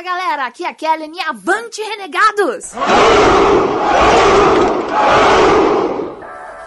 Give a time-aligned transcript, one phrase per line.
[0.00, 2.72] Fala galera, aqui é a Kellen e avante renegados!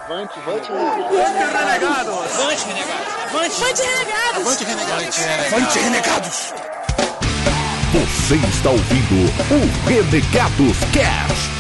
[0.06, 2.40] Avante, avante, renegados!
[2.40, 3.08] Avante, renegados!
[3.34, 4.38] Avante renegados!
[4.38, 5.18] Avante, renegados!
[5.52, 6.54] Avante, renegados!
[7.92, 9.16] Você está ouvindo
[9.50, 11.53] o Renegados Cast.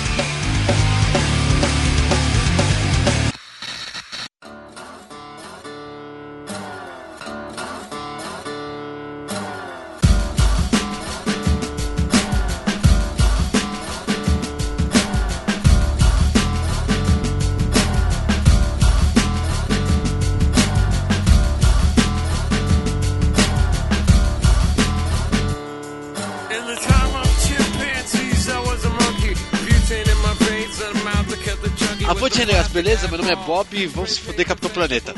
[33.34, 35.14] É Bob e vamos se foder Capitão Planeta.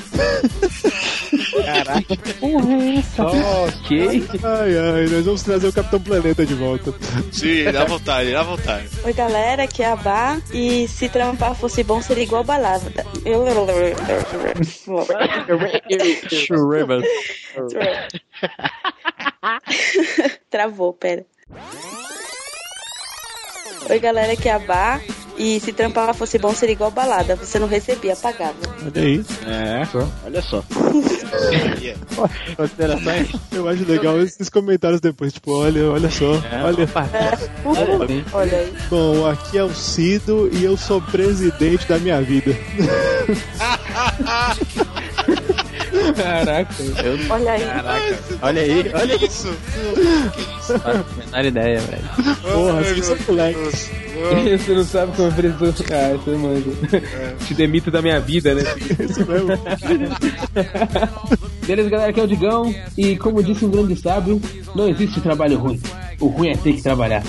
[2.39, 3.25] Porra, é essa?
[3.25, 4.27] Ok.
[4.43, 6.93] Ai, ai, nós vamos trazer o Capitão Planeta de volta.
[7.31, 8.87] Sim, dá vontade, dá vontade.
[9.03, 12.89] Oi galera, aqui é a Bá e se trampar fosse bom seria igual balada.
[13.25, 13.45] Eu...
[20.49, 21.25] Travou, pera.
[23.89, 25.01] Oi galera, aqui é a Bá
[25.37, 28.55] e se trampar fosse bom seria igual balada, você não recebia, pagava.
[28.81, 29.25] Olha aí.
[29.45, 29.81] É,
[30.25, 30.63] olha só.
[32.55, 33.29] Considerações?
[33.51, 36.31] Eu acho legal esses comentários depois, tipo, olha, olha só.
[36.63, 36.87] Olha.
[37.65, 38.23] Uhul.
[38.33, 38.73] Olha aí.
[38.89, 42.51] Bom, aqui é o Cido e eu sou presidente da minha vida.
[46.13, 46.75] Caraca.
[47.03, 47.19] Eu...
[47.29, 47.65] Olha aí.
[47.65, 48.17] Caraca.
[48.41, 49.53] Olha aí, olha isso.
[50.61, 52.03] Faço a menor ideia, velho.
[52.41, 53.59] Porra, assim são moleque.
[54.57, 55.55] Você não sabe como é preso.
[55.91, 56.71] Ah, você manja.
[57.45, 58.63] Te demito da minha vida, né?
[58.99, 59.49] Isso mesmo.
[61.65, 62.73] Beleza, galera, aqui é o Digão.
[62.97, 64.41] E como disse um grande sábio,
[64.73, 65.81] não existe trabalho ruim.
[66.19, 67.23] O ruim é ter que trabalhar.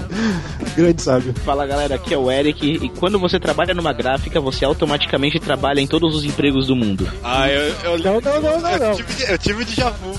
[0.76, 1.34] Grande sábio.
[1.44, 2.66] Fala galera, aqui é o Eric.
[2.66, 7.10] E quando você trabalha numa gráfica, você automaticamente trabalha em todos os empregos do mundo.
[7.22, 8.94] Ah, eu, eu, Não, não, não, não, eu, não.
[8.94, 10.14] tive, eu tive déjà vu.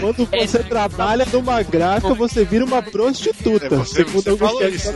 [0.00, 3.66] Quando você trabalha numa gráfica, você vira uma prostituta.
[3.66, 4.92] É, você, você falou isso.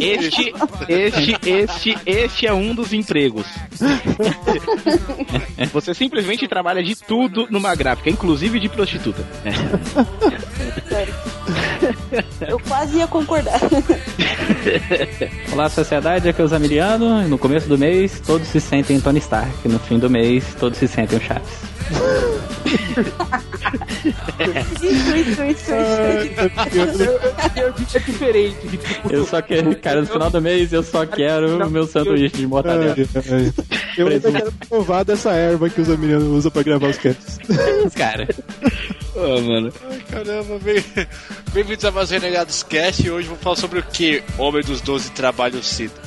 [0.00, 0.54] Este,
[0.88, 3.46] este, este, este é um dos empregos.
[5.72, 9.24] Você simplesmente trabalha de tudo numa gráfica, inclusive de prostituta.
[12.48, 13.60] Eu quase ia concordar.
[15.52, 17.22] Olá, sociedade, aqui é o Zamiliano.
[17.22, 19.68] e No começo do mês, todos se sentem Tony Stark.
[19.68, 21.76] No fim do mês, todos se sentem o Chaves.
[24.82, 25.72] Isso, isso, isso, isso.
[27.94, 28.80] É diferente.
[29.08, 32.46] Eu só quero, cara, no final do mês, eu só quero o meu sanduíche de
[32.46, 32.94] mortadela.
[33.96, 37.38] Eu ainda quero provar dessa erva que os americanos usam pra gravar os casts.
[37.94, 38.28] Cara,
[39.16, 39.72] Ô, mano.
[39.90, 40.84] Ai, caramba, bem-
[41.54, 44.22] bem-vindos a mais um Renegados Cast e hoje vou falar sobre o que?
[44.36, 45.94] Homem dos 12 trabalhos cedo.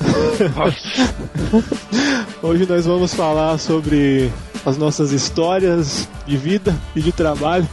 [2.40, 4.30] Hoje nós vamos falar sobre
[4.64, 7.68] as nossas histórias de vida e de trabalho.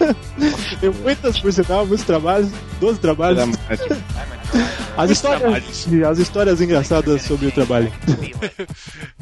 [0.80, 3.40] Tem muitas, por sinal, muitos trabalhos, 12 trabalhos.
[4.96, 7.90] As histórias, as histórias engraçadas sobre o trabalho.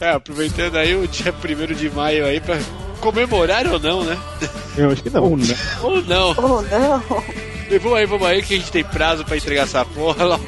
[0.01, 2.57] É, aproveitando aí o dia 1 de maio aí pra
[3.01, 4.19] comemorar ou não, né?
[4.77, 5.25] Eu acho que não.
[5.25, 6.35] Ou não.
[6.37, 7.03] Oh, não.
[7.71, 10.45] E vamos aí, vamos aí que a gente tem prazo pra entregar essa porra logo.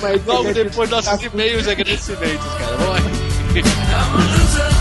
[0.00, 2.76] logo, logo depois dos nossos e-mails e agradecimentos, cara.
[2.76, 4.72] Vamos aí.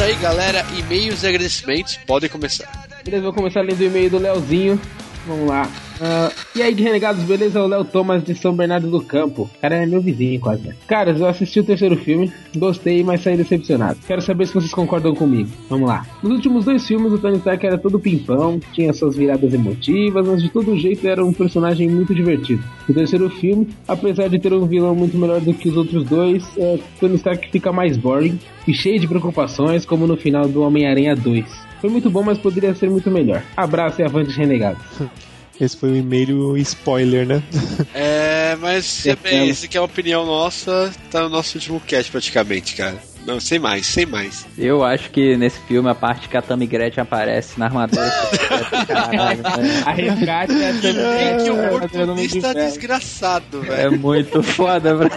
[0.00, 0.64] Isso aí, galera.
[0.78, 2.88] E-mails e agradecimentos podem começar.
[3.04, 4.80] Beleza, vou começar lendo o e-mail do Leozinho.
[5.26, 5.70] Vamos lá.
[6.00, 7.62] Ah, e aí, renegados, beleza?
[7.62, 9.50] O Léo Thomas de São Bernardo do Campo.
[9.60, 10.66] Cara é meu vizinho quase.
[10.68, 10.74] né?
[11.18, 13.98] Eu assisti o terceiro filme, gostei, mas saí decepcionado.
[14.06, 15.50] Quero saber se vocês concordam comigo.
[15.68, 16.06] Vamos lá.
[16.22, 20.42] Nos últimos dois filmes, o Tony Stark era todo pimpão, tinha suas viradas emotivas, mas
[20.42, 22.62] de todo jeito era um personagem muito divertido.
[22.88, 26.44] No terceiro filme, apesar de ter um vilão muito melhor do que os outros dois,
[26.56, 31.14] é, Tony Stark fica mais boring e cheio de preocupações, como no final do Homem-Aranha
[31.14, 31.44] 2.
[31.80, 33.42] Foi muito bom, mas poderia ser muito melhor.
[33.56, 34.82] Abraço e avante, renegados.
[35.60, 37.42] Esse foi o e-mail spoiler, né?
[37.94, 38.40] É.
[38.50, 42.10] É, mas é bem, esse aqui é a opinião nossa, tá no nosso último cast
[42.10, 43.00] praticamente, cara.
[43.26, 44.46] Não, sem mais, sem mais.
[44.56, 48.10] Eu acho que nesse filme a parte que a Tammy Gretchen aparece na armadura.
[48.86, 49.82] Caralho, né?
[49.84, 53.98] A resgate é É que o É, português tá é, desgraçado, É velho.
[54.00, 55.10] muito foda, bro.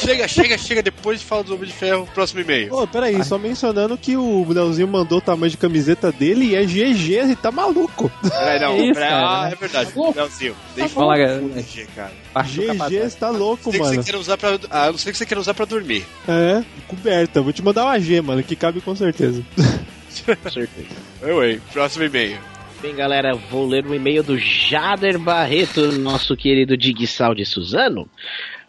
[0.00, 2.74] Chega, chega, chega, depois fala do Homem de Ferro, próximo e-mail.
[2.74, 6.62] Ô, peraí, só mencionando que o Leozinho mandou o tamanho de camiseta dele e é
[6.64, 8.10] GG, ele tá maluco.
[8.22, 9.42] Peraí, não, isso, cara?
[9.44, 11.40] ah, é verdade, Leozinho, deixa eu galera.
[11.40, 12.12] GG, cara.
[12.44, 14.02] GG está louco, Sei que mano.
[14.02, 14.58] você quer usar pra.
[14.70, 16.04] Ah, eu não sei que você quer usar pra dormir.
[16.28, 17.45] É, coberta.
[17.46, 19.40] Vou te mandar uma G, mano, que cabe com certeza.
[20.26, 20.96] Com certeza.
[21.22, 22.40] Oi, próximo e-mail.
[22.82, 28.10] Bem, galera, vou ler o e-mail do Jader Barreto, nosso querido Digsal de Suzano.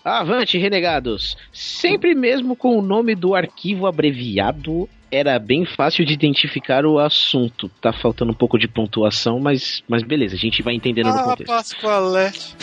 [0.06, 1.36] Avante, renegados!
[1.52, 7.70] Sempre mesmo com o nome do arquivo abreviado, era bem fácil de identificar o assunto.
[7.82, 11.24] Tá faltando um pouco de pontuação, mas, mas beleza, a gente vai entendendo no Ah,
[11.24, 11.48] contexto.
[11.52, 12.56] Pascoalete.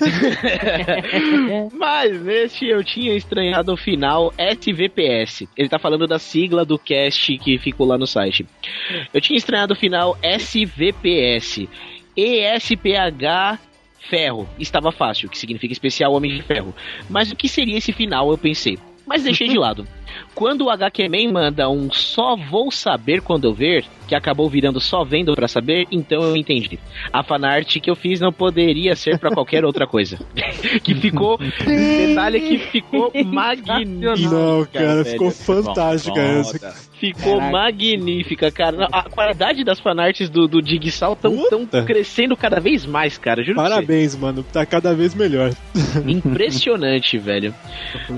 [1.72, 5.48] Mas neste eu tinha estranhado o final SVPS.
[5.56, 8.46] Ele tá falando da sigla do cast que ficou lá no site.
[9.12, 11.68] Eu tinha estranhado o final SVPS.
[12.16, 13.58] ESPH
[14.08, 14.48] Ferro.
[14.58, 16.74] Estava fácil, que significa especial Homem de Ferro.
[17.08, 18.78] Mas o que seria esse final, eu pensei.
[19.06, 19.86] Mas deixei de lado.
[20.34, 25.04] Quando o HQ-Man manda um só vou saber quando eu ver, que acabou virando só
[25.04, 26.78] vendo pra saber, então eu entendi.
[27.12, 30.18] A fanart que eu fiz não poderia ser pra qualquer outra coisa.
[30.82, 31.38] que ficou.
[31.38, 34.34] Detalhe que ficou magnífico.
[34.34, 35.04] Não, cara, velho.
[35.04, 36.88] ficou fantástica essa.
[36.98, 38.88] Ficou magnífica, cara.
[38.90, 43.42] A qualidade das fanarts do, do Digsal estão tão crescendo cada vez mais, cara.
[43.42, 43.56] Juro.
[43.56, 44.42] Parabéns, mano.
[44.42, 45.52] Tá cada vez melhor.
[46.06, 47.54] Impressionante, velho.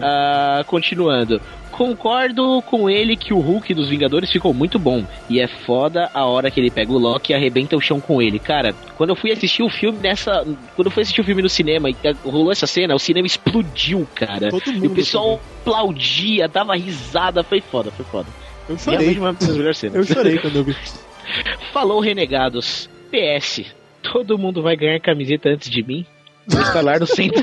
[0.01, 1.41] Ah, continuando.
[1.81, 5.03] Concordo com ele que o Hulk dos Vingadores ficou muito bom.
[5.31, 8.21] E é foda a hora que ele pega o Loki e arrebenta o chão com
[8.21, 8.39] ele.
[8.39, 10.45] Cara, quando eu fui assistir o filme nessa.
[10.77, 14.07] Quando eu fui assistir o filme no cinema e rolou essa cena, o cinema explodiu,
[14.15, 14.51] cara.
[14.51, 17.43] Todo E o mundo pessoal aplaudia, dava risada.
[17.43, 18.29] Foi foda, foi foda.
[18.69, 18.99] Eu chorei.
[18.99, 19.97] Realmente uma das melhores cenas.
[19.97, 20.77] Eu chorei quando eu vi.
[21.73, 22.91] Falou, renegados.
[23.11, 23.65] PS.
[24.03, 26.05] Todo mundo vai ganhar camiseta antes de mim?
[26.51, 27.43] Vou instalar no centro.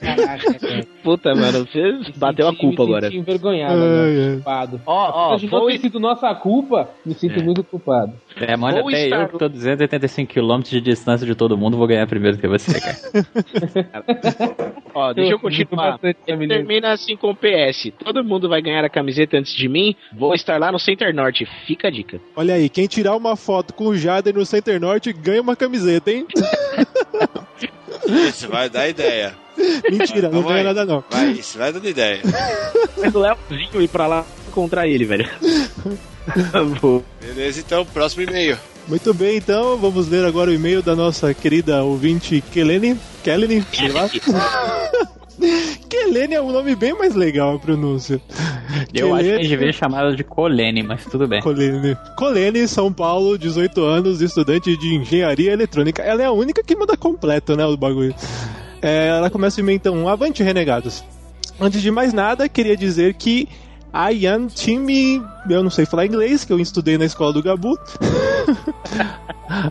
[0.00, 0.86] Caraca, cara.
[1.02, 3.14] Puta, mano, você bateu a Me culpa senti agora.
[3.14, 4.34] envergonhado, Ai, agora, ai.
[4.34, 4.80] culpado.
[4.86, 8.12] Ó, ó, não ter sido nossa culpa, me sinto muito culpado.
[8.40, 11.76] É, mano, Vou até estar- eu que tô 285 km de distância de todo mundo,
[11.76, 12.96] vou ganhar primeiro que você, cara.
[14.94, 15.98] Ó, deixa eu continuar.
[16.02, 16.54] Ele camiseta.
[16.54, 17.92] termina assim com PS.
[18.02, 19.94] Todo mundo vai ganhar a camiseta antes de mim.
[20.12, 21.46] Vou estar lá no Center Norte.
[21.66, 22.20] Fica a dica.
[22.34, 26.10] Olha aí, quem tirar uma foto com o Jader no Center Norte ganha uma camiseta,
[26.10, 26.26] hein?
[28.28, 29.34] Isso vai dar ideia.
[29.90, 31.02] Mentira, não ganha nada não.
[31.10, 32.20] Vai, isso vai dando ideia.
[32.96, 35.28] Mas o Leozinho ir pra lá encontrar ele, velho.
[37.20, 38.58] Beleza, então, próximo e-mail.
[38.88, 42.98] Muito bem, então vamos ler agora o e-mail da nossa querida ouvinte Kelene.
[43.22, 44.08] Kelene, sei lá.
[45.88, 48.20] Kelene é um nome bem mais legal a pronúncia.
[48.94, 51.40] Eu acho que a Kelene- gente devia chamar ela de Colene, mas tudo bem.
[51.42, 51.96] Colene.
[52.16, 56.02] Colene, São Paulo, 18 anos, estudante de engenharia eletrônica.
[56.02, 58.14] Ela é a única que manda completo, né, o bagulho.
[58.82, 61.04] É, ela começa o e-mail então, avante renegados.
[61.60, 63.48] Antes de mais nada, queria dizer que
[64.04, 67.78] a Yan Time, eu não sei falar inglês, que eu estudei na escola do Gabu.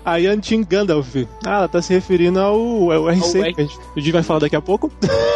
[0.03, 1.15] a Yan Tim Gandalf.
[1.45, 4.23] Ah, ela tá se referindo ao, ao RC, R- que a gente, a gente vai
[4.23, 4.91] falar daqui a pouco.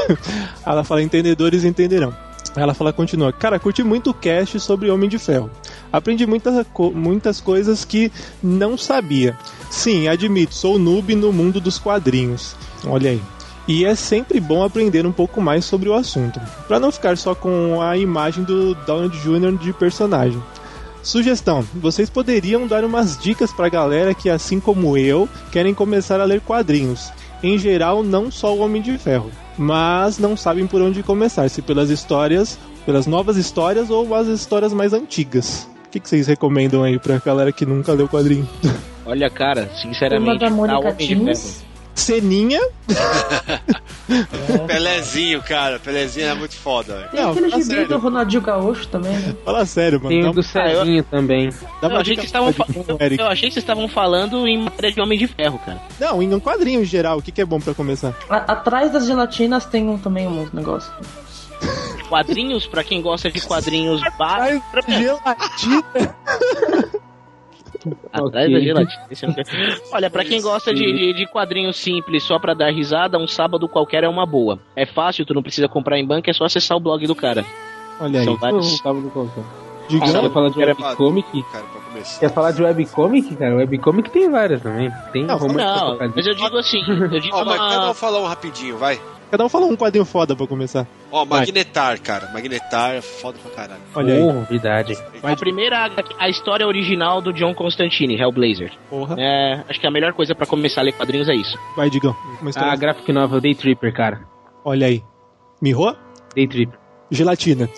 [0.65, 2.15] ela fala, entendedores entenderão.
[2.55, 3.31] Ela fala, continua.
[3.31, 5.51] Cara, curti muito o cast sobre Homem de Ferro.
[5.93, 9.37] Aprendi muitas, co- muitas coisas que não sabia.
[9.69, 12.55] Sim, admito, sou noob no mundo dos quadrinhos.
[12.87, 13.21] Olha aí.
[13.69, 17.35] E é sempre bom aprender um pouco mais sobre o assunto, para não ficar só
[17.35, 19.59] com a imagem do Downey Jr.
[19.59, 20.41] de personagem.
[21.03, 26.23] Sugestão: vocês poderiam dar umas dicas pra galera que, assim como eu, querem começar a
[26.23, 27.11] ler quadrinhos.
[27.43, 31.61] Em geral, não só o Homem de Ferro, mas não sabem por onde começar, se
[31.61, 32.57] pelas histórias,
[32.87, 35.69] pelas novas histórias ou as histórias mais antigas.
[35.85, 38.49] O que, que vocês recomendam aí pra galera que nunca leu quadrinho?
[39.05, 41.35] Olha, cara, sinceramente, da tá Mônica Homem de.
[41.35, 41.68] Ferro.
[41.99, 42.59] Ceninha?
[44.67, 45.79] Pelezinho, cara.
[45.79, 47.09] Pelezinho é muito foda, velho.
[47.11, 47.87] Tem Não, aquele gibi sério.
[47.87, 49.35] do Ronaldinho Gaúcho também, né?
[49.45, 50.09] Fala sério, mano.
[50.09, 51.49] Tem o do Cezinho também.
[51.81, 52.73] dá Eu achei, dica que vocês estavam pra fa-
[53.19, 55.79] eu, achei que vocês estavam falando em matéria de Homem de Ferro, cara.
[55.99, 58.13] Não, em um quadrinho em geral, o que, que é bom pra começar?
[58.29, 60.91] A- atrás das gelatinas tem um, também um negócio.
[62.07, 64.85] Quadrinhos, pra quem gosta de quadrinhos básicos.
[64.87, 65.83] gelatina.
[68.11, 69.07] Atrás da gelatina.
[69.09, 69.81] Quero.
[69.91, 73.67] Olha, pra quem gosta de, de, de quadrinhos simples só pra dar risada, um sábado
[73.67, 74.59] qualquer é uma boa.
[74.75, 77.45] É fácil, tu não precisa comprar em banca, é só acessar o blog do cara.
[77.99, 78.25] Olha aí.
[78.25, 78.71] São vários.
[78.71, 79.41] Não, tava no conta.
[79.89, 81.43] Digamos, Ah, você fala de webcomic?
[81.51, 82.19] Cara, pra começar.
[82.19, 83.55] Quer falar de webcomic, cara?
[83.55, 84.91] Webcomic tem várias também.
[85.11, 87.93] Tem Não, Não, mas eu digo assim, eu digo mas um uma...
[87.95, 88.99] falar um rapidinho, vai.
[89.31, 90.87] Cada um fala um quadrinho foda pra começar.
[91.11, 92.31] Ó, Magnetar, cara.
[92.33, 93.81] Magnetar é foda pra caralho.
[93.93, 94.45] Olha aí.
[94.49, 94.97] Verdade.
[95.21, 98.71] A primeira, a história original do John Constantine, Hellblazer.
[98.89, 99.15] Porra.
[99.19, 101.57] É, acho que a melhor coisa pra começar a ler quadrinhos é isso.
[101.75, 102.15] Vai, Digão.
[102.55, 104.21] A graphic novel Day Tripper, cara.
[104.65, 105.03] Olha aí.
[105.61, 105.95] Mirro?
[106.35, 106.79] Day Tripper.
[107.11, 107.69] Gelatina.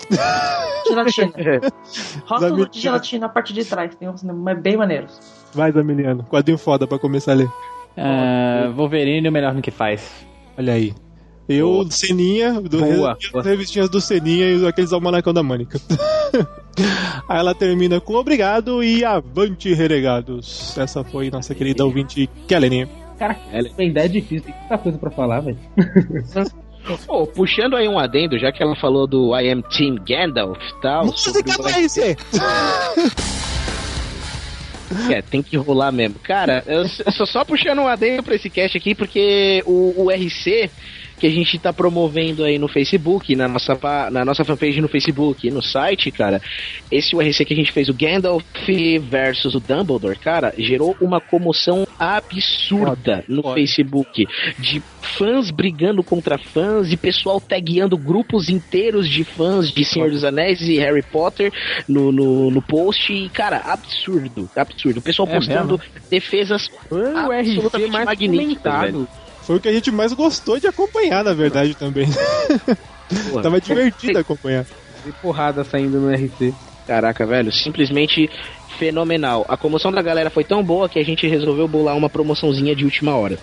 [0.88, 1.32] Gelatina.
[2.26, 3.96] Rótulo de gelatina na parte de trás.
[3.96, 4.24] Tem uns
[4.62, 5.20] bem maneiros.
[5.54, 6.24] Vai, Zamiliano.
[6.24, 7.50] Quadrinho foda pra começar a ler.
[7.98, 10.26] Ah, Wolverine o melhor no que faz.
[10.58, 10.94] Olha aí.
[11.52, 13.44] Eu, Seninha, do Boa, as boa.
[13.44, 15.80] revistinhas do Seninha e aqueles almanacão da Mônica.
[17.28, 20.78] Aí ela termina com obrigado e avante, renegados.
[20.78, 22.88] Essa foi nossa querida ouvinte Kelly.
[23.20, 23.38] Cara,
[23.78, 25.58] ainda é difícil, tem tanta coisa pra falar, velho.
[27.06, 30.82] Pô, puxando aí um adendo, já que ela falou do I Am Team Gandalf e
[30.82, 31.06] tal.
[31.06, 32.00] Música pra isso!
[35.10, 36.16] É, tem que rolar mesmo.
[36.20, 40.12] Cara, eu eu só, só puxando um adendo pra esse cast aqui, porque o, o
[40.12, 40.70] RC
[41.22, 43.78] que a gente tá promovendo aí no Facebook, na nossa,
[44.10, 46.42] na nossa fanpage no Facebook e no site, cara,
[46.92, 48.44] esse URC que a gente fez, o Gandalf
[49.00, 54.26] versus o Dumbledore, cara, gerou uma comoção absurda no Facebook.
[54.58, 60.24] De fãs brigando contra fãs e pessoal tagueando grupos inteiros de fãs de Senhor dos
[60.24, 61.54] Anéis e Harry Potter
[61.88, 63.14] no, no, no post.
[63.14, 64.98] E, cara, absurdo, absurdo.
[64.98, 69.21] O pessoal É postando defesas Foi absolutamente magníficas.
[69.52, 72.08] Foi o que a gente mais gostou de acompanhar, na verdade, também.
[73.30, 74.66] Pô, Tava divertido acompanhar.
[75.04, 76.54] Tem porrada saindo no RC.
[76.88, 78.30] Caraca, velho, simplesmente
[78.82, 79.46] fenomenal.
[79.48, 82.84] A comoção da galera foi tão boa que a gente resolveu bolar uma promoçãozinha de
[82.84, 83.38] última hora.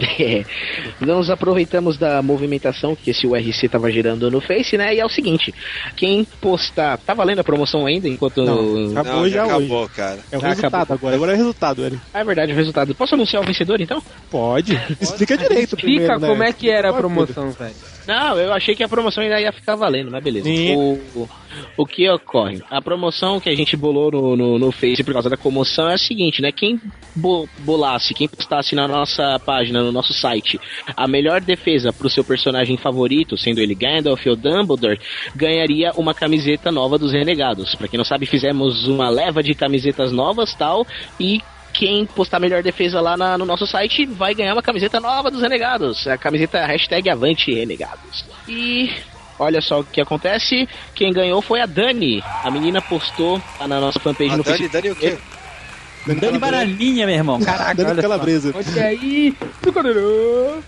[1.00, 4.96] Nós aproveitamos da movimentação que esse URC tava gerando no Face, né?
[4.96, 5.54] E é o seguinte:
[5.94, 6.98] quem postar.
[6.98, 8.42] Tá valendo a promoção ainda enquanto.
[8.44, 9.54] Não, acabou Não, já, já hoje.
[9.66, 10.18] acabou, cara.
[10.32, 10.96] É o Já resultado acabou.
[10.96, 11.14] agora.
[11.14, 12.00] Agora é o resultado, Eric.
[12.12, 12.94] Ah, é verdade, o resultado.
[12.96, 14.02] Posso anunciar o vencedor então?
[14.28, 14.72] Pode.
[15.00, 16.28] Explica direito primeiro, Fica, né?
[16.28, 17.74] como é que era a Explica promoção, velho?
[18.08, 20.48] Não, eu achei que a promoção ainda ia ficar valendo, mas beleza.
[20.48, 21.28] O,
[21.76, 22.62] o que ocorre?
[22.70, 25.94] A promoção que a gente bolou no, no, no Face por causa da comoção é
[25.94, 26.50] a seguinte, né?
[26.52, 26.80] Quem
[27.14, 30.60] bo- bolasse, quem postasse na nossa página, no nosso site,
[30.96, 35.00] a melhor defesa pro seu personagem favorito, sendo ele Gandalf ou Dumbledore,
[35.34, 37.74] ganharia uma camiseta nova dos Renegados.
[37.74, 40.86] Pra quem não sabe, fizemos uma leva de camisetas novas tal,
[41.18, 41.40] e
[41.72, 45.42] quem postar melhor defesa lá na- no nosso site vai ganhar uma camiseta nova dos
[45.42, 46.06] Renegados.
[46.08, 48.24] A camiseta hashtag Avante Renegados.
[48.48, 48.90] E
[49.38, 50.68] olha só o que acontece.
[50.94, 52.22] Quem ganhou foi a Dani.
[52.42, 54.82] A menina postou na nossa fanpage A no Dani, Facebook.
[54.82, 55.18] Dani o quê?
[56.14, 57.40] Dani Baralinha, meu irmão.
[57.40, 58.08] Caraca, Dani olha só.
[58.08, 58.54] Calabresa.
[58.54, 59.34] Olha aí.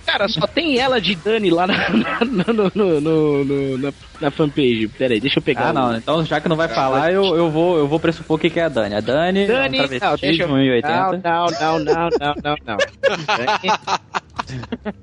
[0.07, 4.31] Cara, só tem ela de Dani lá na, na, no- no- no- no- na, na
[4.31, 4.89] fanpage.
[4.89, 5.69] Pera aí, deixa eu pegar.
[5.69, 5.97] Ah, não.
[5.97, 8.61] Então, já que não vai falar, eu, eu, vou, eu vou pressupor o que que
[8.61, 8.95] é a Dani.
[8.95, 10.49] A Dani, Dani, é um não, deixa de eu...
[10.49, 10.83] 1,80.
[10.83, 12.79] Não, não, não, não, não, não, não.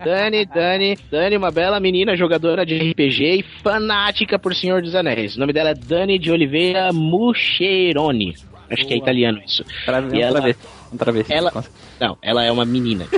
[0.04, 5.36] Dani, Dani, Dani, uma bela menina jogadora de RPG e fanática por Senhor dos Anéis.
[5.36, 8.36] O nome dela é Dani de Oliveira Mucheroni.
[8.70, 9.64] Acho que é italiano isso.
[9.86, 10.56] Trave- E ela-.
[10.92, 11.34] Um travesti.
[11.34, 11.64] ela-
[12.00, 13.06] Não, ela é uma menina.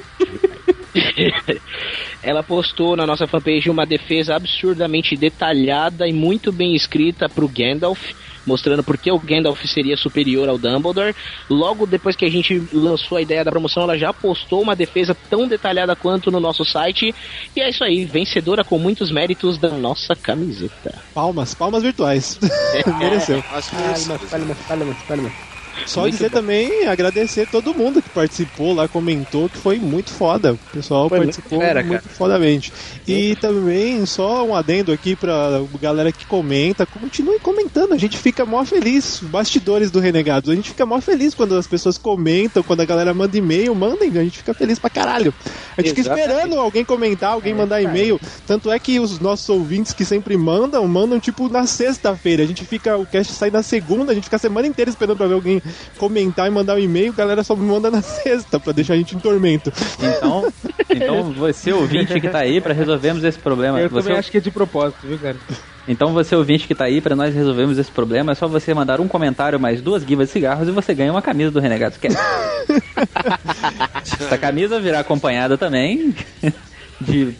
[2.24, 8.12] ela postou na nossa fanpage uma defesa absurdamente detalhada e muito bem escrita pro Gandalf,
[8.46, 11.15] mostrando por que o Gandalf seria superior ao Dumbledore.
[11.50, 15.15] Logo depois que a gente lançou a ideia da promoção, ela já postou uma defesa
[15.29, 17.13] tão detalhada quanto no nosso site.
[17.55, 20.93] E é isso aí, vencedora com muitos méritos da nossa camiseta.
[21.13, 22.39] Palmas, palmas virtuais.
[23.00, 23.43] Mereceu.
[23.51, 25.49] Acho que Palmas, é palmas, palmas, palmas.
[25.86, 26.38] Só Muito dizer bom.
[26.38, 30.53] também, agradecer todo mundo que participou lá, comentou, que foi muito foda.
[30.53, 32.15] O pessoal Foi muito participou fera, muito cara.
[32.15, 32.71] fodamente.
[33.07, 38.45] E também, só um adendo aqui pra galera que comenta, continue comentando, a gente fica
[38.45, 39.19] mó feliz.
[39.24, 43.13] Bastidores do Renegados, a gente fica mó feliz quando as pessoas comentam, quando a galera
[43.13, 45.33] manda e-mail, mandem, a gente fica feliz pra caralho.
[45.77, 46.29] A gente fica Exatamente.
[46.29, 48.19] esperando alguém comentar, alguém mandar e-mail.
[48.45, 52.43] Tanto é que os nossos ouvintes que sempre mandam, mandam tipo na sexta-feira.
[52.43, 55.17] A gente fica, o cast sai na segunda, a gente fica a semana inteira esperando
[55.17, 55.62] pra ver alguém
[55.97, 57.11] comentar e mandar um e-mail.
[57.11, 59.71] A galera só manda na sexta pra deixar a gente em tormento.
[59.99, 60.51] Então,
[60.89, 63.79] então você ouvinte que tá aí pra resolvermos esse problema.
[63.79, 65.38] Eu Você, também acho que é de propósito, viu, cara?
[65.88, 69.01] Então você ouvinte que tá aí pra nós resolvermos esse problema, é só você mandar
[69.01, 72.19] um comentário mais duas guivas de cigarros e você ganha uma camisa do Renegados Cast.
[74.19, 76.13] Essa camisa virá acompanhada também
[77.01, 77.33] de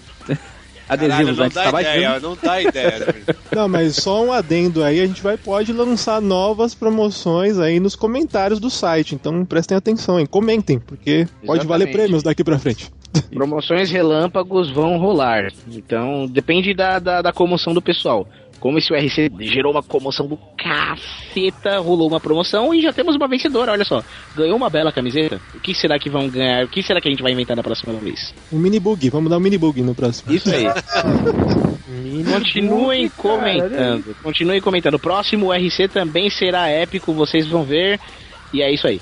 [0.90, 3.00] Caralho, adesivos não dá ideia, não dá ideia.
[3.00, 3.36] né?
[3.56, 7.96] Não, mas só um adendo aí, a gente vai pode lançar novas promoções aí nos
[7.96, 9.16] comentários do site.
[9.16, 10.26] Então prestem atenção, hein?
[10.26, 11.92] Comentem, porque pode valer Exatamente.
[11.92, 12.92] prêmios daqui pra frente.
[13.34, 15.52] Promoções relâmpagos vão rolar.
[15.68, 18.28] Então, depende da, da, da comoção do pessoal.
[18.60, 23.28] Como esse URC gerou uma comoção do caceta, rolou uma promoção e já temos uma
[23.28, 24.04] vencedora, olha só.
[24.36, 25.40] Ganhou uma bela camiseta.
[25.56, 26.66] O que será que vão ganhar?
[26.66, 28.34] O que será que a gente vai inventar na próxima vez?
[28.52, 30.34] Um mini bug, vamos dar um mini bug no próximo.
[30.34, 30.66] Isso aí.
[32.34, 34.16] Continuem comentando.
[34.22, 34.96] Continuem comentando.
[34.96, 38.00] O próximo URC também será épico, vocês vão ver.
[38.54, 39.00] E é isso aí.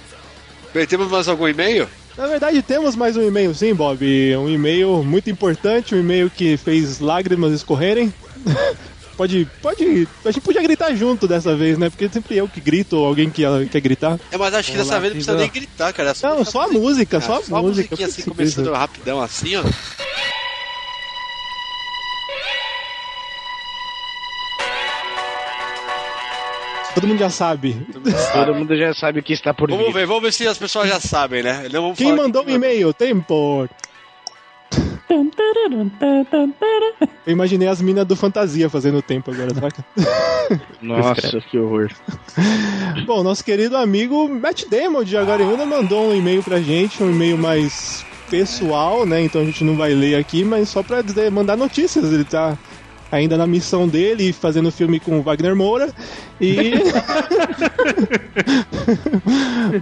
[0.74, 1.88] Bem, temos mais algum e-mail?
[2.18, 4.04] Na verdade, temos mais um e-mail sim, Bob.
[4.38, 8.14] Um e-mail muito importante, um e-mail que fez lágrimas escorrerem.
[9.18, 10.08] pode, pode.
[10.24, 11.90] A gente podia gritar junto dessa vez, né?
[11.90, 14.20] Porque sempre eu que grito ou alguém que quer gritar.
[14.32, 16.12] É, mas acho que dessa vez não precisa nem gritar, cara.
[16.12, 17.88] É Não, só a música, só a só a música.
[17.90, 18.62] musiquinha assim, Precisa.
[18.62, 19.64] começando rapidão assim, ó.
[26.94, 27.76] Todo mundo já sabe.
[28.34, 29.94] Todo mundo já sabe o que está por Vamos vir.
[29.94, 31.68] ver, vamos ver se as pessoas já sabem, né?
[31.72, 32.92] Não vamos Quem falar mandou um e-mail?
[32.92, 33.70] Tempo!
[37.26, 39.86] Eu imaginei as minas do Fantasia fazendo tempo agora, saca?
[40.82, 41.90] Nossa, que horror.
[43.06, 47.38] Bom, nosso querido amigo Matt Damon de Jaguariúna mandou um e-mail pra gente, um e-mail
[47.38, 49.22] mais pessoal, né?
[49.22, 52.12] Então a gente não vai ler aqui, mas só pra dizer, mandar notícias.
[52.12, 52.58] Ele tá
[53.12, 55.94] ainda na missão dele, fazendo filme com o Wagner Moura.
[56.40, 56.74] E.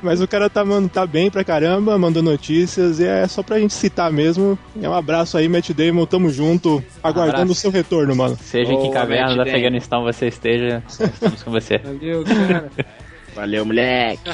[0.01, 3.59] mas o cara tá, mano, tá bem pra caramba, mandou notícias, e é só pra
[3.59, 4.57] gente citar mesmo.
[4.81, 7.51] É um abraço aí, Matt Damon, tamo junto, aguardando Abraço.
[7.51, 8.37] o seu retorno, mano.
[8.41, 9.49] Seja em que caverna Damon.
[9.49, 11.77] Afeganistão você esteja, estamos com você.
[11.79, 12.71] Valeu, cara.
[13.35, 14.21] Valeu, moleque.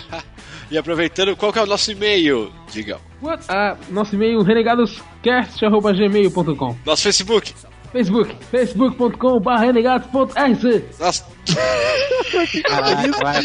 [0.72, 2.50] E aproveitando, qual que é o nosso e-mail?
[2.72, 2.98] Diga.
[3.22, 3.44] What?
[3.50, 7.54] Ah, nosso e-mail renegadoscast.gmail.com Nosso Facebook.
[7.92, 10.86] Facebook, facebook.com.br renegados.rc.
[12.64, 13.40] Caraca, agora,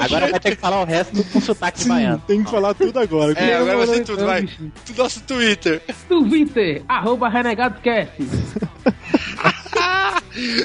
[0.00, 2.22] agora vai ter que falar o resto com sotaque baiano.
[2.26, 3.32] Tem que falar tudo agora.
[3.38, 4.48] É, agora vai ser tudo, vai.
[4.96, 5.82] Nosso Twitter.
[6.08, 8.12] Twitter, arroba renegadoscast.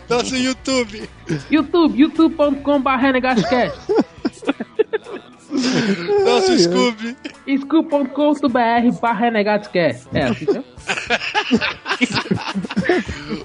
[0.09, 1.09] Nosso YouTube.
[1.51, 3.77] YouTube, youtube.com.br renegadoscast.
[5.49, 7.15] Nosso Scooby.
[7.61, 10.07] Scoop.com.br barra renegadoscast.
[10.13, 10.61] É, assim, né?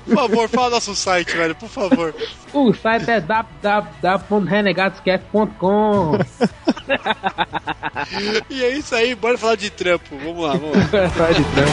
[0.05, 2.13] Por favor, fala nosso site, velho, por favor.
[2.53, 6.19] O site é www.renegadoscast.com
[8.51, 10.17] E é isso aí, bora falar de trampo.
[10.19, 10.83] Vamos lá, vamos lá.
[11.17, 11.73] Sai de trampo.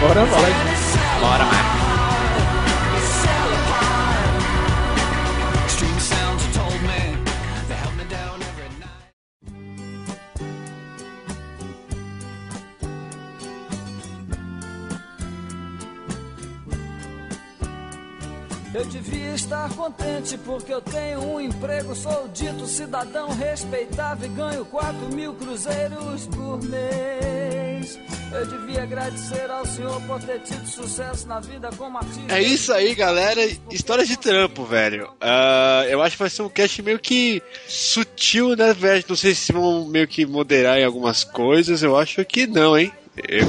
[0.00, 0.56] Bora falar de
[1.20, 1.97] Bora, Marcos.
[18.74, 24.64] Eu devia estar contente porque eu tenho um emprego, sou dito cidadão respeitável e ganho
[24.66, 27.98] 4 mil cruzeiros por mês.
[28.30, 32.36] Eu devia agradecer ao senhor por ter tido sucesso na vida como artista.
[32.36, 33.40] É isso aí, galera.
[33.70, 35.10] História de trampo, velho.
[35.18, 39.02] Ah, eu acho que vai ser um cast meio que sutil, né, velho?
[39.08, 41.82] Não sei se vão meio que moderar em algumas coisas.
[41.82, 42.92] Eu acho que não, hein?
[43.28, 43.46] Eu,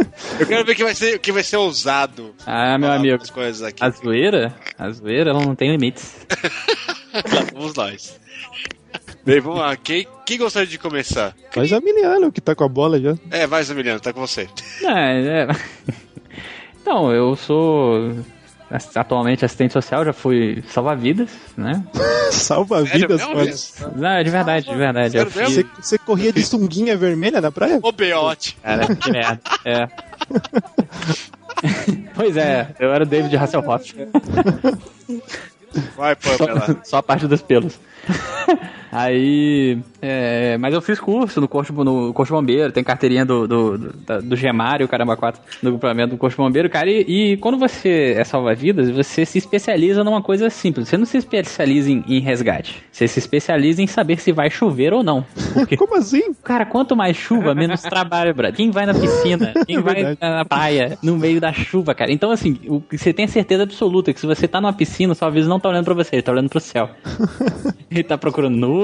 [0.40, 2.34] eu quero ver que vai ser que vai ser ousado.
[2.46, 3.32] Ah, meu amigo.
[3.32, 3.84] coisas aqui.
[3.84, 6.14] A zoeira, a zoeira ela não tem limites.
[7.14, 8.18] Lá Vamos nós.
[9.24, 9.76] Bem, vamos lá.
[9.76, 11.34] Quem, quem gostaria de começar?
[11.56, 13.14] Mas é Miliano que tá com a bola já.
[13.30, 14.48] É, vai, Zamiliano, tá com você.
[14.82, 15.48] É, é.
[16.84, 18.14] Então, eu sou
[18.94, 21.84] atualmente assistente social, já fui salva-vidas, né?
[22.30, 23.46] Salva vidas, Sério mano.
[23.46, 23.92] mesmo?
[23.96, 25.18] Não, é de verdade, de verdade.
[25.24, 27.78] Você, você corria de sunguinha vermelha na praia?
[27.80, 28.56] Ô, Beote.
[28.62, 29.40] cara, que merda.
[29.64, 29.86] É.
[32.14, 33.94] Pois é, eu era o David Hasselhoff.
[35.96, 36.76] Vai, Pamela.
[36.84, 37.78] Só a parte dos pelos.
[38.94, 39.78] Aí.
[40.00, 44.22] é, mas eu fiz curso no Corpo, no Corpo Bombeiro, tem carteirinha do, do, do,
[44.22, 46.88] do Gemário, caramba, 4, do complemento do Corpo Bombeiro, cara.
[46.88, 50.88] E, e quando você é salva-vidas, você se especializa numa coisa simples.
[50.88, 52.82] Você não se especializa em, em resgate.
[52.92, 55.24] Você se especializa em saber se vai chover ou não.
[55.52, 56.32] Porque, Como assim?
[56.42, 58.54] cara, quanto mais chuva, menos trabalho, brother.
[58.54, 59.52] Quem vai na piscina?
[59.66, 62.12] Quem vai na praia, no meio da chuva, cara?
[62.12, 65.28] Então, assim, o, você tem a certeza absoluta que se você tá numa piscina, sua
[65.28, 66.90] aviso não tá olhando pra você, ele tá olhando pro céu.
[67.90, 68.83] Ele tá procurando nuvem,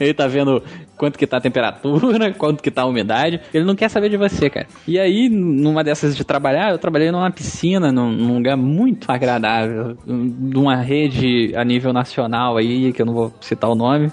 [0.00, 0.62] ele tá vendo
[0.96, 3.40] quanto que tá a temperatura, quanto que tá a umidade.
[3.54, 4.66] Ele não quer saber de você, cara.
[4.86, 9.96] E aí, numa dessas de trabalhar, eu trabalhei numa piscina, num, num lugar muito agradável,
[10.06, 14.10] de uma rede a nível nacional aí, que eu não vou citar o nome.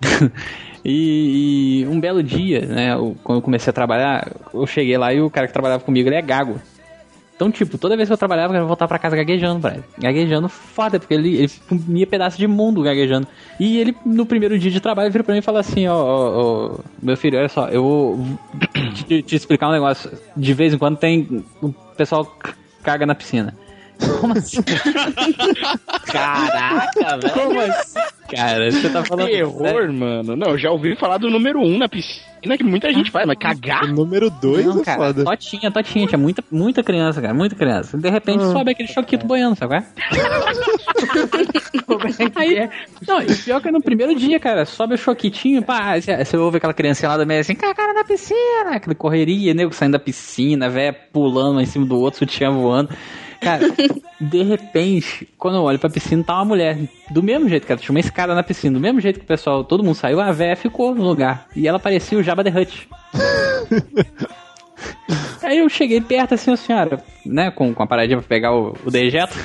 [0.84, 5.12] E, e um belo dia, né, eu- quando eu comecei a trabalhar, eu cheguei lá
[5.12, 6.60] e o cara que trabalhava comigo, ele é gago.
[7.38, 9.84] Então, tipo, toda vez que eu trabalhava, eu ia voltar pra casa gaguejando, velho.
[9.96, 13.28] Gaguejando foda, porque ele, ele comia pedaço de mundo gaguejando.
[13.60, 16.72] E ele, no primeiro dia de trabalho, vira pra mim e fala assim, ó, ó,
[16.74, 18.38] ó, meu filho, olha só, eu vou
[19.06, 20.10] te, te explicar um negócio.
[20.36, 21.44] De vez em quando tem...
[21.62, 22.26] O pessoal
[22.82, 23.56] caga na piscina.
[24.20, 24.62] Como assim?
[26.06, 27.34] Caraca, velho.
[27.34, 27.98] Como assim?
[28.30, 29.26] Cara, você tá falando.
[29.28, 30.36] Terror, mano.
[30.36, 33.26] Não, eu já ouvi falar do número 1 um na piscina que muita gente faz,
[33.26, 33.84] mas cagar?
[33.84, 35.24] O número 2 Não, é cara, foda.
[35.24, 37.96] totinha, totinha, tinha muita, muita criança, cara, muita criança.
[37.98, 38.52] De repente Ah.
[38.52, 39.82] sobe aquele choquito boiando, sabe?
[41.86, 42.06] qual é?
[42.36, 42.68] Aí,
[43.06, 46.58] não, e pior que no primeiro dia, cara, sobe o choquitinho, pá, você você ouve
[46.58, 50.68] aquela criancinha lá do meio assim, cara na piscina, aquela correria, nego saindo da piscina,
[50.68, 52.90] velho, pulando um em cima do outro, sutiã voando.
[53.40, 53.62] Cara,
[54.20, 56.76] de repente, quando eu olho pra piscina, tá uma mulher.
[57.10, 58.74] Do mesmo jeito, cara, tinha uma escada na piscina.
[58.74, 61.46] Do mesmo jeito que o pessoal, todo mundo saiu, a véia ficou no lugar.
[61.54, 62.88] E ela parecia o Jabba the Hutt.
[65.42, 68.76] Aí eu cheguei perto assim, a senhora, né, com, com a paradinha pra pegar o,
[68.84, 69.36] o dejeto.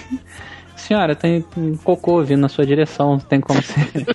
[0.83, 4.05] Senhora, tem um cocô vindo na sua direção, tem como você.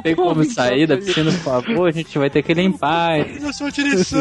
[0.02, 1.88] tem como sair da piscina, por favor?
[1.88, 3.18] A gente vai ter que limpar.
[3.38, 4.18] Na sua direção!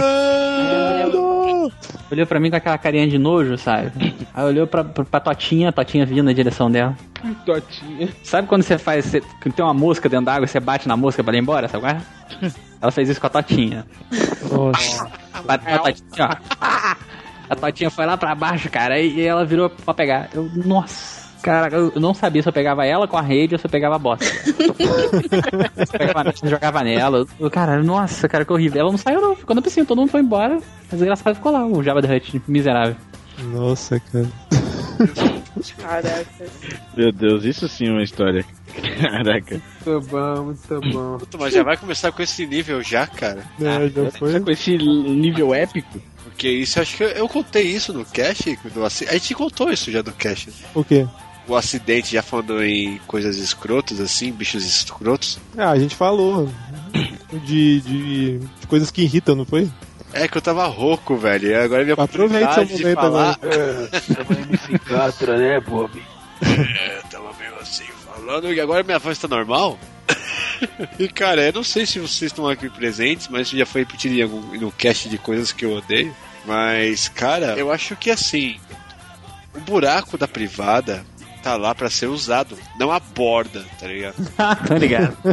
[2.12, 4.14] Olhou pra mim com aquela carinha de nojo, sabe?
[4.34, 6.98] Aí olhou pra, pra, pra Totinha, a Totinha vindo na direção dela.
[7.46, 8.10] Totinha.
[8.22, 9.06] Sabe quando você faz.
[9.06, 11.70] Você, tem uma mosca dentro d'água e você bate na mosca pra ela ir embora,
[11.70, 11.82] sabe?
[11.82, 12.02] qual é?
[12.82, 13.86] Ela fez isso com a Totinha.
[14.52, 15.10] Nossa.
[15.46, 17.09] Bateu a Totinha, ó.
[17.50, 20.30] A Totinha foi lá pra baixo, cara, e ela virou pra pegar.
[20.34, 21.20] Eu, nossa.
[21.42, 23.96] Cara, eu não sabia se eu pegava ela com a rede ou se eu pegava
[23.96, 24.26] a bosta.
[24.26, 24.44] se
[25.94, 27.26] eu pegava eu jogava nela.
[27.40, 28.82] Eu, cara, nossa, cara, que horrível.
[28.82, 29.36] Ela não saiu, não.
[29.36, 30.60] Ficou na piscina, todo mundo foi embora.
[30.92, 32.96] Mas engraçado ficou lá, o Java the Hutt, miserável.
[33.54, 34.28] Nossa, cara.
[35.78, 36.26] Caraca.
[36.96, 38.46] Meu Deus, isso sim é uma história.
[39.02, 39.62] Caraca.
[39.86, 41.18] Muito bom, muito bom.
[41.18, 43.44] Puta, mas já vai começar com esse nível já, cara.
[43.60, 44.40] É, já foi.
[44.40, 46.02] Com esse nível épico.
[46.24, 48.58] Porque isso, acho que eu, eu contei isso no cast.
[48.74, 50.50] Do, a gente contou isso já no cast.
[50.74, 51.08] O quê?
[51.48, 55.40] O acidente, já falando em coisas escrotas, assim, bichos escrotos.
[55.58, 56.48] Ah, a gente falou
[57.46, 59.70] de, de, de coisas que irritam, não foi?
[60.14, 61.62] É que eu tava rouco, velho.
[61.62, 63.40] Agora é minha Aproveite seu momento falar.
[63.42, 63.90] agora.
[64.58, 66.02] Psiquiatra, né, Bob?
[66.42, 67.34] É, tava
[68.30, 68.54] falando.
[68.54, 69.80] E agora minha voz tá normal?
[71.00, 74.22] e cara, eu não sei se vocês estão aqui presentes, mas já foi repetido em
[74.22, 76.16] algum, no cast de coisas que eu odeio.
[76.46, 78.60] Mas, cara, eu acho que assim.
[79.56, 81.04] O buraco da privada
[81.42, 84.16] tá lá pra ser usado, não a borda, tá ligado?
[84.68, 85.18] Tô ligado.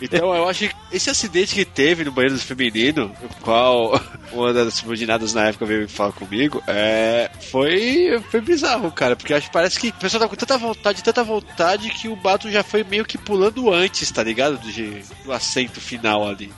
[0.00, 4.00] Então eu acho que esse acidente que teve no banheiro do feminino, o qual
[4.32, 9.46] uma das subordinadas na época veio falar comigo, é, foi, foi bizarro, cara, porque acho
[9.46, 12.62] que parece que a pessoa tá com tanta vontade, tanta vontade que o bato já
[12.62, 14.58] foi meio que pulando antes, tá ligado?
[14.58, 16.52] De, do assento final ali.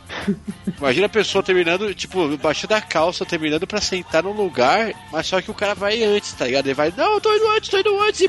[0.78, 5.40] Imagina a pessoa terminando, tipo, baixando a calça, terminando pra sentar num lugar, mas só
[5.40, 6.66] que o cara vai antes, tá ligado?
[6.66, 8.28] Ele vai, não, eu tô indo antes, tô indo antes, e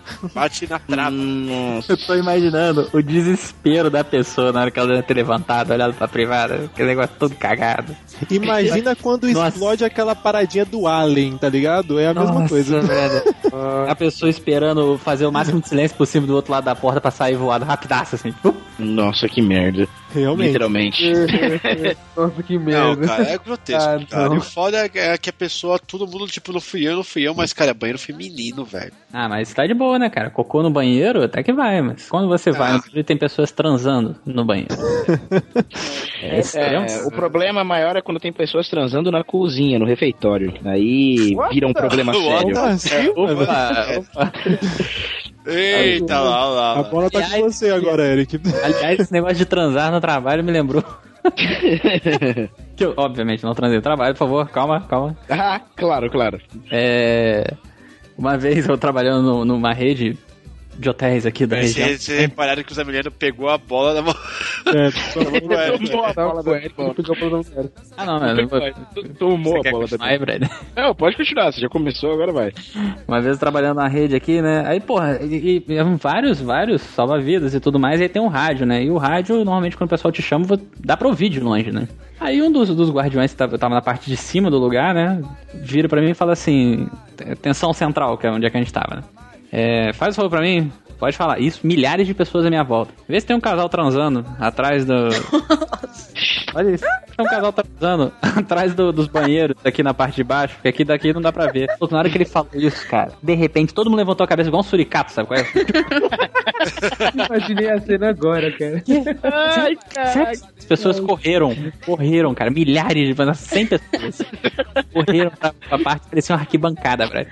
[0.33, 1.15] bate na trava.
[1.87, 5.93] Eu tô imaginando o desespero da pessoa na hora que ela deve ter levantado, olhado
[5.93, 7.95] pra privada, aquele negócio todo cagado.
[8.29, 11.99] Imagina quando explode aquela paradinha do Alien, tá ligado?
[11.99, 12.81] É a mesma Nossa, coisa.
[12.81, 13.23] velho.
[13.87, 17.11] A pessoa esperando fazer o máximo de silêncio possível do outro lado da porta pra
[17.11, 18.33] sair voado rapidaço, assim.
[18.43, 19.87] Uh, Nossa, que merda.
[20.13, 20.47] Realmente.
[20.47, 21.03] Literalmente.
[22.15, 23.07] Nossa, que Não, merda.
[23.07, 24.25] cara, é grotesco, Ah, cara.
[24.29, 24.35] não.
[24.35, 27.23] E o foda é que a pessoa, todo mundo, tipo, não fui eu, não fui
[27.27, 28.91] eu, mas, cara, é banheiro feminino, velho.
[29.13, 30.29] Ah, mas tá de boa, né, cara?
[30.29, 34.15] Cocô no banheiro, até que vai, mas quando você vai no banheiro, tem pessoas transando
[34.25, 34.75] no banheiro.
[36.23, 36.85] É, extremo.
[36.85, 40.53] É, o problema maior é quando tem pessoas transando na cozinha, no refeitório.
[40.63, 42.13] Aí vira um problema
[42.77, 43.11] sério.
[43.15, 44.31] Opa, opa.
[45.47, 46.79] Eita, lá, lá.
[46.79, 48.39] A bola tá com Aliás, você agora, Eric.
[48.63, 50.83] Aliás, esse negócio de transar no trabalho me lembrou.
[52.75, 55.17] que eu, obviamente, não transei no trabalho, por favor, calma, calma.
[55.29, 56.39] ah, claro, claro.
[56.71, 57.53] É,
[58.21, 60.15] uma vez eu trabalhando numa rede
[60.81, 61.87] de hotéis aqui da região.
[61.87, 64.15] Vocês repararam que o Zé Mileno pegou a bola na mão.
[64.67, 67.71] É, Tomou a bola da do cara.
[67.97, 68.59] Ah, não, não vou.
[69.17, 70.43] Tomou a bola da aí, Brad?
[70.75, 72.51] Não, pode continuar, você já começou, agora vai.
[73.07, 74.63] Uma vez trabalhando na rede aqui, né?
[74.65, 78.27] Aí, porra, e, e, e vários, vários salva-vidas e tudo mais, e aí tem um
[78.27, 78.83] rádio, né?
[78.83, 80.45] E o rádio, normalmente, quando o pessoal te chama,
[80.79, 81.87] dá pra ouvir de longe, né?
[82.19, 85.21] Aí um dos, dos guardiões que tava, tava na parte de cima do lugar, né?
[85.55, 86.87] Vira pra mim e fala assim:
[87.41, 89.03] Tensão central, que é onde é que a gente tava, né?
[89.51, 91.39] É, faz o favor pra mim, pode falar.
[91.39, 92.93] Isso, milhares de pessoas à minha volta.
[93.07, 95.09] Vê se tem um casal transando atrás do.
[96.55, 96.85] Olha isso.
[97.17, 100.83] Tem um casal transando atrás do- dos banheiros, aqui na parte de baixo, porque aqui
[100.85, 101.67] daqui não dá pra ver.
[101.89, 104.61] Na hora que ele falou isso, cara, de repente todo mundo levantou a cabeça igual
[104.61, 105.45] um suricato, sabe qual é?
[107.27, 108.83] Imaginei a cena agora, cara.
[109.23, 109.77] Ai,
[110.13, 110.31] Sério?
[110.57, 114.21] As pessoas correram, correram, cara, milhares de pessoas, 100 pessoas.
[114.93, 117.27] correram pra, pra parte que parecia uma arquibancada, velho.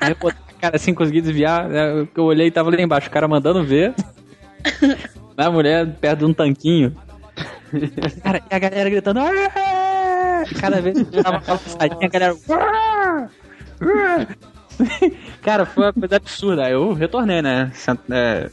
[0.00, 0.16] Aí eu
[0.58, 3.94] cara assim, consegui desviar, né, eu olhei e tava ali embaixo, o cara mandando ver.
[5.36, 6.96] A mulher perto de um tanquinho.
[8.24, 9.20] Cara, e a galera gritando.
[10.60, 12.34] Cada vez que dava uma passadinha, a galera.
[15.42, 16.64] Cara, foi uma coisa absurda.
[16.64, 17.70] Aí Eu retornei, né?
[18.10, 18.50] É,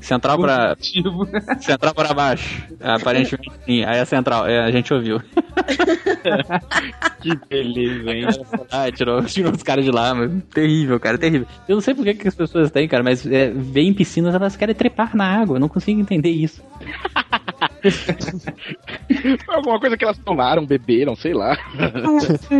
[0.00, 0.76] Central pra.
[1.60, 2.64] Central pra baixo.
[2.80, 3.84] Aparentemente sim.
[3.84, 5.20] Aí a central, é, a gente ouviu.
[7.20, 8.26] que beleza, hein?
[8.70, 11.46] Ah, tirou, tirou os caras de lá, mas terrível, cara, terrível.
[11.68, 14.34] Eu não sei por que, que as pessoas têm, cara, mas é, vê em piscinas
[14.34, 15.56] elas querem trepar na água.
[15.56, 16.62] Eu não consigo entender isso.
[19.48, 21.56] Alguma coisa que elas tomaram, beberam, sei lá.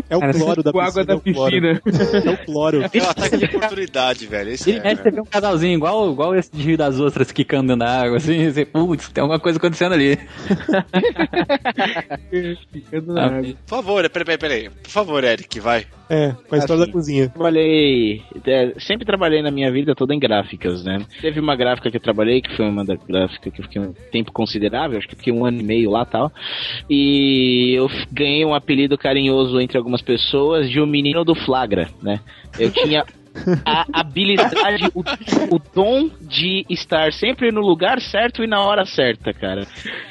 [0.09, 1.51] É o cloro da com água da é o cloro.
[1.51, 1.81] piscina.
[2.25, 2.83] É o cloro.
[2.83, 4.51] É um ataque de oportunidade, velho.
[4.51, 7.31] Esse Ele é, mexe, você vê um casalzinho igual, igual esse de Rio das Ostras
[7.33, 10.19] quicando da água, assim, você, putz, tem alguma coisa acontecendo ali.
[13.07, 13.43] Na água.
[13.67, 14.71] Por favor, peraí, peraí, peraí.
[14.71, 15.87] Por favor, Eric, vai.
[16.11, 17.29] É, com a história Assim, da cozinha.
[17.29, 18.21] Trabalhei.
[18.45, 20.99] é, sempre trabalhei na minha vida toda em gráficas, né?
[21.21, 23.93] Teve uma gráfica que eu trabalhei, que foi uma da gráfica que eu fiquei um
[24.11, 26.33] tempo considerável, acho que fiquei um ano e meio lá e tal.
[26.91, 32.19] E eu ganhei um apelido carinhoso entre algumas pessoas de o menino do flagra, né?
[32.59, 33.05] Eu tinha.
[33.65, 35.05] A habilidade, o,
[35.55, 39.65] o dom de estar sempre no lugar certo e na hora certa, cara.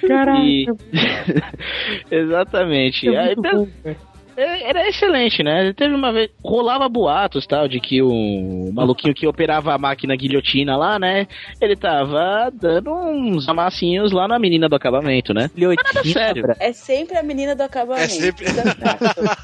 [0.07, 0.39] Caraca.
[0.39, 0.65] E-
[2.09, 3.09] Exatamente.
[3.09, 3.97] É Aí, bom, cara.
[4.37, 5.73] É, Era excelente, né?
[5.73, 6.29] Teve uma vez.
[6.43, 11.27] Rolava boatos tal, de que o maluquinho que operava a máquina guilhotina lá, né?
[11.59, 15.49] Ele tava dando uns amassinhos lá na menina do acabamento, né?
[15.55, 16.45] Mas nada sério.
[16.59, 18.03] É sempre a menina do acabamento.
[18.03, 18.45] É sempre-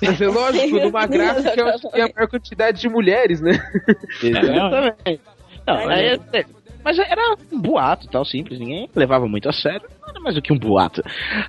[0.02, 3.52] Mas é lógico, numa gráfica eu acho que é a maior quantidade de mulheres, né?
[4.24, 5.22] Exatamente.
[5.68, 6.46] Não, aí, é-
[6.86, 9.82] mas era um boato tal, simples, ninguém levava muito a sério.
[10.06, 11.02] Nada mais do que um boato.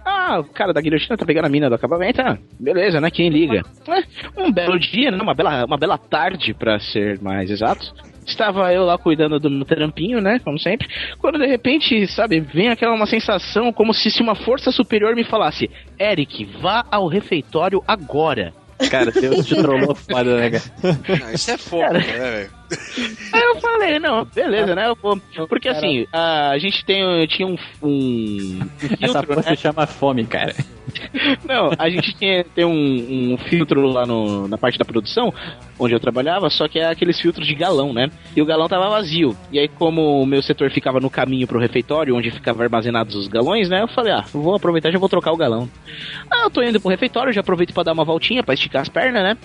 [0.03, 2.22] Ah, o cara da guilhotina tá pegando a mina do acabamento.
[2.22, 3.11] Ah, beleza, né?
[3.11, 3.62] Quem liga?
[3.87, 5.18] É, Um belo dia, né?
[5.20, 7.94] Uma bela, uma bela tarde, pra ser mais exato.
[8.27, 10.40] Estava eu lá cuidando do meu trampinho, né?
[10.40, 10.88] Como sempre.
[11.18, 15.22] Quando de repente, sabe, vem aquela uma sensação como se, se uma força superior me
[15.22, 15.70] falasse:
[16.01, 18.53] Eric, vá ao refeitório agora.
[18.90, 20.99] Cara, Deus te trollou foda, né, cara?
[21.20, 22.51] Não, isso é fogo, né, velho?
[23.33, 24.88] Aí eu falei, não, beleza, né?
[24.88, 25.20] Eu vou.
[25.48, 29.57] Porque assim, a gente tem, tinha um, um, um Essa filtro, força né?
[29.57, 30.55] se chama fome, cara.
[31.44, 35.33] Não, a gente tinha tem um, um filtro lá no, na parte da produção,
[35.79, 38.09] onde eu trabalhava, só que é aqueles filtros de galão, né?
[38.35, 39.37] E o galão tava vazio.
[39.52, 43.29] E aí, como o meu setor ficava no caminho pro refeitório, onde ficava armazenados os
[43.29, 43.83] galões, né?
[43.83, 45.68] Eu falei, ah, vou aproveitar e já vou trocar o galão.
[46.31, 48.88] Ah, eu tô indo pro refeitório, já aproveito pra dar uma voltinha, pra esticar as
[48.88, 49.37] pernas, né?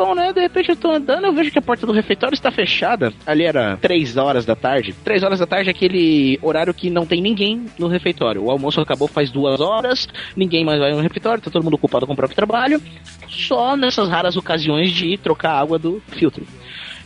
[0.00, 0.32] Bom, né?
[0.32, 3.12] De repente eu tô andando, eu vejo que a porta do refeitório está fechada.
[3.26, 4.94] Ali era 3 horas da tarde.
[5.04, 8.42] 3 horas da tarde é aquele horário que não tem ninguém no refeitório.
[8.42, 12.06] O almoço acabou faz duas horas, ninguém mais vai no refeitório, tá todo mundo ocupado
[12.06, 12.80] com o próprio trabalho.
[13.28, 16.46] Só nessas raras ocasiões de trocar água do filtro.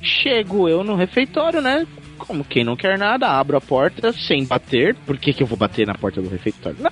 [0.01, 1.85] Chego eu no refeitório, né?
[2.19, 4.95] Como quem não quer nada, abro a porta sem bater.
[5.07, 6.79] Por que, que eu vou bater na porta do refeitório?
[6.81, 6.91] Não.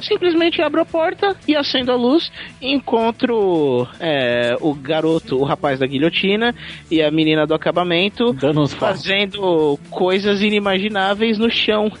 [0.00, 2.30] Simplesmente abro a porta e acendo a luz.
[2.60, 6.54] Encontro é, o garoto, o rapaz da guilhotina
[6.90, 9.02] e a menina do acabamento Dando uns passos.
[9.06, 11.90] fazendo coisas inimagináveis no chão.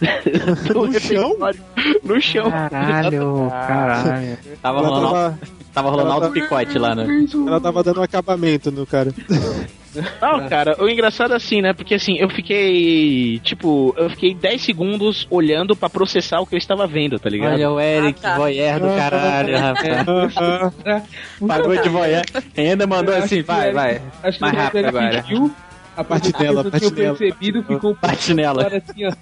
[0.74, 1.36] No chão?
[1.38, 1.60] refeitório.
[2.04, 2.50] No chão.
[2.50, 4.38] Caralho, caralho.
[4.62, 5.38] Tava rolando, tava,
[5.72, 7.06] tava rolando alto tava- picote lá, né?
[7.46, 9.12] ela tava dando um acabamento no cara.
[10.20, 11.72] Não, cara, o engraçado é assim, né?
[11.72, 13.40] Porque assim, eu fiquei.
[13.42, 17.54] Tipo, eu fiquei 10 segundos olhando pra processar o que eu estava vendo, tá ligado?
[17.54, 18.36] Olha o Eric, Ah, tá.
[18.36, 21.04] voyeur do caralho, rapaz.
[21.46, 22.22] Pagou de voyeur.
[22.56, 24.02] Ainda mandou assim, vai, Eric- vai.
[24.22, 25.22] Acho que Mais rápido agora.
[25.22, 25.54] viu,
[25.96, 26.02] A
[26.42, 27.16] nela, eu bate tinha nela.
[27.18, 28.66] percebido, ficou um Bate nela.
[28.68, 29.12] assim, ó.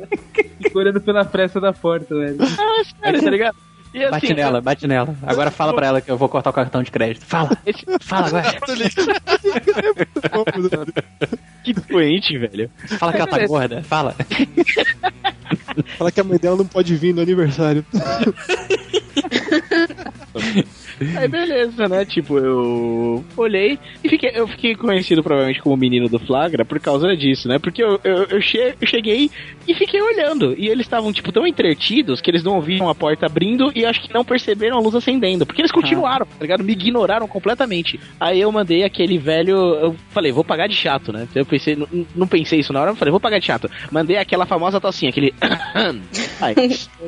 [0.62, 2.36] Ficou olhando pela fresta da porta, velho.
[2.40, 3.56] Ah, sério, tá ligado?
[3.98, 5.16] E assim, Bate nela, bate nela.
[5.24, 7.26] Agora fala pra ela que eu vou cortar o cartão de crédito.
[7.26, 7.50] Fala,
[8.00, 8.44] fala agora.
[11.64, 12.70] que doente, velho.
[12.96, 13.82] Fala que ela tá gorda.
[13.82, 14.14] Fala.
[15.96, 17.84] Fala que a mãe dela não pode vir no aniversário.
[21.16, 22.04] Aí beleza, né?
[22.04, 26.80] Tipo, eu olhei e fiquei, eu fiquei conhecido provavelmente como o menino do flagra por
[26.80, 27.58] causa disso, né?
[27.58, 29.30] Porque eu, eu, eu, che- eu cheguei
[29.66, 30.54] e fiquei olhando.
[30.58, 34.00] E eles estavam, tipo, tão entretidos que eles não ouviram a porta abrindo e acho
[34.00, 35.46] que não perceberam a luz acendendo.
[35.46, 36.64] Porque eles continuaram, tá ligado?
[36.64, 37.98] Me ignoraram completamente.
[38.18, 39.56] Aí eu mandei aquele velho.
[39.56, 41.28] Eu falei, vou pagar de chato, né?
[41.34, 43.70] Eu pensei, não, não pensei isso na hora, eu falei, vou pagar de chato.
[43.92, 45.32] Mandei aquela famosa tocinha, aquele.
[46.40, 46.54] Aí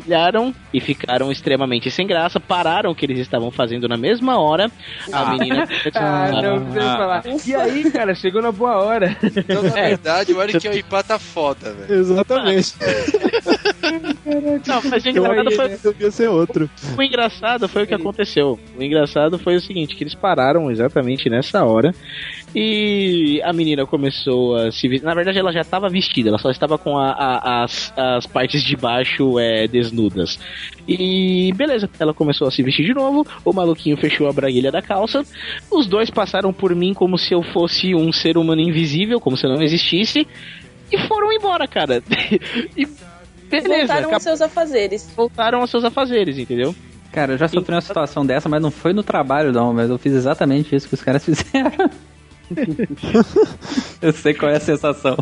[0.06, 4.70] olharam e ficaram extremamente sem graça, pararam o que eles estavam fazendo na mesma hora.
[5.12, 5.68] A menina.
[5.94, 7.22] Ah, não precisa falar.
[7.46, 9.16] E aí, cara, chegou na boa hora.
[9.22, 9.88] Então, na É.
[9.90, 12.00] verdade, o Eric é o Ipá tá foda, velho.
[12.00, 12.74] Exatamente.
[14.66, 16.70] Não, mas o engraçado acho foi, devia ser outro.
[16.96, 18.58] o engraçado foi o que aconteceu.
[18.78, 21.94] O engraçado foi o seguinte, que eles pararam exatamente nessa hora
[22.54, 25.04] e a menina começou a se vestir.
[25.06, 28.62] Na verdade, ela já estava vestida, ela só estava com a- a- as, as partes
[28.62, 30.38] de baixo é, desnudas.
[30.88, 34.82] E beleza, ela começou a se vestir de novo, o maluquinho fechou a braguilha da
[34.82, 35.24] calça,
[35.70, 39.46] os dois passaram por mim como se eu fosse um ser humano invisível, como se
[39.46, 40.26] eu não existisse,
[40.92, 42.02] e foram embora, cara.
[42.76, 42.86] e
[43.50, 45.12] beleza, Voltaram aos seus afazeres.
[45.16, 46.74] voltaram aos seus afazeres, entendeu?
[47.12, 49.72] Cara, eu já sofri uma situação dessa, mas não foi no trabalho, não.
[49.74, 51.90] Mas eu fiz exatamente isso que os caras fizeram.
[54.02, 55.16] eu sei qual é a sensação.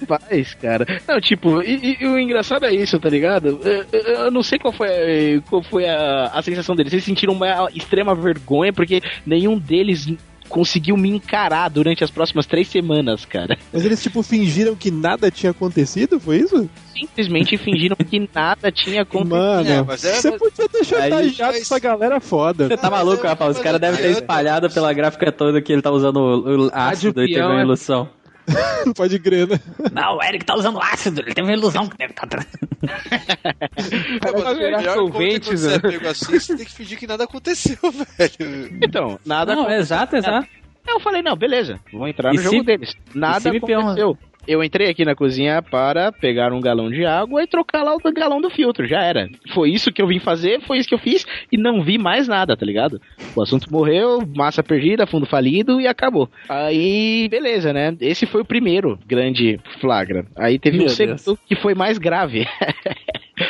[0.00, 0.86] Rapaz, cara.
[1.08, 3.60] Não, tipo, e, e o engraçado é isso, tá ligado?
[3.62, 6.92] Eu, eu- eu não sei qual foi, qual foi a, a sensação deles.
[6.92, 10.06] Eles sentiram uma extrema vergonha porque nenhum deles
[10.52, 13.56] conseguiu me encarar durante as próximas três semanas, cara.
[13.72, 16.68] Mas eles, tipo, fingiram que nada tinha acontecido, foi isso?
[16.94, 19.34] Simplesmente fingiram que nada tinha acontecido.
[19.34, 22.68] Mano, É, mas é- você podia ter chantageado essa galera foda.
[22.68, 23.56] Você tá maluco, rapaz?
[23.56, 27.22] Os caras devem ter espalhado pela gráfica toda que ele tá usando o, o ácido
[27.22, 28.08] e teve peão, uma é- ilusão.
[28.86, 29.58] Não pode crer, né?
[29.92, 32.26] Não, o Eric tá usando ácido, ele teve uma ilusão que deve estar.
[32.28, 32.36] Pô,
[34.44, 35.78] mas cheirar melhor solvente, quando você é né?
[35.78, 38.78] pego assim, você tem que fingir que nada aconteceu, velho.
[38.82, 39.80] Então, nada Não, aconteceu.
[39.82, 40.48] exato, exato.
[40.86, 42.92] Eu falei, não, beleza, vou entrar E no se- jogo deles.
[43.14, 44.18] Nada aconteceu.
[44.46, 48.12] Eu entrei aqui na cozinha para pegar um galão de água e trocar lá o
[48.12, 49.28] galão do filtro, já era.
[49.54, 52.26] Foi isso que eu vim fazer, foi isso que eu fiz e não vi mais
[52.26, 53.00] nada, tá ligado?
[53.36, 56.28] O assunto morreu, massa perdida, fundo falido e acabou.
[56.48, 57.96] Aí, beleza, né?
[58.00, 60.26] Esse foi o primeiro grande flagra.
[60.36, 61.38] Aí teve Meu o segundo Deus.
[61.46, 62.46] que foi mais grave.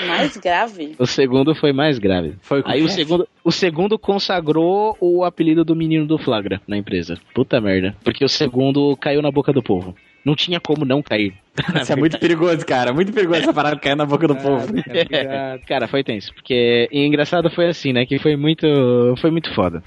[0.07, 0.95] Mais grave.
[0.99, 2.35] o segundo foi mais grave.
[2.41, 6.77] Foi com Aí o segundo, o segundo consagrou o apelido do menino do flagra na
[6.77, 7.19] empresa.
[7.35, 7.95] Puta merda.
[8.03, 9.95] Porque o segundo caiu na boca do povo.
[10.25, 11.35] Não tinha como não cair.
[11.83, 12.93] Isso é muito perigoso, cara.
[12.93, 14.67] Muito perigoso essa parada cair na boca do povo.
[15.11, 16.33] É, cara, foi tenso.
[16.35, 18.07] Porque e engraçado foi assim, né?
[18.07, 18.67] Que foi muito.
[19.21, 19.83] Foi muito foda.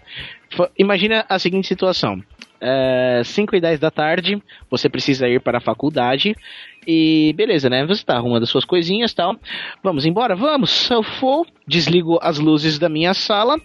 [0.55, 2.21] Fo- Imagina a seguinte situação.
[2.61, 6.35] É, 5 e 10 da tarde, você precisa ir para a faculdade.
[6.87, 7.85] E beleza, né?
[7.85, 9.35] Você tá arrumando as suas coisinhas e tal.
[9.83, 10.35] Vamos embora?
[10.35, 10.89] Vamos.
[10.89, 13.59] Eu for, desligo as luzes da minha sala,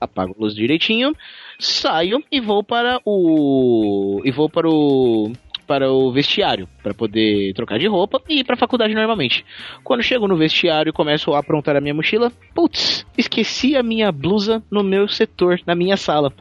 [0.00, 1.14] apago a luz direitinho,
[1.58, 4.20] saio e vou para o.
[4.24, 5.32] E vou para o.
[5.66, 9.44] Para o vestiário, para poder trocar de roupa e ir para a faculdade normalmente.
[9.84, 14.10] Quando chego no vestiário e começo a aprontar a minha mochila, putz, esqueci a minha
[14.10, 16.32] blusa no meu setor, na minha sala.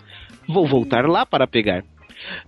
[0.48, 1.84] Vou voltar lá para pegar.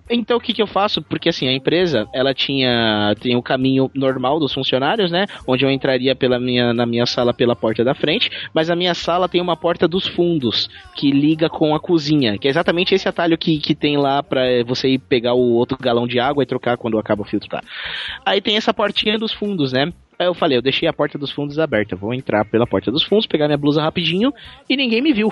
[0.09, 1.01] Então o que, que eu faço?
[1.01, 5.25] Porque assim, a empresa, ela tinha tem o caminho normal dos funcionários, né?
[5.47, 8.93] Onde eu entraria pela minha, na minha sala pela porta da frente, mas a minha
[8.93, 13.07] sala tem uma porta dos fundos que liga com a cozinha, que é exatamente esse
[13.07, 16.47] atalho que, que tem lá pra você ir pegar o outro galão de água e
[16.47, 17.61] trocar quando acaba o filtro, tá?
[18.25, 19.91] Aí tem essa portinha dos fundos, né?
[20.17, 23.03] Aí eu falei, eu deixei a porta dos fundos aberta, vou entrar pela porta dos
[23.03, 24.33] fundos, pegar minha blusa rapidinho
[24.69, 25.31] e ninguém me viu.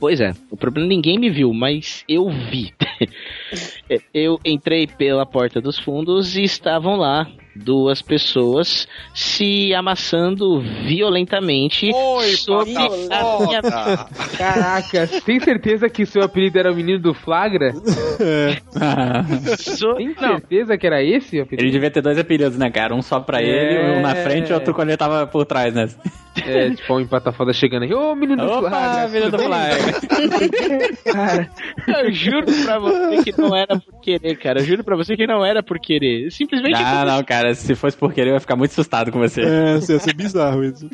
[0.00, 2.72] Pois é, o problema ninguém me viu, mas eu vi.
[4.14, 7.26] eu entrei pela porta dos fundos e estavam lá
[7.64, 13.60] duas pessoas se amassando violentamente Oi, sobre a minha.
[14.36, 17.72] Caraca, tem certeza que seu apelido era o menino do flagra?
[19.58, 22.94] so- Tem Não, certeza que era esse o Ele devia ter dois apelidos, né, cara?
[22.94, 25.88] Um só pra ele, um na frente e outro quando ele tava por trás, né?
[26.46, 27.92] É, tipo, um empata foda chegando aí.
[27.92, 29.08] Ô, menino do Opa, flagra!
[29.08, 29.38] menino do?
[29.40, 29.78] Flagra.
[31.84, 34.60] Cara, eu juro pra você que não era por querer, cara.
[34.60, 36.30] Eu juro pra você que não era por querer.
[36.30, 37.47] Simplesmente Ah, não, cara.
[37.54, 39.42] Se fosse por querer, eu ia ficar muito assustado com você.
[39.42, 40.88] É, isso ia ser bizarro isso.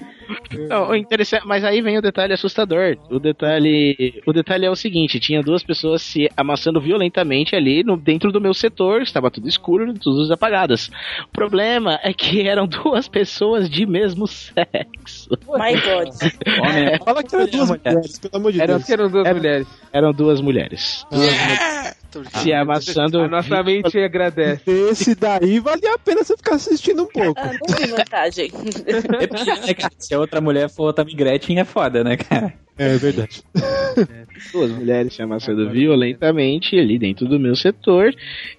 [0.69, 2.97] Não, o interessante, mas aí vem o detalhe assustador.
[3.11, 7.97] O detalhe, o detalhe é o seguinte: tinha duas pessoas se amassando violentamente ali no,
[7.97, 10.89] dentro do meu setor, estava tudo escuro, tudo luzes apagadas.
[11.27, 15.31] O problema é que eram duas pessoas de mesmo sexo.
[15.49, 16.15] My God.
[16.61, 18.91] Homem, Fala que eram duas mulheres, pelo amor de eram, Deus.
[18.91, 19.67] eram duas Era- mulheres.
[19.93, 21.07] Eram duas mulheres.
[21.13, 21.95] Yeah!
[22.35, 23.21] Se amassando.
[23.23, 24.63] A nossa mente agradece.
[24.71, 27.41] Esse daí valia a pena você ficar assistindo um pouco.
[27.41, 28.53] Ah, não vi vantagem.
[28.87, 29.95] é né, cara?
[29.99, 32.53] Se a outra mulher for também Gretchen, é foda, né, cara?
[32.77, 33.43] É verdade.
[34.53, 38.13] duas mulheres se amassando violentamente ali dentro do meu setor.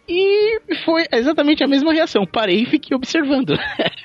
[0.07, 2.25] E foi exatamente a mesma reação.
[2.25, 3.57] Parei e fiquei observando.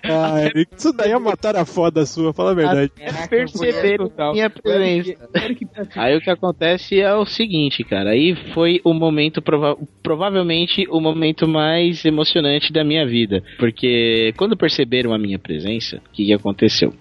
[0.05, 2.93] Ah, Eric, isso daí é uma tarefa foda sua, fala a verdade.
[3.01, 5.17] Até perceberam minha presença.
[5.95, 8.11] Aí o que acontece é o seguinte, cara.
[8.11, 13.43] Aí foi o momento, prova- provavelmente o momento mais emocionante da minha vida.
[13.59, 16.93] Porque quando perceberam a minha presença, o que, que aconteceu?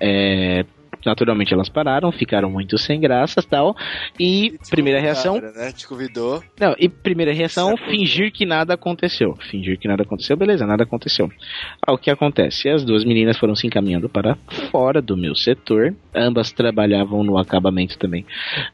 [0.00, 0.64] É,
[1.04, 3.76] Naturalmente elas pararam, ficaram muito sem graça e tal.
[4.18, 5.40] E primeira reação.
[5.40, 5.72] Cara, né?
[5.72, 6.42] Te convidou.
[6.60, 9.36] Não, e primeira reação, fingir que nada aconteceu.
[9.50, 11.30] Fingir que nada aconteceu, beleza, nada aconteceu.
[11.86, 12.68] Ah, o que acontece?
[12.68, 14.36] As duas meninas foram se encaminhando para
[14.70, 15.94] fora do meu setor.
[16.14, 18.24] Ambas trabalhavam no acabamento também.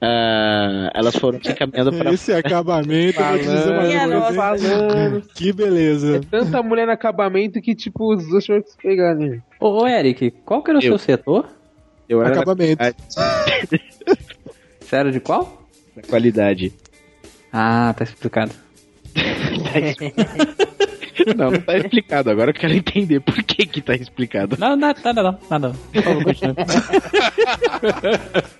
[0.01, 5.23] Ah, elas foram se encaminhando para Esse acabamento, vou te dizer Falando, falando.
[5.35, 6.21] Que beleza.
[6.31, 9.41] Tanta mulher no acabamento que, tipo, os dois tiveram que se pegar, né?
[9.61, 10.91] Ô, ô, Eric, qual que era o Eu.
[10.91, 11.58] seu setor?
[12.09, 12.83] Eu era Acabamento.
[14.81, 15.69] Sério, de qual?
[15.95, 16.73] da qualidade.
[17.53, 18.53] Ah, tá explicado.
[21.37, 22.31] Não, não tá explicado.
[22.31, 24.57] Agora eu quero entender por que que tá explicado.
[24.59, 25.75] Não, nada, nada não, nada não.
[25.75, 26.55] Por favor, continue.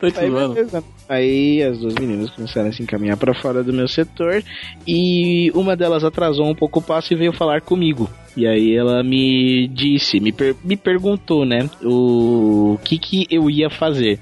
[0.00, 0.84] Tô te Aí, zoando.
[1.08, 4.42] Aí as duas meninas começaram a se encaminhar pra fora do meu setor
[4.86, 8.08] e uma delas atrasou um pouco o passo e veio falar comigo.
[8.36, 13.68] E aí ela me disse, me, per- me perguntou, né, o que que eu ia
[13.68, 14.20] fazer.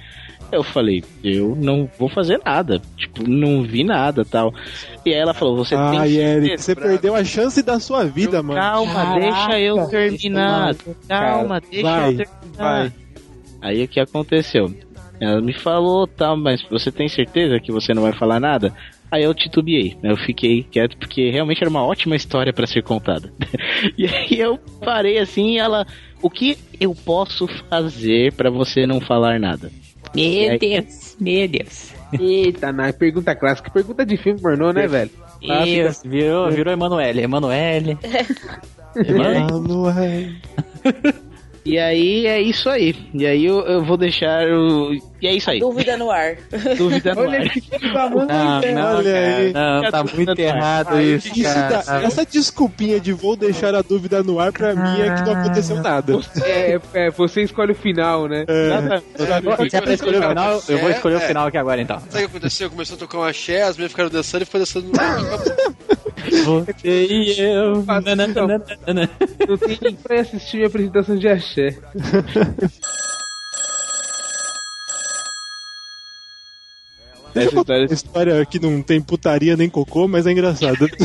[0.53, 4.55] Eu falei, eu não vou fazer nada, tipo, não vi nada tal.
[5.05, 8.43] E aí ela falou, você tem Ai, Eric, você perdeu a chance da sua vida,
[8.43, 8.61] mano.
[8.61, 10.77] Calma, Caraca, deixa eu terminar.
[11.09, 12.33] Calma, deixa Vai, eu terminar.
[12.59, 12.93] vai.
[13.61, 14.73] Aí o que aconteceu?
[15.21, 18.73] Ela me falou, tal, mas você tem certeza que você não vai falar nada?
[19.11, 20.11] Aí eu titubeei, né?
[20.11, 23.33] eu fiquei quieto porque realmente era uma ótima história pra ser contada.
[23.97, 25.87] e aí eu parei assim e ela,
[26.21, 29.71] o que eu posso fazer pra você não falar nada?
[30.17, 31.95] E aí- Deus, meu Deus.
[32.19, 33.71] Eita, na pergunta clássica.
[33.71, 35.11] Pergunta de filme pornô, né, velho?
[35.41, 37.23] Fica- Isso, virou, virou Emanuele.
[37.23, 37.99] Emanuele.
[38.97, 40.37] Emanuele.
[41.67, 42.95] E aí é isso aí.
[43.13, 44.93] E aí eu, eu vou deixar o.
[45.21, 45.61] E é isso aí.
[45.61, 46.37] Dúvida no ar.
[46.77, 47.49] Dúvida no Olha ar.
[47.81, 49.53] da mãe, Não, não, Olha aí.
[49.53, 52.05] cara, não, tá muito errado Aí, isso, isso dá- cara.
[52.07, 55.77] essa desculpinha de vou deixar a dúvida no ar pra mim é que não aconteceu
[55.83, 56.19] nada.
[56.45, 58.45] É, é, você escolhe o final, né?
[58.47, 59.01] É.
[59.69, 61.27] Se é pra escolher o final, eu vou É, escolher o é.
[61.27, 61.99] final aqui agora então.
[61.99, 62.71] Sabe o que aconteceu?
[62.71, 64.93] Começou a tocar um axé, as meninas ficaram dançando e foi dançando no.
[66.45, 67.85] Você e eu.
[67.87, 71.77] Não tem pra assistir minha apresentação de axé.
[77.43, 80.89] Essa história História que não tem putaria nem cocô, mas é engraçada.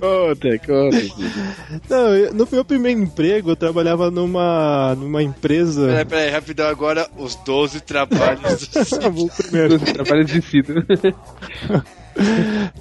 [0.00, 0.96] conta, conta.
[1.88, 5.86] Não, no meu primeiro emprego eu trabalhava numa, numa empresa.
[5.86, 9.78] Peraí, peraí, rapidão agora, os 12 trabalhos do o primeiro.
[9.78, 10.84] Trabalho de cido.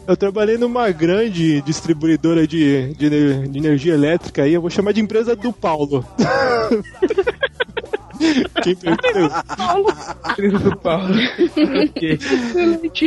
[0.08, 5.02] Eu trabalhei numa grande distribuidora de, de, de energia elétrica aí, eu vou chamar de
[5.02, 6.06] empresa do Paulo.
[8.64, 9.30] Quem perdeu?
[10.32, 11.14] Empresa do Paulo.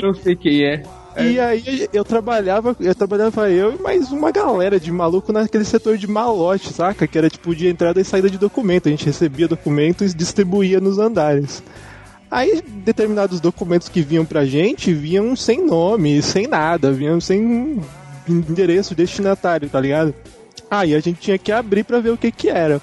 [0.03, 0.83] Não sei quem é.
[1.21, 5.97] E aí eu trabalhava, eu trabalhava eu e mais uma galera de maluco naquele setor
[5.97, 7.09] de malote, saca?
[7.09, 8.87] Que era tipo de entrada e saída de documento.
[8.87, 11.63] A gente recebia documentos e distribuía nos andares.
[12.31, 17.81] Aí determinados documentos que vinham pra gente vinham sem nome, sem nada, vinham sem
[18.29, 20.15] endereço destinatário, tá ligado?
[20.71, 22.81] Aí a gente tinha que abrir pra ver o que que era.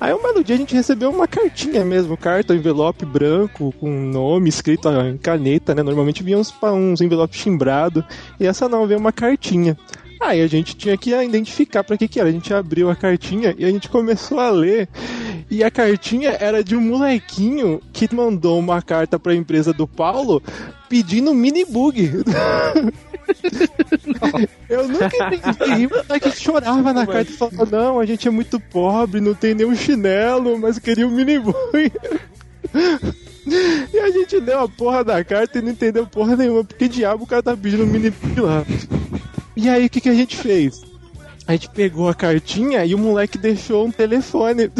[0.00, 4.48] Aí um belo dia a gente recebeu uma cartinha mesmo, carta, envelope branco, com nome
[4.48, 5.82] escrito em caneta, né?
[5.82, 8.02] Normalmente vinha uns, uns envelopes chimbrados,
[8.38, 9.76] e essa não, veio uma cartinha.
[10.20, 12.28] Aí a gente tinha que identificar pra que que era.
[12.28, 14.86] A gente abriu a cartinha e a gente começou a ler.
[15.50, 20.42] E a cartinha era de um molequinho que mandou uma carta pra empresa do Paulo
[20.88, 22.22] pedindo mini bug.
[24.68, 25.82] Eu nunca entendi.
[25.82, 29.54] E moleque chorava na carta e falava: Não, a gente é muito pobre, não tem
[29.54, 31.92] nenhum chinelo, mas queria um mini bug.
[33.92, 36.62] E a gente deu a porra da carta e não entendeu porra nenhuma.
[36.62, 38.64] Porque diabo o cara tá pedindo um mini bug lá?
[39.56, 40.82] E aí o que, que a gente fez?
[41.46, 44.70] A gente pegou a cartinha e o moleque deixou um telefone.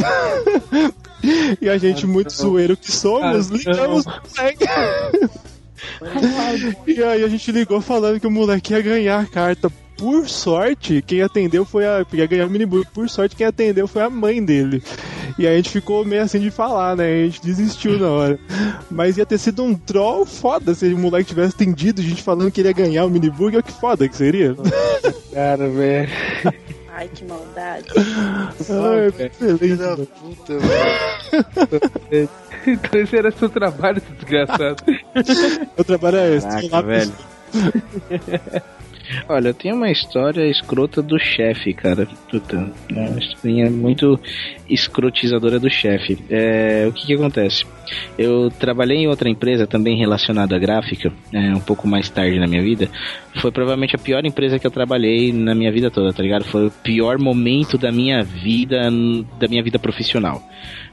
[1.61, 4.65] e a gente, muito zoeiro que somos, ligamos pro moleque.
[6.87, 9.71] e aí a gente ligou falando que o moleque ia ganhar a carta.
[9.97, 12.07] Por sorte, quem atendeu foi a.
[12.13, 12.91] Ia ganhar o minibook.
[12.91, 14.83] Por sorte, quem atendeu foi a mãe dele.
[15.39, 17.05] E aí a gente ficou meio assim de falar, né?
[17.05, 18.39] A gente desistiu na hora.
[18.91, 22.51] Mas ia ter sido um troll foda se o moleque tivesse atendido, a gente falando
[22.51, 23.55] que ele ia ganhar o minibook.
[23.55, 24.57] Olha que foda que seria.
[25.35, 26.09] Cara, velho.
[26.89, 27.87] Ai, que maldade.
[27.97, 30.09] Ai, beleza.
[30.19, 30.59] Puta,
[32.11, 32.29] velho.
[32.67, 34.83] Então esse era seu trabalho, seu desgraçado.
[35.77, 36.69] Eu trabalho é esse.
[36.69, 37.13] Caraca, velho.
[39.29, 42.07] Olha, eu tenho uma história escrota do chefe, cara.
[42.31, 44.19] Puta, é uma historinha muito
[44.69, 46.19] escrotizadora do chefe.
[46.31, 47.67] É, o que que acontece?
[48.17, 52.47] Eu trabalhei em outra empresa também relacionada à gráfica, é, um pouco mais tarde na
[52.47, 52.89] minha vida.
[53.41, 56.45] Foi provavelmente a pior empresa que eu trabalhei na minha vida toda, tá ligado?
[56.45, 58.91] Foi o pior momento da minha vida,
[59.39, 60.43] da minha vida profissional.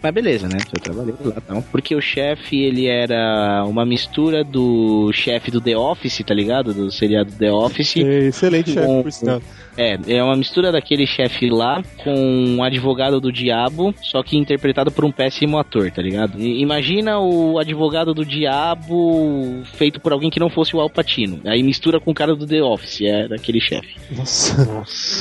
[0.01, 0.57] Mas beleza, né?
[0.73, 1.61] Eu trabalhei lá tal.
[1.71, 6.73] Porque o chefe, ele era uma mistura do chefe do The Office, tá ligado?
[6.73, 7.97] Do seriado The Office.
[7.97, 9.41] É, excelente chefe, por sinal.
[9.77, 14.91] É, é uma mistura daquele chefe lá com um advogado do diabo, só que interpretado
[14.91, 16.39] por um péssimo ator, tá ligado?
[16.39, 21.41] E- imagina o advogado do diabo feito por alguém que não fosse o Al Pacino.
[21.45, 23.95] Aí mistura com o cara do The Office, é daquele chefe.
[24.15, 24.65] Nossa.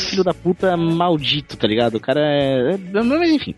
[0.08, 1.96] Filho da puta maldito, tá ligado?
[1.96, 2.72] O cara é.
[2.74, 3.54] é- Mas enfim.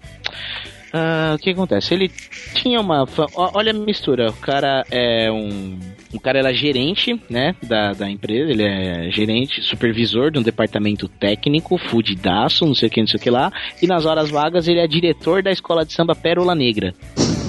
[0.93, 1.95] Ah, o que acontece?
[1.95, 2.11] Ele
[2.55, 3.07] tinha uma.
[3.35, 4.31] Olha a mistura.
[4.31, 5.79] O cara é um.
[6.13, 7.55] O cara era gerente, né?
[7.63, 8.51] Da, da empresa.
[8.51, 13.19] Ele é gerente, supervisor de um departamento técnico, fudidaço, não sei o que, não sei
[13.19, 13.53] o que lá.
[13.83, 16.95] E nas horas vagas ele é diretor da escola de samba Pérola Negra.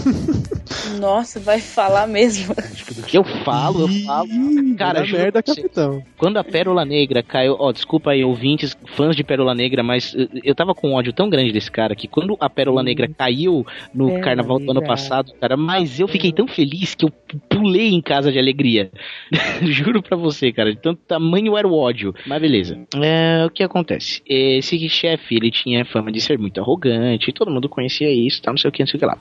[1.00, 2.54] Nossa, vai falar mesmo.
[3.14, 4.30] Eu falo, eu falo.
[4.78, 6.04] Cara, Cara, juro merda, você, capitão.
[6.18, 10.28] Quando a Pérola Negra caiu, ó, desculpa aí, ouvintes, fãs de Pérola Negra, mas eh,
[10.44, 13.66] eu tava com um ódio tão grande desse cara que quando a Pérola Negra caiu
[13.94, 17.12] no Pérola carnaval do ano passado, cara, mas eu fiquei tão feliz que eu
[17.50, 18.92] pulei em casa de alegria.
[19.64, 22.14] Juro pra você, cara, de tanto tamanho era o ódio.
[22.26, 22.80] Mas beleza.
[22.96, 24.22] É, o que acontece?
[24.26, 28.58] Esse chefe, ele tinha fama de ser muito arrogante, todo mundo conhecia isso, tá, não
[28.58, 29.18] sei o que, não sei o que lá.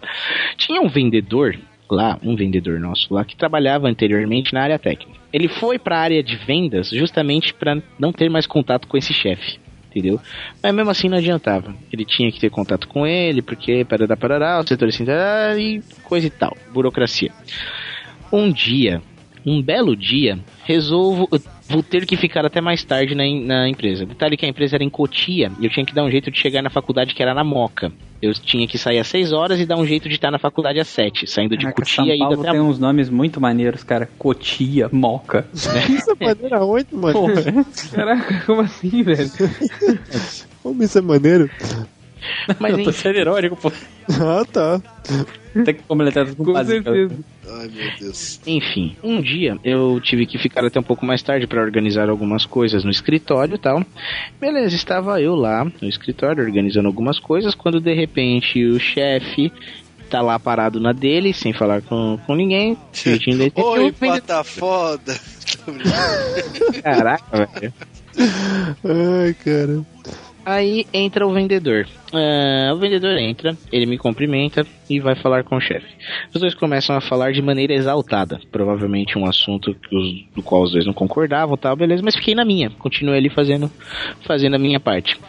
[0.68, 1.58] Tinha um vendedor
[1.90, 5.18] lá, um vendedor nosso lá, que trabalhava anteriormente na área técnica.
[5.32, 9.58] Ele foi pra área de vendas justamente pra não ter mais contato com esse chefe.
[9.88, 10.20] Entendeu?
[10.62, 11.74] Mas mesmo assim não adiantava.
[11.90, 15.82] Ele tinha que ter contato com ele, porque parará, parará, o setor assim, tarará, e
[16.04, 16.54] coisa e tal.
[16.70, 17.32] Burocracia.
[18.30, 19.00] Um dia,
[19.46, 21.26] um belo dia, resolvo.
[21.66, 24.04] Vou ter que ficar até mais tarde na, na empresa.
[24.04, 26.38] Detalhe que a empresa era em Cotia e eu tinha que dar um jeito de
[26.38, 27.90] chegar na faculdade que era na Moca.
[28.20, 30.80] Eu tinha que sair às 6 horas e dar um jeito de estar na faculdade
[30.80, 33.84] às 7, saindo de Caraca, Cotia São e até a tem uns nomes muito maneiros,
[33.84, 34.08] cara.
[34.18, 35.46] Cotia, Moca.
[35.52, 35.70] Isso
[36.18, 37.12] é maneira onde, mano?
[37.12, 37.42] Porra.
[37.94, 39.30] Caraca, como assim, velho?
[40.62, 41.48] Como isso é maneiro?
[42.58, 42.92] Mas eu tô enfim.
[42.92, 43.72] sendo irônico, pô.
[44.20, 44.80] Ah, tá.
[45.64, 46.84] Tem que completar tudo com, Com básico.
[46.84, 47.14] certeza.
[47.50, 48.40] Ai, meu Deus.
[48.46, 52.44] Enfim, um dia eu tive que ficar até um pouco mais tarde para organizar algumas
[52.44, 53.84] coisas no escritório e tal.
[54.40, 59.52] Beleza, estava eu lá no escritório organizando algumas coisas quando de repente o chefe
[60.08, 62.76] tá lá parado na dele, sem falar com, com ninguém.
[63.04, 63.50] pedindo.
[63.54, 65.18] Oi, pata foda.
[66.82, 67.74] Caraca, velho.
[68.84, 69.86] Ai, cara.
[70.50, 71.86] Aí entra o vendedor.
[72.10, 75.86] Ah, o vendedor entra, ele me cumprimenta e vai falar com o chefe.
[76.34, 78.40] Os dois começam a falar de maneira exaltada.
[78.50, 82.46] Provavelmente um assunto os- do qual os dois não concordavam tal, beleza, mas fiquei na
[82.46, 82.70] minha.
[82.70, 83.70] Continuei ali fazendo,
[84.26, 85.20] fazendo a minha parte.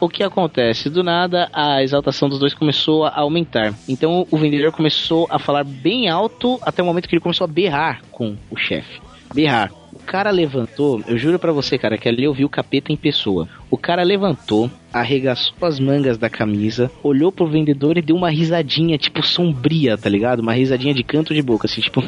[0.00, 0.88] O que acontece?
[0.88, 3.74] Do nada, a exaltação dos dois começou a aumentar.
[3.88, 7.48] Então o vendedor começou a falar bem alto até o momento que ele começou a
[7.48, 9.00] berrar com o chefe.
[9.34, 9.72] Berrar.
[10.08, 12.96] O cara levantou, eu juro pra você, cara, que ali eu vi o capeta em
[12.96, 13.46] pessoa.
[13.70, 18.96] O cara levantou, arregaçou as mangas da camisa, olhou pro vendedor e deu uma risadinha,
[18.96, 20.40] tipo, sombria, tá ligado?
[20.40, 22.02] Uma risadinha de canto de boca, assim, tipo.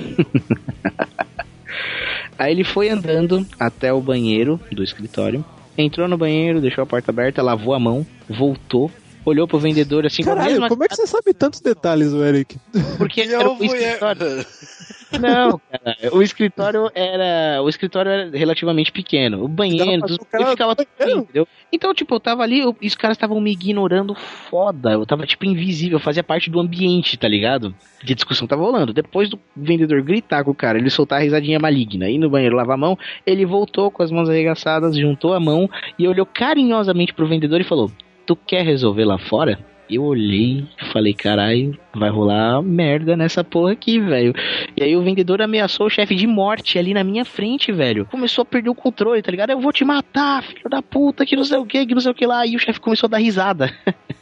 [2.39, 5.45] Aí ele foi andando até o banheiro do escritório,
[5.77, 8.91] entrou no banheiro, deixou a porta aberta, lavou a mão, voltou,
[9.27, 12.15] olhou pro vendedor assim com a Caralho, mesma como é que você sabe tantos detalhes,
[12.15, 12.59] o Eric?
[12.97, 14.47] porque é era o escritório.
[15.19, 17.63] Não, cara, o escritório era.
[17.63, 19.43] O escritório era relativamente pequeno.
[19.45, 20.87] O banheiro, dos- eu ficava ali,
[21.23, 21.49] entendeu?
[21.73, 24.93] Então, tipo, eu tava ali eu- e os caras estavam me ignorando foda.
[24.93, 27.75] Eu tava, tipo, invisível, eu fazia parte do ambiente, tá ligado?
[28.03, 28.93] De discussão tava rolando.
[28.93, 32.57] Depois do vendedor gritar com o cara, ele soltar a risadinha maligna, ir no banheiro
[32.57, 37.13] lavar a mão, ele voltou com as mãos arregaçadas, juntou a mão e olhou carinhosamente
[37.15, 37.91] pro vendedor e falou:
[38.27, 39.59] Tu quer resolver lá fora?
[39.91, 44.33] Eu olhei falei, caralho, vai rolar merda nessa porra aqui, velho.
[44.77, 48.07] E aí o vendedor ameaçou o chefe de morte ali na minha frente, velho.
[48.07, 49.51] Começou a perder o controle, tá ligado?
[49.51, 52.13] Eu vou te matar, filho da puta, que não sei o que, que não sei
[52.13, 52.47] o que lá.
[52.47, 53.73] E o chefe começou a dar risada.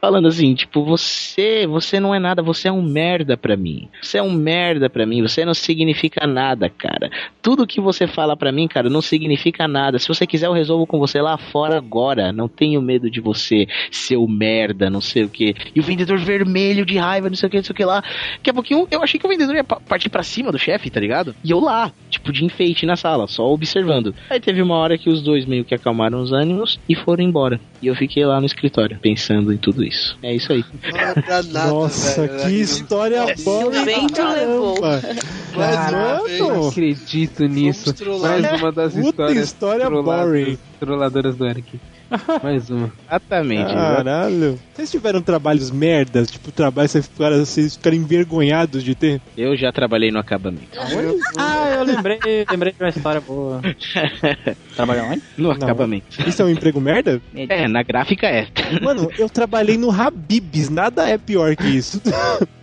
[0.00, 3.88] Falando assim, tipo, você, você não é nada, você é um merda pra mim.
[4.00, 7.10] Você é um merda pra mim, você não significa nada, cara.
[7.40, 9.98] Tudo que você fala pra mim, cara, não significa nada.
[9.98, 12.32] Se você quiser, eu resolvo com você lá fora agora.
[12.32, 15.54] Não tenho medo de você, seu merda, não sei o que.
[15.74, 18.02] E o vendedor vermelho de raiva, não sei o que, não sei o que lá.
[18.36, 20.90] Daqui a pouquinho eu achei que o vendedor ia pa- partir pra cima do chefe,
[20.90, 21.34] tá ligado?
[21.44, 24.14] E eu lá, tipo, de enfeite na sala, só observando.
[24.28, 27.60] Aí teve uma hora que os dois meio que acalmaram os ânimos e foram embora.
[27.80, 30.16] E eu fiquei lá no escritório, pensando em tudo isso.
[30.22, 30.64] É isso aí.
[31.68, 33.66] Nossa, que história boa.
[33.66, 34.78] o vento levou.
[35.54, 35.92] Mas,
[36.38, 37.94] eu não mano, acredito nisso.
[38.20, 40.58] Mais uma das Puta histórias história boring.
[40.82, 41.78] Trolladoras do Eric.
[42.42, 42.92] Mais uma.
[43.08, 43.72] Exatamente.
[43.72, 44.58] caralho.
[44.74, 46.30] Vocês tiveram trabalhos merdas?
[46.30, 49.20] Tipo, trabalho que vocês ficaram, vocês ficaram envergonhados de ter?
[49.36, 50.78] Eu já trabalhei no acabamento.
[51.38, 52.18] Ah, eu lembrei,
[52.50, 53.62] lembrei de uma história boa.
[54.74, 55.22] Trabalhou onde?
[55.38, 56.28] No acabamento.
[56.28, 57.22] Isso é um emprego merda?
[57.34, 58.48] É, na gráfica é.
[58.82, 62.00] Mano, eu trabalhei no Habibs, nada é pior que isso.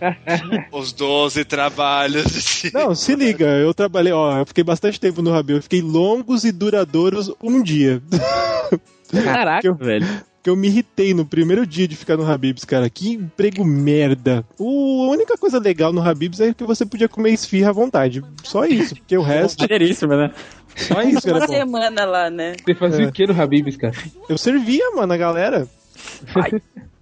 [0.70, 2.64] Os 12 trabalhos.
[2.74, 6.44] Não, se liga, eu trabalhei, ó, eu fiquei bastante tempo no Habibs, eu fiquei longos
[6.44, 8.02] e duradouros um dia.
[9.24, 10.06] Caraca, eu, velho.
[10.42, 12.88] Que eu me irritei no primeiro dia de ficar no Habibs, cara.
[12.88, 14.44] Que emprego merda.
[14.58, 18.22] O, a única coisa legal no Habibs é que você podia comer esfirra à vontade.
[18.42, 19.66] Só isso, porque o resto.
[19.68, 20.30] Né?
[20.76, 21.52] Só isso Uma era bom.
[21.52, 22.54] semana lá, né?
[22.64, 23.08] Você fazia É.
[23.08, 23.94] o que no Habibs, cara?
[24.28, 25.68] Eu servia, mano, a galera.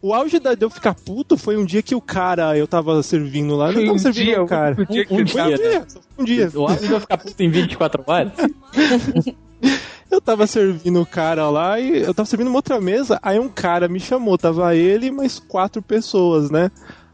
[0.03, 3.01] O auge da, de eu ficar puto foi um dia que o cara, eu tava
[3.03, 4.77] servindo lá, eu não tava um servindo dia, o cara.
[4.81, 6.51] um dia que Um Foi um dia, dia, foi um dia.
[6.55, 8.33] O áudio vai ficar puto em 24 horas?
[10.11, 13.49] Eu tava servindo o cara lá e eu tava servindo uma outra mesa, aí um
[13.49, 16.71] cara me chamou, tava ele e mais quatro pessoas, né?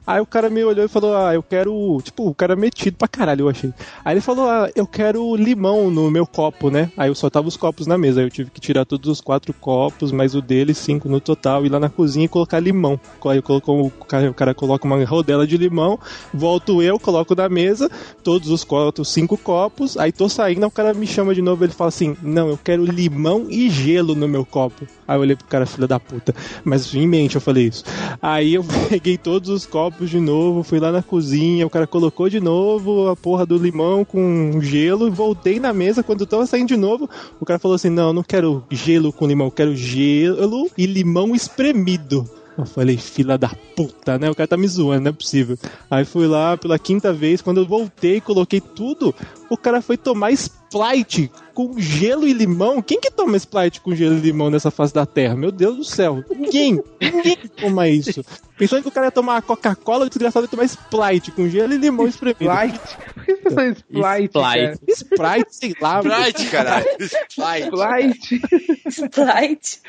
[0.06, 2.00] Aí o cara me olhou e falou, ah, eu quero.
[2.02, 3.72] Tipo, o cara metido pra caralho, eu achei.
[4.04, 6.90] Aí ele falou, ah, eu quero limão no meu copo, né?
[6.96, 8.20] Aí eu só tava os copos na mesa.
[8.20, 11.64] Aí eu tive que tirar todos os quatro copos, mais o dele, cinco no total,
[11.64, 13.00] ir lá na cozinha e colocar limão.
[13.26, 13.90] Aí eu coloco, o,
[14.34, 15.98] cara, coloca uma rodela de limão,
[16.32, 17.90] volto eu, coloco na mesa,
[18.22, 21.72] todos os copos, cinco copos, aí tô saindo, o cara me chama de novo, ele
[21.72, 24.86] fala assim, não, eu quero limão e gelo no meu copo.
[25.06, 26.34] Aí eu olhei pro cara, filha da puta.
[26.64, 27.84] Mas em mente eu falei isso.
[28.20, 32.28] Aí eu peguei todos os copos de novo, fui lá na cozinha, o cara colocou
[32.28, 36.02] de novo a porra do limão com gelo voltei na mesa.
[36.02, 37.08] Quando eu tava saindo de novo,
[37.40, 42.28] o cara falou assim: Não, não quero gelo com limão, quero gelo e limão espremido.
[42.56, 44.30] Eu falei, fila da puta, né?
[44.30, 45.58] O cara tá me zoando, não é possível.
[45.90, 49.12] Aí fui lá pela quinta vez, quando eu voltei, coloquei tudo,
[49.50, 52.82] o cara foi tomar Sprite com gelo e limão.
[52.82, 55.36] Quem que toma Sprite com gelo e limão nessa face da terra?
[55.36, 56.24] Meu Deus do céu.
[56.28, 56.82] Ninguém.
[57.00, 58.24] Ninguém toma isso.
[58.56, 61.78] Pensando que o cara ia tomar Coca-Cola, o desgraçado ia tomar Sprite com gelo e
[61.78, 62.44] limão espremido.
[62.44, 62.80] Sprite?
[63.14, 64.78] Por que você falando Sprite, cara?
[64.88, 66.00] Sprite, sei lá.
[66.00, 66.86] Sprite, caralho.
[67.00, 68.40] Sprite.
[68.88, 69.14] Sprite.
[69.14, 69.80] Sprite.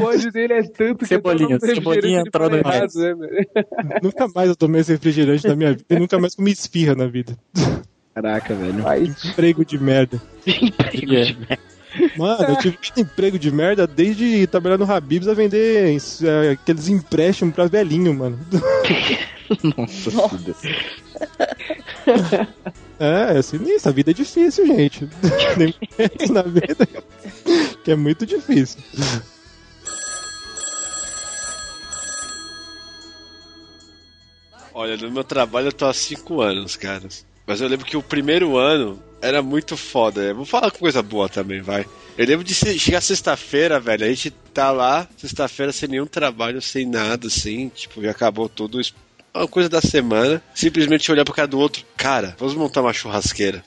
[0.00, 2.94] O ódio dele é tanto que Cebolinha, eu tô no Cebolinha entrou no inglês.
[2.94, 3.14] né?
[4.02, 5.84] Nunca mais eu tomei esse refrigerante na minha vida.
[5.88, 7.36] E nunca mais comi esfirra na vida.
[8.20, 8.84] Caraca, velho.
[9.28, 10.20] Emprego de merda.
[12.16, 16.88] Mano, eu tive muito emprego de merda desde trabalhar no Habibs a vender é, aqueles
[16.88, 18.40] empréstimos pra velhinho, mano.
[19.76, 20.54] Nossa, vida.
[23.00, 25.06] É, é sinistro, a vida é difícil, gente.
[25.56, 26.88] Tem momentos na vida
[27.84, 28.82] que é muito difícil.
[34.74, 37.06] Olha, no meu trabalho eu tô há 5 anos, cara.
[37.48, 40.20] Mas eu lembro que o primeiro ano era muito foda.
[40.20, 41.86] Eu Vou falar com coisa boa também, vai.
[42.18, 44.04] Eu lembro de chegar sexta-feira, velho.
[44.04, 47.70] A gente tá lá, sexta-feira, sem nenhum trabalho, sem nada, assim.
[47.74, 48.78] Tipo, já acabou tudo.
[49.34, 50.42] Uma coisa da semana.
[50.54, 51.82] Simplesmente olhar pro cara do outro.
[51.96, 53.64] Cara, vamos montar uma churrasqueira.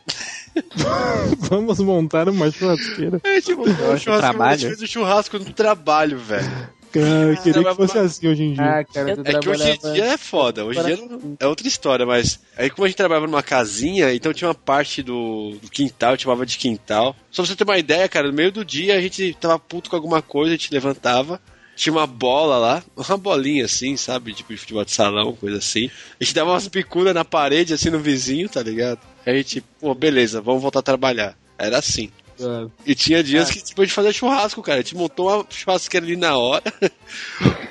[1.40, 3.22] Vamos montar uma churrasqueira.
[3.24, 4.18] A gente montou uma acho churrasqueira.
[4.18, 4.60] A trabalho.
[4.60, 6.70] gente fez um churrasco no trabalho, velho.
[6.92, 8.64] Cara, eu queria que fosse assim hoje em dia.
[8.64, 11.68] Ah, cara, É que hoje em dia é foda, hoje em dia não- é outra
[11.68, 15.70] história, mas aí como a gente trabalhava numa casinha, então tinha uma parte do, do
[15.70, 17.16] quintal, chamava de quintal.
[17.32, 19.90] Só pra você ter uma ideia, cara, no meio do dia a gente tava puto
[19.90, 21.40] com alguma coisa, a gente levantava,
[21.76, 25.90] tinha uma bola lá, uma bolinha assim, sabe, tipo de futebol de salão, coisa assim.
[26.20, 29.00] A gente dava umas picudas na parede, assim, no vizinho, tá ligado?
[29.26, 31.38] Aí a gente, pô, beleza, vamos voltar a trabalhar.
[31.58, 32.12] Era assim.
[32.44, 34.80] Ah, E tinha dias que tipo, a gente fazia churrasco, cara.
[34.80, 36.64] A gente montou uma churrasqueira ali na hora.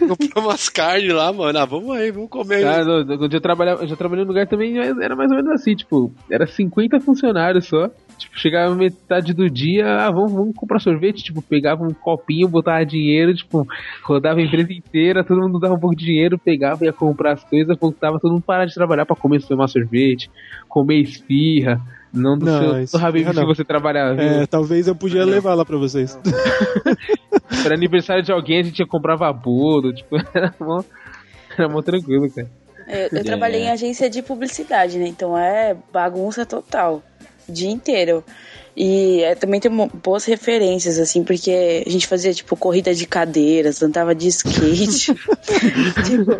[0.00, 1.58] Comprou umas carnes lá, mano.
[1.58, 2.64] Ah, vamos aí, vamos comer.
[2.66, 5.36] Ah, no- no- quando eu trabalhava, eu já trabalhei num lugar também, era mais ou
[5.36, 7.90] menos assim, tipo, era 50 funcionários só.
[8.18, 12.84] Tipo, chegava metade do dia, ah, vamos, vamos comprar sorvete, tipo, pegava um copinho, botava
[12.84, 13.66] dinheiro, tipo,
[14.04, 17.44] rodava a empresa inteira, todo mundo dava um pouco de dinheiro, pegava, ia comprar as
[17.44, 20.30] coisas, voltava, todo mundo parar de trabalhar pra comer, tomar sorvete,
[20.68, 21.80] comer esfirra,
[22.12, 23.46] não do Não, seu do esfirra Habib que não.
[23.46, 24.20] você trabalhava?
[24.20, 26.18] É, talvez eu podia levar lá pra vocês.
[27.64, 30.82] Era aniversário de alguém, a gente ia comprava bolo, tipo, era mó,
[31.56, 32.48] era mó tranquilo, cara.
[32.88, 35.06] Eu, eu trabalhei em agência de publicidade, né?
[35.06, 37.02] Então é bagunça total.
[37.48, 38.24] O dia inteiro.
[38.82, 39.70] E é, também tem
[40.02, 45.12] boas referências, assim, porque a gente fazia, tipo, corrida de cadeiras, andava de skate.
[46.06, 46.32] tipo,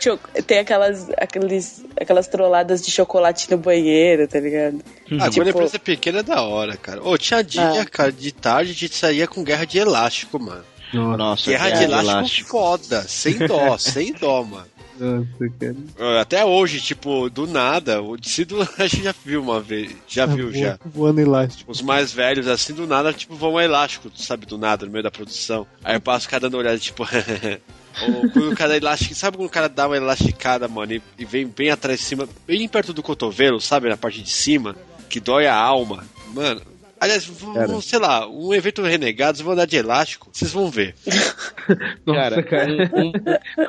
[0.00, 4.80] cho- tem aquelas, aqueles, aquelas trolladas de chocolate no banheiro, tá ligado?
[5.20, 7.00] Ah, Tipo, quando a empresa é pequena é da hora, cara.
[7.02, 7.86] Ô, tinha dia, Ah.
[7.90, 10.64] cara, de tarde a gente saía com guerra de elástico, mano.
[10.92, 12.48] Nossa, guerra guerra de de elástico, elástico.
[12.50, 14.66] foda, sem dó, sem dó, mano.
[14.98, 15.76] Nossa, cara.
[15.98, 20.26] Ah, Até hoje, tipo, do nada, o Cido a gente já viu uma vez, já
[20.26, 20.78] viu Voa- já.
[20.84, 21.70] Voando elástico.
[21.70, 25.02] Os mais velhos, assim, do nada, tipo, vão a elástico, sabe, do nada, no meio
[25.04, 25.66] da produção.
[25.84, 27.04] Aí eu passo o cara dando olhada, tipo.
[28.02, 31.02] Ou quando o cara é elástico, sabe quando o cara dá uma elasticada, mano, e,
[31.18, 34.76] e vem bem atrás de cima, bem perto do cotovelo, sabe, na parte de cima,
[35.08, 36.04] que dói a alma.
[36.34, 36.60] Mano,
[37.00, 37.66] aliás, v- Cara.
[37.68, 40.94] v- sei lá, um evento renegados, vou andar de elástico, vocês vão ver.
[42.06, 42.72] Nossa, Cara, cara.
[42.94, 43.12] um,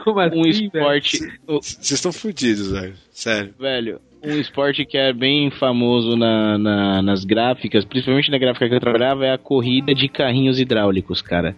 [0.04, 1.20] Como assim, um esporte.
[1.46, 2.94] Vocês estão fodidos, velho.
[3.12, 3.54] Sério.
[3.60, 8.76] Velho, um esporte que é bem famoso na, na- nas gráficas, principalmente na gráfica que
[8.76, 11.56] eu trabalhava, é a corrida de carrinhos hidráulicos, cara.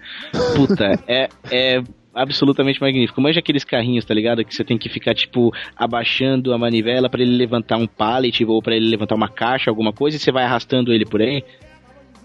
[0.55, 1.81] Puta, é, é
[2.13, 3.21] absolutamente magnífico.
[3.21, 4.43] Manja aqueles carrinhos, tá ligado?
[4.43, 8.61] Que você tem que ficar, tipo, abaixando a manivela pra ele levantar um pallet ou
[8.61, 11.43] pra ele levantar uma caixa, alguma coisa, e você vai arrastando ele por aí.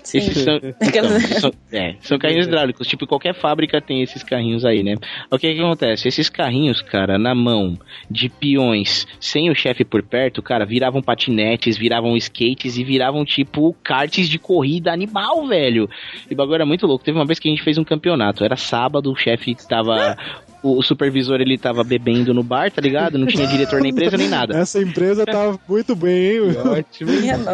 [0.05, 0.18] Sim.
[0.18, 2.86] Esses são, então, são, é, são carrinhos hidráulicos.
[2.86, 4.96] Tipo, qualquer fábrica tem esses carrinhos aí, né?
[5.30, 6.07] O que que acontece?
[6.07, 7.76] Esses carrinhos, cara, na mão
[8.11, 13.74] de peões, sem o chefe por perto, cara, viravam patinetes, viravam skates e viravam, tipo,
[13.82, 15.88] karts de corrida animal, velho.
[16.30, 17.05] E o bagulho era muito louco.
[17.05, 18.44] Teve uma vez que a gente fez um campeonato.
[18.44, 20.16] Era sábado, o chefe tava...
[20.65, 23.19] O, o supervisor, ele tava bebendo no bar, tá ligado?
[23.19, 24.57] Não tinha diretor na empresa nem nada.
[24.57, 26.41] Essa empresa tá muito bem, hein?
[26.67, 27.11] Ótimo,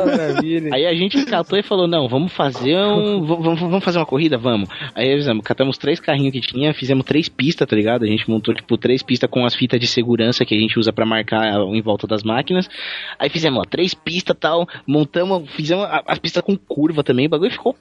[0.06, 0.70] maravilha.
[0.72, 3.24] Aí a gente catou e falou, não, vamos fazer um.
[3.24, 4.38] Vamos, vamos fazer uma corrida?
[4.38, 4.68] Vamos.
[4.94, 8.04] Aí fizemos, catamos três carrinhos que tinha, fizemos três pistas, tá ligado?
[8.04, 10.92] A gente montou, tipo, três pistas com as fitas de segurança que a gente usa
[10.92, 12.68] pra marcar em volta das máquinas.
[13.18, 17.30] Aí fizemos, ó, três pistas tal, montamos, fizemos a- as pistas com curva também, o
[17.30, 17.74] bagulho ficou.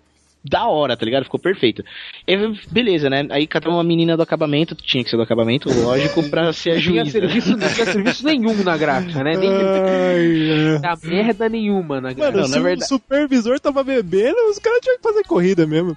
[0.44, 1.26] Da hora, tá ligado?
[1.26, 1.84] Ficou perfeito.
[2.28, 2.36] E,
[2.72, 3.28] beleza, né?
[3.30, 6.74] Aí catamos uma menina do acabamento, tinha que ser do acabamento, lógico, pra ser a
[6.76, 7.12] Não tinha, juíza.
[7.20, 9.36] serviço, não tinha serviço nenhum na gráfica, né?
[9.36, 10.80] Nem Ai, é.
[10.80, 12.38] da merda nenhuma na gráfica.
[12.60, 15.96] Mano, se o supervisor tava bebendo, os caras tinham que fazer corrida mesmo.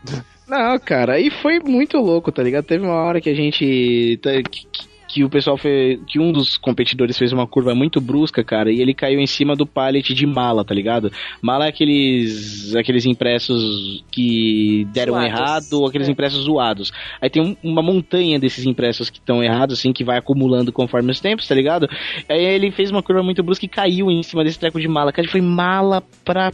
[0.48, 2.64] Não, cara, aí foi muito louco, tá ligado?
[2.64, 4.18] Teve uma hora que a gente.
[4.22, 4.66] tá, Que,
[5.12, 6.00] que- o pessoal fez.
[6.06, 9.54] Que um dos competidores fez uma curva muito brusca, cara, e ele caiu em cima
[9.54, 11.10] do pallet de mala, tá ligado?
[11.40, 12.74] Mala é aqueles.
[12.76, 15.28] aqueles impressos que deram Zoados.
[15.28, 16.92] errado, ou aqueles impressos zoados.
[17.20, 21.10] Aí tem um- uma montanha desses impressos que estão errados, assim, que vai acumulando conforme
[21.10, 21.88] os tempos, tá ligado?
[22.28, 25.12] Aí ele fez uma curva muito brusca e caiu em cima desse treco de mala.
[25.12, 26.52] Cara, foi mala pra.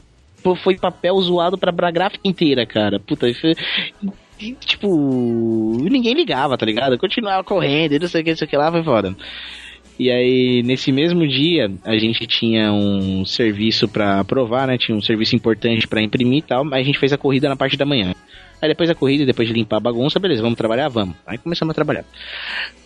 [0.63, 3.01] Foi papel zoado pra, pra gráfica inteira, cara.
[3.01, 3.55] Puta, foi,
[4.39, 6.99] e, tipo, ninguém ligava, tá ligado?
[6.99, 9.17] Continuava correndo, e não sei o que, não sei o que lá, foi foda.
[9.99, 14.79] E aí, nesse mesmo dia, a gente tinha um serviço pra aprovar, né?
[14.79, 17.57] Tinha um serviço importante pra imprimir e tal, mas a gente fez a corrida na
[17.57, 18.15] parte da manhã.
[18.63, 20.89] Aí depois da corrida, depois de limpar a bagunça, beleza, vamos trabalhar?
[20.89, 21.17] Vamos.
[21.27, 22.05] Aí começamos a trabalhar.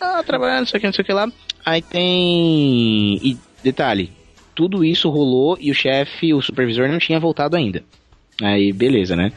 [0.01, 1.31] Ah, trabalhando, não sei o que, não sei o que lá.
[1.63, 3.19] Aí tem.
[3.23, 4.11] E detalhe,
[4.55, 7.83] tudo isso rolou e o chefe, o supervisor, não tinha voltado ainda.
[8.41, 9.31] Aí, beleza, né?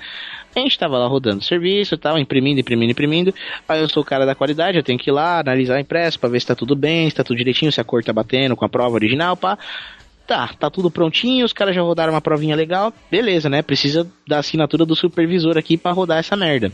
[0.56, 3.34] A gente tava lá rodando o serviço e tal, imprimindo, imprimindo, imprimindo.
[3.68, 6.18] Aí eu sou o cara da qualidade, eu tenho que ir lá analisar o impresso
[6.18, 8.56] pra ver se tá tudo bem, se tá tudo direitinho, se a cor tá batendo
[8.56, 9.58] com a prova original, pá.
[10.26, 13.60] Tá, tá tudo prontinho, os caras já rodaram uma provinha legal, beleza, né?
[13.60, 16.72] Precisa da assinatura do supervisor aqui pra rodar essa merda.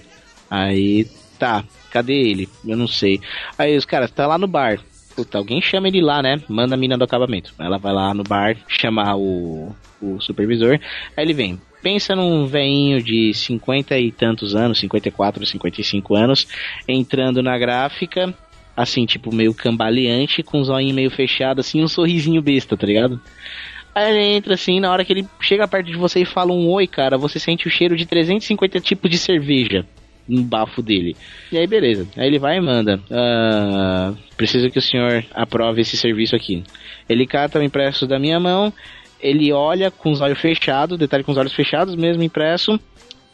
[0.49, 1.07] Aí,
[1.37, 2.49] tá, cadê ele?
[2.64, 3.20] Eu não sei.
[3.59, 4.78] Aí os caras, tá lá no bar.
[5.16, 6.41] Puta, alguém chama ele lá, né?
[6.49, 7.53] Manda a mina do acabamento.
[7.59, 10.78] Ela vai lá no bar chamar o, o supervisor.
[11.16, 11.61] Aí ele vem.
[11.83, 16.47] Pensa num veinho de 50 e tantos anos, 54, 55 anos,
[16.87, 18.33] entrando na gráfica,
[18.76, 23.20] assim, tipo, meio cambaleante, com os olhinhos meio fechado, assim, um sorrisinho besta, tá ligado?
[23.95, 26.68] Aí ele entra assim, na hora que ele chega perto de você e fala um
[26.70, 29.85] oi, cara, você sente o cheiro de 350 tipos de cerveja
[30.26, 31.16] no bafo dele.
[31.51, 32.07] E aí, beleza.
[32.16, 33.01] Aí ele vai e manda.
[33.11, 36.62] "Ah, preciso que o senhor aprove esse serviço aqui.
[37.09, 38.72] Ele cata o impresso da minha mão,
[39.22, 42.78] ele olha com os olhos fechados, detalhe com os olhos fechados, mesmo impresso,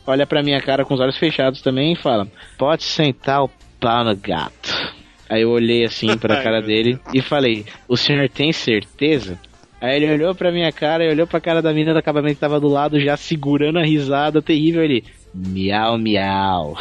[0.06, 2.28] olha pra minha cara com os olhos fechados também e fala:
[2.58, 4.94] Pode sentar o pau no gato.
[5.28, 9.38] Aí eu olhei assim pra cara dele e falei: O senhor tem certeza?
[9.80, 12.40] Aí ele olhou pra minha cara e olhou pra cara da menina do acabamento que
[12.40, 14.82] tava do lado, já segurando a risada terrível.
[14.82, 16.76] Ele: Miau, miau.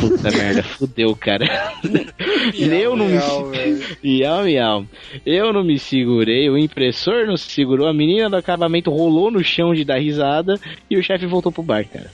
[0.00, 1.46] Puta merda, fudeu, cara.
[2.54, 3.18] eu não me.
[4.02, 4.86] miau, miau.
[5.24, 9.42] Eu não me segurei, o impressor não se segurou, a menina do acabamento rolou no
[9.42, 10.58] chão de dar risada
[10.90, 12.10] e o chefe voltou pro bar, cara.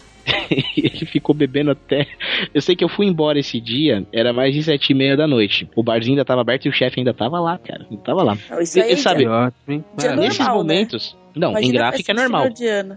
[0.76, 2.06] E ele ficou bebendo até.
[2.54, 5.26] Eu sei que eu fui embora esse dia, era mais de sete e meia da
[5.26, 5.68] noite.
[5.74, 7.86] O barzinho ainda tava aberto e o chefe ainda tava lá, cara.
[7.90, 8.36] Ele tava lá.
[8.60, 9.52] Isso aí Ele sabe, já-
[9.98, 10.74] já é nesses normal, né?
[10.74, 11.16] momentos.
[11.34, 12.48] Não, Imagina em gráfica é normal.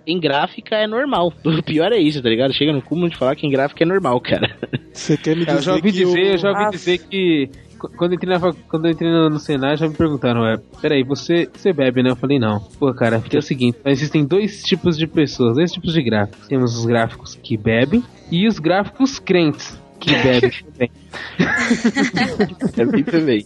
[0.06, 1.34] Em gráfica é normal.
[1.46, 2.54] O pior é isso, tá ligado?
[2.54, 4.54] Chega no cúmulo de falar que em gráfica é normal, cara.
[4.92, 6.70] Você quer me Cara, eu já ouvi que dizer, eu já ouvi Ah.
[6.70, 9.96] dizer que qu- quando eu entrei, na, quando eu entrei no, no Senai, já me
[9.96, 12.10] perguntaram, é, peraí, você, você bebe, né?
[12.10, 12.60] Eu falei, não.
[12.80, 16.48] Pô, cara, porque é o seguinte, existem dois tipos de pessoas, dois tipos de gráficos.
[16.48, 20.92] Temos os gráficos que bebem e os gráficos crentes que bebem também.
[22.76, 23.46] Também, também.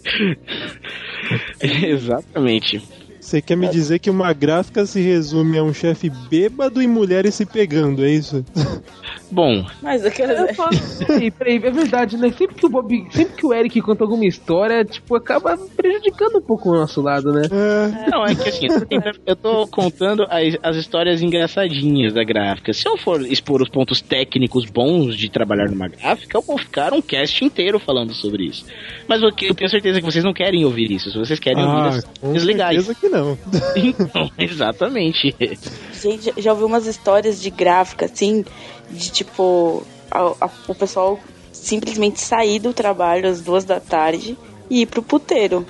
[1.62, 2.82] Exatamente.
[3.30, 7.36] Você quer me dizer que uma gráfica se resume a um chefe bêbado e mulheres
[7.36, 8.44] se pegando, é isso?
[9.32, 10.58] Bom, Mas aquelas.
[11.06, 12.32] Peraí, peraí, é verdade, né?
[12.36, 16.42] Sempre que o Bob, sempre que o Eric conta alguma história, tipo, acaba prejudicando um
[16.42, 17.44] pouco o nosso lado, né?
[18.12, 22.24] Não, é que assim, eu tô, tentando- eu tô contando as, as histórias engraçadinhas da
[22.24, 22.74] gráfica.
[22.74, 26.92] Se eu for expor os pontos técnicos bons de trabalhar numa gráfica, eu vou ficar
[26.94, 28.66] um cast inteiro falando sobre isso.
[29.08, 31.12] Mas o que eu tenho certeza que vocês não querem ouvir isso.
[31.12, 32.84] Se vocês querem ouvir Ah, as com coisas legais.
[32.84, 33.19] certeza que não.
[33.76, 35.36] Então, exatamente.
[35.94, 38.44] Gente, já- já ouvi umas histórias de gráfica, assim,
[38.90, 41.20] de tipo, a- a- o pessoal
[41.52, 44.38] simplesmente sair do trabalho às duas da tarde
[44.70, 45.66] e ir pro puteiro.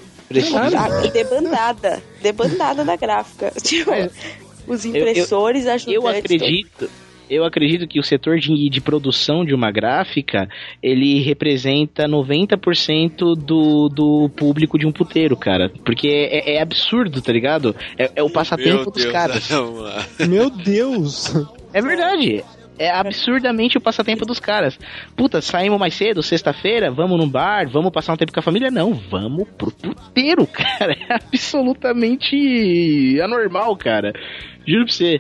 [1.06, 2.04] E debandada.
[2.22, 3.52] Debandada da gráfica.
[3.64, 3.92] Tipo,
[4.68, 5.96] os impressores, eu, ajudantes.
[5.96, 6.90] eu acredito
[7.30, 10.50] eu acredito que o setor de, de produção de uma gráfica
[10.82, 15.72] ele representa 90% do, do público de um puteiro, cara.
[15.86, 17.76] Porque é, é absurdo, tá ligado?
[17.98, 19.48] É, é o passatempo Meu dos Deus, caras.
[19.50, 20.28] não.
[20.28, 21.34] Meu Deus!
[21.74, 22.44] É verdade.
[22.78, 24.80] É absurdamente o passatempo dos caras.
[25.14, 28.72] Puta, saímos mais cedo, sexta-feira, vamos num bar, vamos passar um tempo com a família?
[28.72, 30.94] Não, vamos pro puteiro, cara.
[30.94, 34.14] É absolutamente anormal, cara.
[34.66, 35.20] Juro pra você.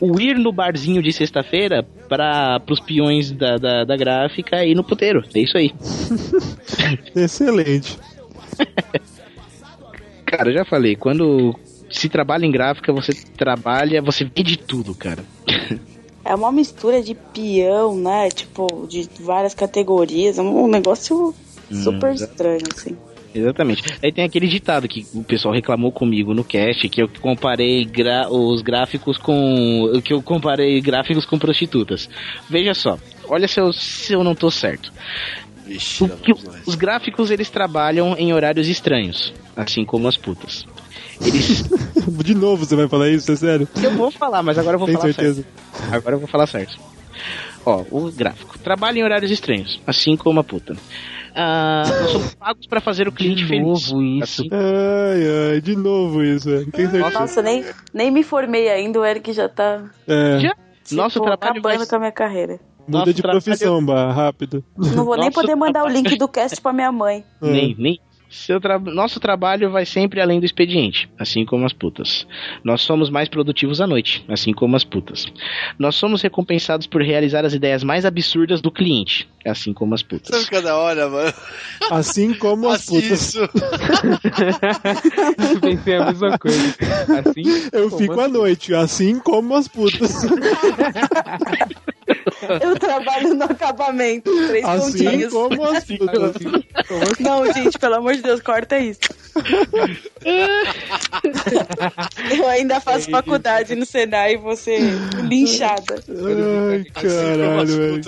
[0.00, 4.74] O ir no barzinho de sexta-feira para pros peões da, da, da gráfica e ir
[4.74, 5.24] no puteiro.
[5.34, 5.72] É isso aí.
[7.16, 7.98] Excelente.
[10.26, 11.54] Cara, eu já falei, quando
[11.90, 15.24] se trabalha em gráfica, você trabalha, você vê de tudo, cara.
[16.24, 18.28] É uma mistura de peão, né?
[18.30, 20.38] Tipo, de várias categorias.
[20.38, 21.32] É um negócio
[21.70, 22.96] super Hum, estranho, assim.
[23.36, 23.82] Exatamente.
[24.02, 28.28] Aí tem aquele ditado que o pessoal reclamou comigo no cast, que eu comparei gra-
[28.30, 30.00] os gráficos com.
[30.02, 32.08] que eu comparei gráficos com prostitutas.
[32.48, 34.90] Veja só, olha se eu, se eu não tô certo.
[35.66, 36.34] Vixe, O que-
[36.66, 40.64] os gráficos eles trabalham em horários estranhos, assim como as putas.
[41.20, 41.64] Eles.
[42.24, 43.68] De novo você vai falar isso, é sério?
[43.82, 45.44] Eu vou falar, mas agora eu vou Tem falar certeza?
[45.74, 45.94] certo.
[45.94, 46.78] Agora eu vou falar certo.
[47.64, 48.56] Ó, o gráfico.
[48.58, 50.76] Trabalha em horários estranhos, assim como a puta.
[51.36, 53.62] Ah, nós somos pagos pra fazer o cliente De feliz.
[53.90, 54.42] novo isso.
[54.42, 56.98] Assim, Ai, ai, de novo isso, certeza?
[57.10, 61.60] Nossa, nem, nem me formei ainda, o Eric já tá É, já, tipo, nosso trabalho
[61.60, 62.58] vai, acabando com a minha carreira.
[62.86, 64.64] muda nosso de trabalho- profissão, Bah, rápido.
[64.76, 67.22] Não vou nem Nosso poder mandar o trabalho- link do cast pra minha mãe.
[67.42, 68.00] Nem, nem.
[68.28, 68.76] Seu tra...
[68.78, 72.26] Nosso trabalho vai sempre além do expediente, assim como as putas.
[72.64, 75.26] Nós somos mais produtivos à noite, assim como as putas.
[75.78, 80.18] Nós somos recompensados por realizar as ideias mais absurdas do cliente, assim como as Sabe
[80.20, 80.48] putas.
[80.48, 81.32] cada hora, mano?
[81.90, 83.20] Assim como as Assim, putas.
[83.20, 83.48] isso.
[85.60, 86.76] Pensei a mesma coisa.
[87.26, 87.42] Assim,
[87.72, 90.24] Eu como fico à noite, assim como as putas.
[92.62, 95.32] Eu trabalho no acabamento, três Assim pontinhos.
[95.32, 96.34] como as putas.
[97.18, 99.00] Não, gente, pelo amor de Deus, corta isso.
[102.36, 104.80] Eu ainda faço faculdade no Senai e vou ser
[105.24, 106.00] linchada.
[106.08, 108.00] Ai, caralho, velho.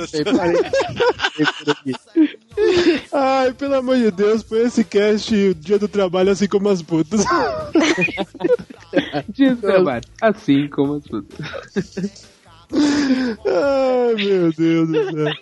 [3.12, 6.82] Ai, pelo amor de Deus, põe esse cast o dia do trabalho assim como as
[6.82, 7.24] putas.
[9.30, 10.04] Dia de trabalho.
[10.20, 11.38] Assim como as putas.
[12.72, 15.32] Ai, meu Deus do céu.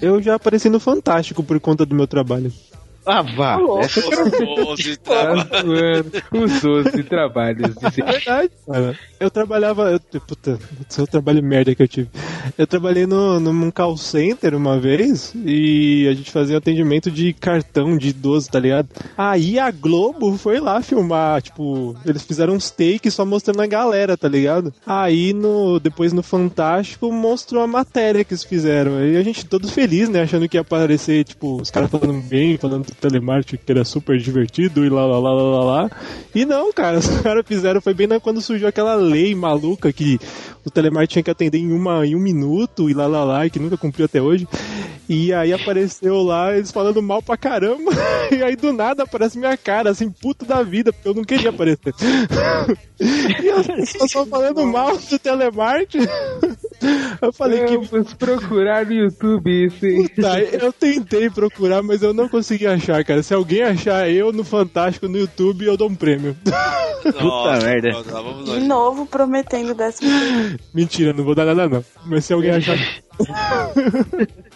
[0.00, 2.52] Eu já apareci no Fantástico por conta do meu trabalho.
[3.08, 3.58] Ah, vá.
[3.80, 4.54] Essa quero ver.
[4.56, 5.48] Doze trabalhos.
[5.48, 7.74] Tá zoando os 12 trabalhos.
[7.82, 8.98] É verdade, cara.
[9.18, 9.90] Eu trabalhava.
[9.92, 12.08] Eu, puta, seu trabalho merda que eu tive.
[12.56, 17.96] Eu trabalhei no, num call center uma vez e a gente fazia atendimento de cartão
[17.96, 18.88] de idoso, tá ligado?
[19.16, 24.16] Aí a Globo foi lá filmar, tipo, eles fizeram uns takes só mostrando a galera,
[24.16, 24.72] tá ligado?
[24.86, 28.98] Aí no, depois no Fantástico mostrou a matéria que eles fizeram.
[28.98, 30.22] Aí a gente todo feliz, né?
[30.22, 34.84] Achando que ia aparecer, tipo, os caras falando bem, falando telemarketing que era super divertido
[34.84, 35.90] e lá, lá, lá, lá, lá.
[36.34, 40.18] E não, cara, os caras fizeram, foi bem na- quando surgiu aquela lei maluca que
[40.64, 43.50] o telemarketing tinha que atender em, uma, em um minuto e lá, lá, lá, e
[43.50, 44.46] que nunca cumpriu até hoje.
[45.08, 47.90] E aí apareceu lá eles falando mal pra caramba.
[48.30, 51.48] E aí do nada aparece minha cara, assim, puto da vida, porque eu não queria
[51.48, 51.94] aparecer.
[53.00, 56.06] E pessoas só falando mal do telemarketing.
[57.20, 57.78] Eu falei que.
[57.78, 60.08] Vamos procurar no YouTube isso, hein?
[60.08, 63.22] Puta, eu tentei procurar, mas eu não consegui achar, cara.
[63.22, 66.36] Se alguém achar eu no Fantástico no YouTube, eu dou um prêmio.
[67.20, 67.92] Nossa, merda.
[67.92, 70.10] lá vamos De novo prometendo décimo.
[70.74, 71.84] Mentira, não vou dar nada não.
[72.06, 72.76] Mas se alguém achar.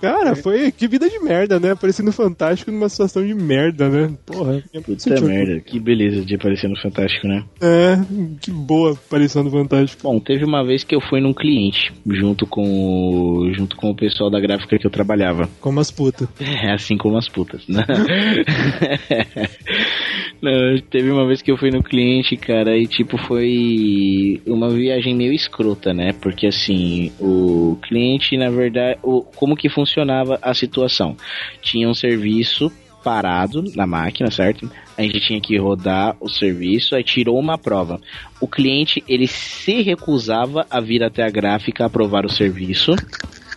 [0.00, 1.72] Cara, foi que vida de merda, né?
[1.72, 4.12] Aparecendo Fantástico numa situação de merda, né?
[4.26, 7.44] Porra, Puta merda, que beleza de aparecer no Fantástico, né?
[7.60, 7.98] É,
[8.40, 10.02] que boa aparição do Fantástico.
[10.02, 13.94] Bom, teve uma vez que eu fui num cliente, junto com o, junto com o
[13.94, 15.48] pessoal da gráfica que eu trabalhava.
[15.60, 16.28] Como as putas.
[16.40, 17.84] É, assim como as putas, né?
[20.42, 25.14] Não, teve uma vez que eu fui no cliente, cara, e tipo, foi uma viagem
[25.14, 26.12] meio escrota, né?
[26.20, 31.16] Porque assim, o cliente, na verdade, o, como que funcionava a situação?
[31.60, 34.70] Tinha um serviço parado na máquina, certo?
[34.96, 38.00] A gente tinha que rodar o serviço, aí tirou uma prova.
[38.40, 42.92] O cliente, ele se recusava a vir até a gráfica aprovar o serviço,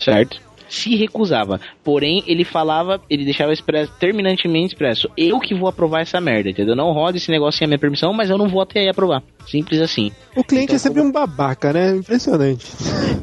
[0.00, 0.45] certo?
[0.68, 1.60] Se recusava.
[1.84, 6.76] Porém, ele falava, ele deixava expresso, terminantemente expresso: eu que vou aprovar essa merda, entendeu?
[6.76, 9.22] Não roda esse negócio sem a minha permissão, mas eu não vou até aí aprovar.
[9.46, 10.10] Simples assim.
[10.34, 11.96] O cliente Então, é sempre um babaca, né?
[11.96, 12.66] Impressionante.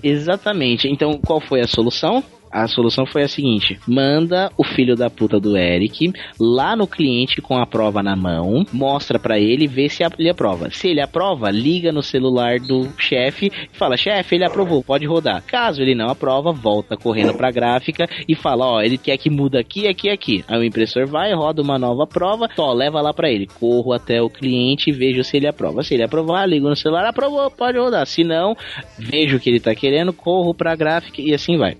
[0.01, 0.87] Exatamente.
[0.87, 2.23] Então, qual foi a solução?
[2.53, 7.41] A solução foi a seguinte: manda o filho da puta do Eric lá no cliente
[7.41, 10.69] com a prova na mão, mostra pra ele, vê se ele aprova.
[10.69, 15.43] Se ele aprova, liga no celular do chefe e fala: chefe, ele aprovou, pode rodar.
[15.47, 19.59] Caso ele não aprova, volta correndo pra gráfica e fala: ó, ele quer que muda
[19.59, 20.45] aqui, aqui, aqui.
[20.47, 23.47] Aí o impressor vai, roda uma nova prova, só leva lá pra ele.
[23.47, 25.81] Corro até o cliente e vejo se ele aprova.
[25.81, 28.05] Se ele aprovar, ligo no celular, aprovou, pode rodar.
[28.05, 28.55] Se não,
[28.99, 31.75] vejo o que ele tá querendo, corro pra gráfica e assim vai.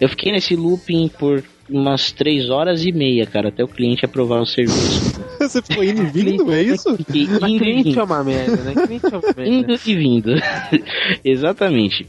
[0.00, 4.40] Eu fiquei nesse looping por umas três horas e meia, cara, até o cliente aprovar
[4.40, 5.20] o serviço.
[5.40, 6.90] Você ficou indo e vindo, é isso?
[6.90, 8.00] Indo e cliente vindo.
[8.00, 8.74] é uma merda, né?
[8.86, 9.48] Cliente é uma merda.
[9.48, 10.30] Indo e vindo.
[11.24, 12.06] Exatamente.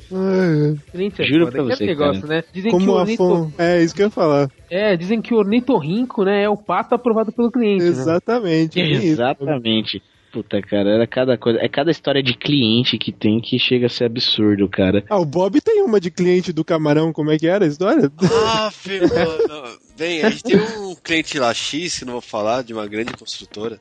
[0.92, 1.52] Cliente é Juro foda.
[1.52, 2.36] pra Aquele você, negócio, cara.
[2.36, 2.44] né?
[2.54, 3.18] Dizem que Como o a ornito...
[3.18, 3.52] fon...
[3.58, 4.50] É, isso que eu ia falar.
[4.70, 7.90] É, dizem que o ornitorrinco, né, é o pato aprovado pelo cliente, né?
[7.90, 8.80] Exatamente.
[8.80, 9.06] é isso.
[9.08, 10.02] Exatamente.
[10.34, 11.60] Puta, cara, era cada coisa.
[11.62, 15.06] É cada história de cliente que tem que chega a ser absurdo, cara.
[15.08, 18.12] Ah, o Bob tem uma de cliente do camarão, como é que era a história?
[18.48, 19.78] Ah, filho, mano.
[19.96, 23.14] Bem, a gente tem um cliente lá X, que não vou falar, de uma grande
[23.14, 23.80] construtora.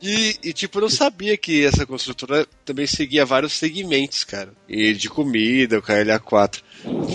[0.00, 4.54] e, e, tipo, eu não sabia que essa construtora também seguia vários segmentos, cara.
[4.66, 6.62] E de comida, o KLA4.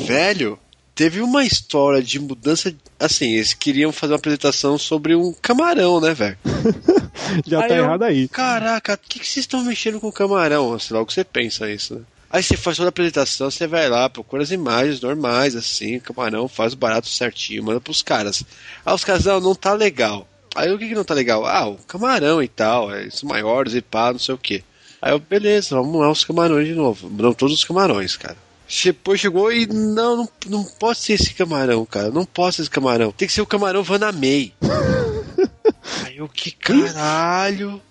[0.05, 0.59] Velho,
[0.95, 2.73] teve uma história de mudança.
[2.99, 6.37] Assim, eles queriam fazer uma apresentação sobre um camarão, né, velho?
[7.45, 8.27] Já tá eu, errado aí.
[8.27, 10.77] Caraca, o que, que vocês estão mexendo com camarão?
[10.79, 12.01] Sei lá o que você pensa isso, né?
[12.29, 16.47] Aí você faz toda a apresentação, você vai lá, procura as imagens normais, assim, camarão,
[16.47, 18.41] faz o barato certinho, manda pros caras.
[18.85, 20.25] Ah, os caras, não, não tá legal.
[20.55, 21.45] Aí o que, que não tá legal?
[21.45, 24.63] Ah, o camarão e tal, é, são maiores e pá, não sei o que.
[25.01, 27.09] Aí eu, beleza, vamos lá os camarões de novo.
[27.09, 28.37] Mudam todos os camarões, cara.
[28.83, 32.09] Depois chegou e não, não, não pode ser esse camarão, cara.
[32.09, 33.11] Não pode ser esse camarão.
[33.11, 34.53] Tem que ser o camarão Vanamei.
[36.05, 37.81] Aí eu, que caralho.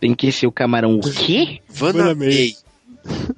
[0.00, 1.60] Tem que ser o camarão o quê?
[1.68, 2.56] Vanamei.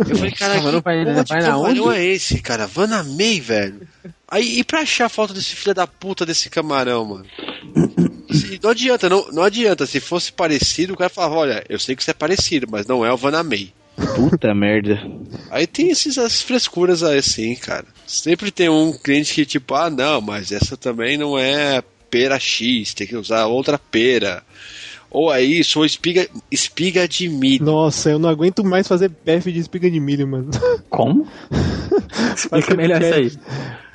[0.07, 1.99] Eu falei, cara, Camarão que vai- porra de vai na camarão onde?
[1.99, 2.67] é esse, cara?
[2.67, 3.89] Vanamei, velho.
[4.29, 7.27] Aí, e pra achar a foto desse filho da puta desse camarão, mano?
[8.31, 9.87] Se- Não adianta, não, não adianta.
[9.87, 13.05] Se fosse parecido, o cara falava, olha, eu sei que isso é parecido, mas não
[13.07, 13.73] é o Vanamei.
[14.15, 15.01] Puta merda.
[15.51, 17.87] Aí tem esses, essas frescuras aí, assim, cara.
[18.07, 22.95] Sempre tem um cliente que, tipo, ah, não, mas essa também não é pera X,
[22.95, 24.43] tem que usar outra pera.
[25.11, 27.65] Ou é isso, ou espiga, espiga de milho.
[27.65, 30.51] Nossa, eu não aguento mais fazer PF de espiga de milho, mano.
[30.91, 31.29] Como?
[32.37, 33.33] Explica melhor isso aí.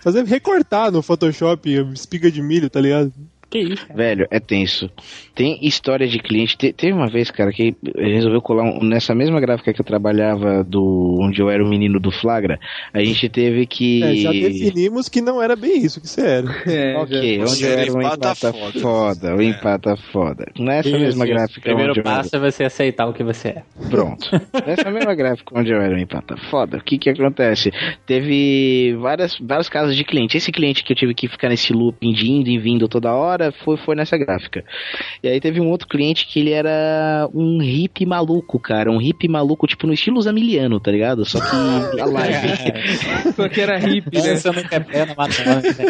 [0.02, 3.12] Fazer recortar no Photoshop espiga de milho, tá ligado?
[3.50, 3.86] Que isso?
[3.96, 4.90] Velho, é tenso.
[5.34, 6.58] Tem história de cliente.
[6.58, 10.64] te- teve uma vez, cara, que resolveu colar um- nessa mesma gráfica que eu trabalhava,
[10.64, 12.60] do onde eu era o menino do Flagra.
[12.94, 14.04] A gente teve que.
[14.04, 16.48] É, já definimos que não era bem isso que você era.
[16.70, 20.46] É, Ok, já- onde eu era o empata foda, o empata foda.
[20.60, 21.34] Nessa Isso, mesma isso.
[21.34, 23.64] gráfica Primeiro passo é você aceitar o que você é.
[23.90, 24.30] Pronto.
[24.66, 27.72] Nessa mesma gráfica onde eu era o empata foda, o que que acontece?
[28.06, 30.38] Teve várias, vários casos de cliente.
[30.38, 33.39] Esse cliente que eu tive que ficar nesse looping de indo e vindo toda hora,
[33.40, 34.64] hora, foi, foi nessa gráfica.
[35.24, 38.92] E aí teve um outro cliente que ele era um hippie maluco, cara.
[38.92, 41.26] Um hippie maluco, tipo, no estilo zamiliano, tá ligado?
[41.26, 43.34] Só que a live.
[43.36, 44.36] Só que era hippie, né?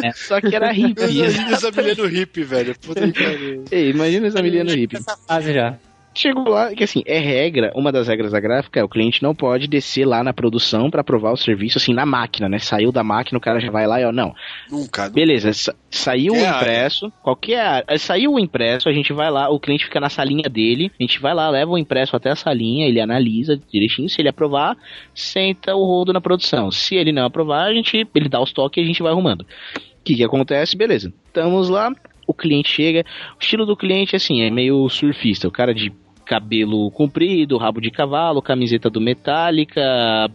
[0.01, 0.11] Né?
[0.15, 1.03] Só que era hippie.
[1.03, 2.75] Imagina essa menina hippie, velho.
[2.79, 3.65] Puta que pariu.
[3.71, 4.97] Ei, imagina essa milhão hippie.
[4.97, 5.77] Essa fase já.
[6.21, 9.33] Chegou lá, que assim, é regra, uma das regras da gráfica é o cliente não
[9.33, 12.59] pode descer lá na produção pra provar o serviço, assim, na máquina, né?
[12.59, 14.33] Saiu da máquina, o cara já vai lá e ó, não.
[14.69, 15.09] Nunca.
[15.09, 16.57] Beleza, sa- saiu o Qualquer área.
[16.61, 20.49] impresso, qualquer área, saiu o impresso, a gente vai lá, o cliente fica na salinha
[20.49, 24.19] dele, a gente vai lá, leva o impresso até a salinha, ele analisa direitinho, se
[24.21, 24.75] ele aprovar,
[25.15, 26.69] senta o rodo na produção.
[26.71, 29.41] Se ele não aprovar, a gente, ele dá os toques e a gente vai arrumando.
[29.41, 30.75] O que que acontece?
[30.75, 31.13] Beleza.
[31.27, 31.91] Estamos lá,
[32.27, 33.05] o cliente chega,
[33.35, 35.91] o estilo do cliente assim, é meio surfista, o cara de
[36.29, 39.81] cabelo comprido, rabo de cavalo, camiseta do Metallica,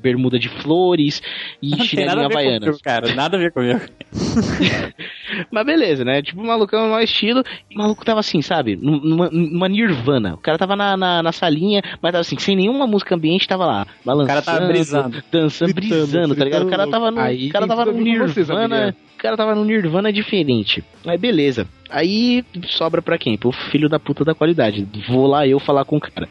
[0.03, 1.22] bermuda de flores
[1.62, 2.64] e Não chinelinho nada a ver havaianas.
[2.64, 3.14] comigo, cara.
[3.14, 3.80] Nada a ver comigo.
[5.53, 6.20] Mas beleza, né?
[6.20, 7.45] Tipo, o malucão no estilo.
[7.70, 8.74] E o maluco tava assim, sabe?
[8.74, 10.34] Num- Numa, numa nirvana.
[10.34, 13.64] O cara tava na, na, na salinha, mas tava assim, sem nenhuma música ambiente, tava
[13.64, 13.86] lá.
[14.05, 14.24] Balançando.
[14.24, 15.22] O cara tava brisando.
[15.30, 16.66] Dançando, Gritando, brisando, tá ligado?
[16.66, 18.05] O cara tava no, Aí o cara tava no vocês,
[18.49, 18.97] nirvana.
[19.13, 20.85] O cara tava no nirvana diferente.
[21.07, 21.66] Aí beleza.
[21.89, 23.39] Aí sobra pra quem?
[23.39, 24.87] Pro filho da puta da qualidade.
[25.09, 26.29] Vou lá eu falar com o cara.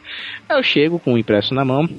[0.47, 1.89] Aí eu chego com o impresso na mão.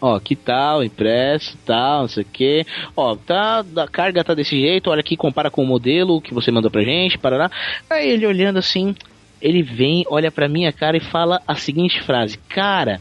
[0.00, 2.66] Ó, que tal, impresso, tal, não sei o que.
[2.96, 6.50] Ó, tá, a carga tá desse jeito, olha aqui, compara com o modelo que você
[6.50, 7.48] mandou pra gente, parará.
[7.88, 8.94] Aí ele olhando assim,
[9.40, 13.00] ele vem, olha pra minha cara e fala a seguinte frase: Cara,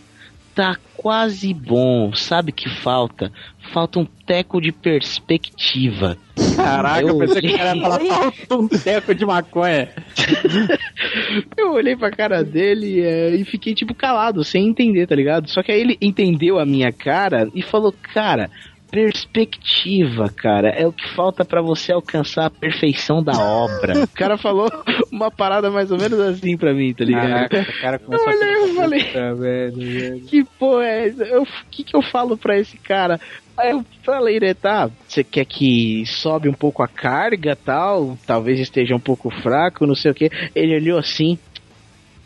[0.53, 3.31] tá quase bom, sabe que falta?
[3.73, 6.17] Falta um teco de perspectiva.
[6.55, 9.89] Caraca, eu, Eu pensei que o cara ia falar falta um teco de maconha.
[11.57, 15.49] Eu olhei pra cara dele é, e fiquei tipo calado, sem entender, tá ligado?
[15.49, 18.49] Só que aí ele entendeu a minha cara e falou, cara.
[18.91, 24.01] Perspectiva, cara, é o que falta pra você alcançar a perfeição da obra.
[24.03, 24.67] o cara falou
[25.11, 27.49] uma parada mais ou menos assim pra mim, tá ligado?
[27.49, 30.21] Caraca, o cara Eu começou a olhei e falei, Tá velho, velho.
[30.21, 31.39] que porra é essa?
[31.39, 33.19] O que, que eu falo pra esse cara?
[33.59, 38.17] Aí eu falei, né, tá, você quer que sobe um pouco a carga tal?
[38.25, 40.31] Talvez esteja um pouco fraco, não sei o que.
[40.55, 41.37] Ele olhou assim,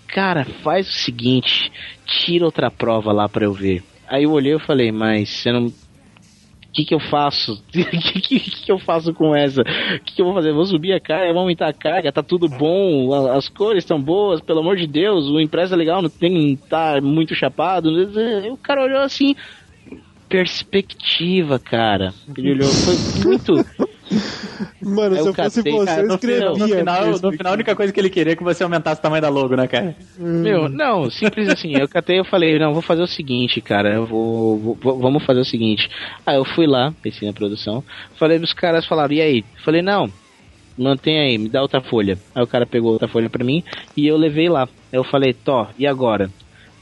[0.07, 1.71] cara, faz o seguinte,
[2.05, 3.81] tira outra prova lá pra eu ver.
[4.07, 5.65] Aí eu olhei e falei, mas você não.
[5.65, 5.73] O
[6.71, 7.63] que, que eu faço?
[7.73, 9.61] O que, que, que eu faço com essa?
[9.61, 10.53] O que, que eu vou fazer?
[10.53, 14.39] Vou subir a carga, vou aumentar a carga, tá tudo bom, as cores estão boas,
[14.39, 17.89] pelo amor de Deus, o impresso é legal, não tem tá muito chapado.
[18.51, 19.35] O cara olhou assim,
[20.33, 22.11] perspectiva, cara.
[22.35, 23.53] Ele olhou, foi muito.
[24.81, 26.49] Mano, Aí se eu eu fosse catei, você, cara, eu no escrevia.
[26.49, 29.01] No final, no final, a única coisa que ele queria é que você aumentasse o
[29.01, 29.95] tamanho da logo, né, cara?
[30.17, 31.73] Meu, não, simples assim.
[31.75, 33.93] Eu catei eu falei, não, vou fazer o seguinte, cara.
[33.93, 35.89] Eu vou, vou- Vamos fazer o seguinte.
[36.25, 37.83] Aí eu fui lá, pensei na produção.
[38.19, 39.43] Falei pros caras, falaram, e aí?
[39.63, 40.11] Falei, não,
[40.77, 42.17] mantém aí, me dá outra folha.
[42.35, 43.63] Aí o cara pegou outra folha pra mim
[43.95, 44.63] e eu levei lá.
[44.63, 46.29] Aí eu falei, Tó, e agora?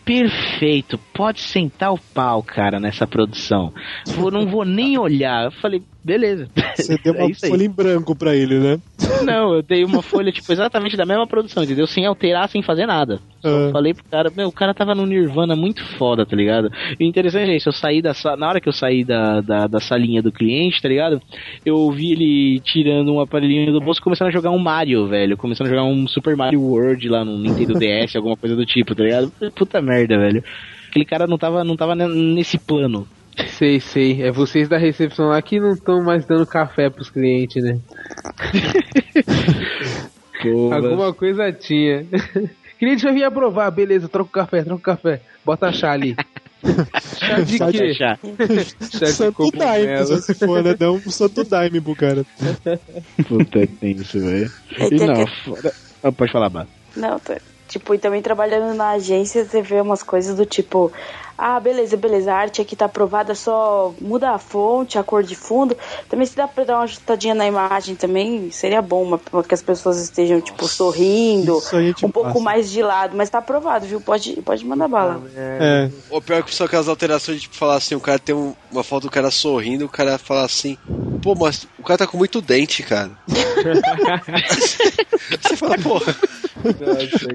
[0.04, 3.72] Perfeito, pode sentar o pau, cara, nessa produção.
[4.08, 5.46] Vou, não vou nem olhar.
[5.46, 6.48] Eu falei, beleza.
[6.76, 7.34] Você deu É uma aí.
[7.36, 8.80] folha em branco pra ele, né?
[9.26, 11.86] Não, eu dei uma folha, tipo, exatamente da mesma produção, entendeu?
[11.86, 13.20] Sem alterar, sem fazer nada.
[13.42, 13.72] Só Ah.
[13.72, 16.72] falei pro cara, meu, o cara tava no Nirvana muito foda, tá ligado?
[17.00, 19.68] E o interessante é isso, eu saí da na hora que eu saí da, da,
[19.68, 21.22] da salinha do cliente, tá ligado?
[21.66, 25.38] Eu ouvi ele tirando um aparelhinho do bolso e começando a jogar um Mario, velho.
[25.38, 28.96] Começando a jogar um Super Mario World lá no Nintendo DS, alguma coisa do tipo,
[28.96, 29.32] tá ligado?
[29.56, 30.44] Puta merda, velho.
[30.90, 33.08] Aquele cara não tava, não tava ne- nesse plano.
[33.58, 34.24] Sei, sei.
[34.24, 37.80] É vocês da recepção lá que não estão mais dando café pros clientes, né?
[40.74, 42.06] Alguma coisa tinha.
[42.82, 45.22] cliente vai vir aprovar, beleza, troca o café, troca o café.
[45.46, 46.16] Bota chá ali.
[47.18, 47.92] chá de quê?
[47.92, 48.20] achar.
[48.92, 50.74] Chá de Santo Daime, se for, né?
[50.74, 52.26] Dá um Santo Daime pro cara.
[53.28, 54.52] Puta que tem isso, velho.
[54.92, 55.74] E não, que- fora...
[56.04, 56.66] Ah, pode falar, Bá.
[56.96, 57.38] Não, tá.
[57.68, 60.92] Tipo, e também trabalhando na agência, você vê umas coisas do tipo,
[61.44, 65.36] ah, beleza, beleza, a arte aqui tá aprovada, só muda a fonte, a cor de
[65.36, 65.76] fundo.
[66.08, 69.54] Também se dá pra dar uma ajustadinha na imagem também, seria bom, mas pra que
[69.54, 72.44] as pessoas estejam, tipo, sorrindo, Isso aí a gente um pouco passa.
[72.44, 74.00] mais de lado, mas tá aprovado, viu?
[74.00, 75.22] Pode, pode mandar bala.
[75.36, 75.90] É.
[76.10, 78.84] O pior que são aquelas alterações de tipo, falar assim, o cara tem um- uma
[78.84, 80.78] foto do cara sorrindo, o cara fala assim,
[81.24, 83.10] pô, mas o cara tá com muito dente, cara.
[85.42, 86.16] Você fala, porra,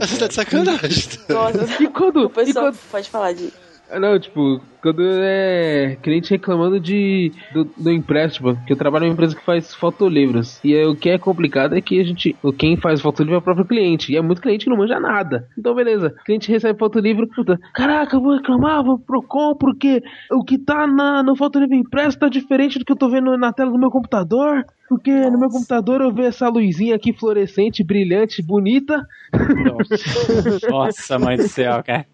[0.01, 1.05] você tá de sacanagem.
[1.29, 3.53] Nossa, E quando, o pessoal e quando- pode falar de.
[3.91, 9.09] Ah, Não, tipo, quando é cliente reclamando de do, do empréstimo, porque eu trabalho em
[9.09, 10.61] uma empresa que faz fotolivros.
[10.63, 13.43] E aí, o que é complicado é que a gente, quem faz fotolivro é o
[13.43, 14.13] próprio cliente.
[14.13, 15.49] E é muito cliente que não manja nada.
[15.59, 16.15] Então, beleza.
[16.21, 20.59] O cliente recebe fotolivro, puta, caraca, eu vou reclamar, vou pro Procon, porque o que
[20.59, 23.79] tá na, no fotolivro impresso tá diferente do que eu tô vendo na tela do
[23.79, 24.65] meu computador.
[24.89, 29.05] Porque no meu computador eu vejo essa luzinha aqui fluorescente, brilhante, bonita.
[30.71, 32.07] Nossa, mãe do céu, cara.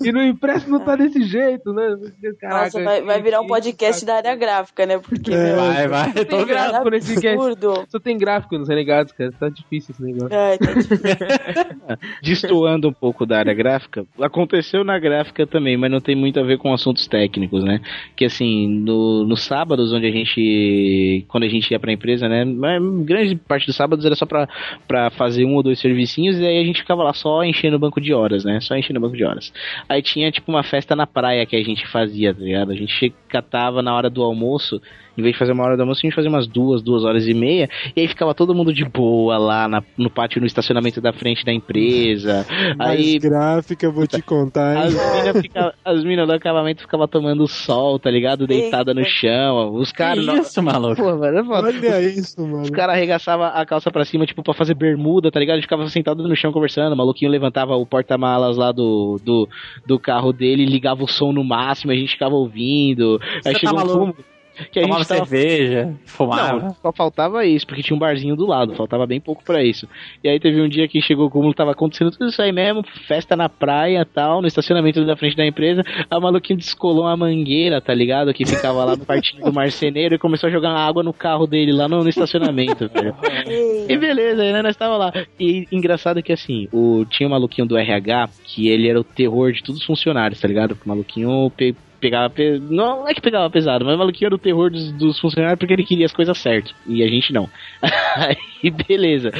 [0.00, 1.96] E no impresso não tá desse jeito, né?
[2.40, 4.98] Caraca, Nossa, vai, vai virar um podcast da área gráfica, né?
[4.98, 5.32] Porque.
[5.32, 6.12] É, vai, vai.
[6.12, 7.28] tem Tô nada gráfico nesse cast.
[7.28, 7.84] absurdo.
[7.88, 9.32] Só tem gráfico nos renegados, cara.
[9.32, 10.34] Tá difícil esse negócio.
[10.34, 16.14] É, tá Destoando um pouco da área gráfica, aconteceu na gráfica também, mas não tem
[16.14, 17.80] muito a ver com assuntos técnicos, né?
[18.16, 21.24] Que assim, no, nos sábados, onde a gente.
[21.28, 22.44] Quando a gente ia pra empresa, né?
[23.04, 24.48] Grande parte dos sábados era só pra,
[24.86, 27.80] pra fazer um ou dois servicinhos, e aí a gente ficava lá só enchendo o
[27.80, 28.60] banco de horas, né?
[28.60, 29.52] Só enchendo o banco de horas.
[29.88, 32.72] Aí tinha tipo uma festa na praia que a gente fazia, tá ligado?
[32.72, 34.80] A gente catava na hora do almoço.
[35.16, 37.26] Em vez de fazer uma hora do almoço, a gente fazia umas duas, duas horas
[37.26, 37.68] e meia.
[37.94, 41.44] E aí ficava todo mundo de boa lá na- no pátio, no estacionamento da frente
[41.44, 42.46] da empresa.
[42.78, 44.92] Mais Aí gráfica, vou te contar, hein?
[45.84, 48.46] as minas mina do acabamento ficavam tomando sol, tá ligado?
[48.46, 49.74] Deitada no chão.
[49.74, 50.24] Os caras.
[50.26, 50.96] isso, maluco?
[50.96, 51.42] Pô, mano, é.
[51.42, 52.62] Olha isso, mano.
[52.62, 55.54] Os caras arregaçavam a calça pra cima, tipo, pra fazer bermuda, tá ligado?
[55.54, 56.92] A gente ficava sentado no chão conversando.
[56.92, 59.48] O maluquinho levantava o porta-malas lá do, do,
[59.86, 63.20] do carro dele, ligava o som no máximo, a gente ficava ouvindo.
[63.44, 63.98] Aí Você chegou tá um maluco?
[64.12, 64.31] fumo
[64.70, 66.62] que a Tomava gente tava cerveja, fumava.
[66.62, 69.88] não, só faltava isso, porque tinha um barzinho do lado, faltava bem pouco pra isso.
[70.22, 73.34] E aí teve um dia que chegou como tava acontecendo tudo isso aí mesmo, festa
[73.34, 77.94] na praia tal, no estacionamento da frente da empresa, a maluquinho descolou uma mangueira, tá
[77.94, 78.32] ligado?
[78.34, 81.72] Que ficava lá no partinho do marceneiro e começou a jogar água no carro dele
[81.72, 83.14] lá no, no estacionamento, velho.
[83.88, 85.12] E beleza, aí né, nós tava lá.
[85.38, 89.52] E engraçado que assim, o, tinha um maluquinho do RH que ele era o terror
[89.52, 90.72] de todos os funcionários, tá ligado?
[90.72, 91.50] O maluquinho
[92.02, 92.28] pegava.
[92.28, 95.58] pe- Não é que pegava pesado, mas o maluquinho era o terror dos, dos funcionários
[95.58, 96.74] porque ele queria as coisas certas.
[96.86, 97.48] E a gente não.
[98.16, 99.30] Aí beleza.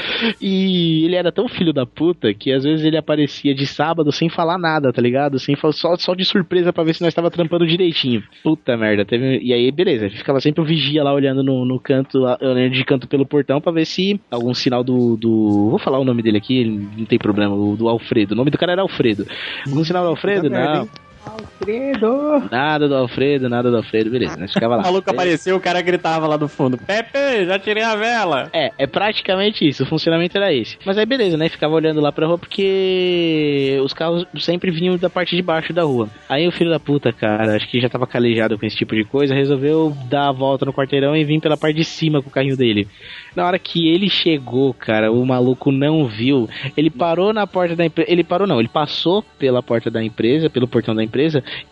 [0.41, 4.29] E ele era tão filho da puta que às vezes ele aparecia de sábado sem
[4.29, 5.39] falar nada, tá ligado?
[5.39, 8.23] Sem, só, só de surpresa pra ver se nós tava trampando direitinho.
[8.43, 9.05] Puta merda.
[9.05, 10.09] Teve, e aí, beleza.
[10.11, 13.61] Ficava sempre o vigia lá olhando no, no canto, lá, olhando de canto pelo portão
[13.61, 15.71] pra ver se algum sinal do, do.
[15.71, 17.55] Vou falar o nome dele aqui, não tem problema.
[17.55, 18.33] O do Alfredo.
[18.33, 19.27] O nome do cara era Alfredo.
[19.67, 20.49] Algum sinal do Alfredo?
[20.49, 20.89] Não.
[21.25, 22.49] Alfredo!
[22.51, 24.83] Nada do Alfredo, nada do Alfredo, beleza, nós ficava O lá.
[24.83, 28.49] maluco apareceu, o cara gritava lá do fundo: Pepe, já tirei a vela.
[28.53, 30.77] É, é praticamente isso, o funcionamento era esse.
[30.85, 31.49] Mas aí beleza, né?
[31.49, 35.83] Ficava olhando lá pra rua porque os carros sempre vinham da parte de baixo da
[35.85, 36.09] rua.
[36.29, 39.05] Aí o filho da puta, cara, acho que já tava calejado com esse tipo de
[39.05, 42.33] coisa, resolveu dar a volta no quarteirão e vir pela parte de cima com o
[42.33, 42.89] carrinho dele.
[43.37, 46.49] Na hora que ele chegou, cara, o maluco não viu.
[46.77, 48.11] Ele parou na porta da empresa.
[48.11, 51.12] Ele parou, não, ele passou pela porta da empresa, pelo portão da empresa,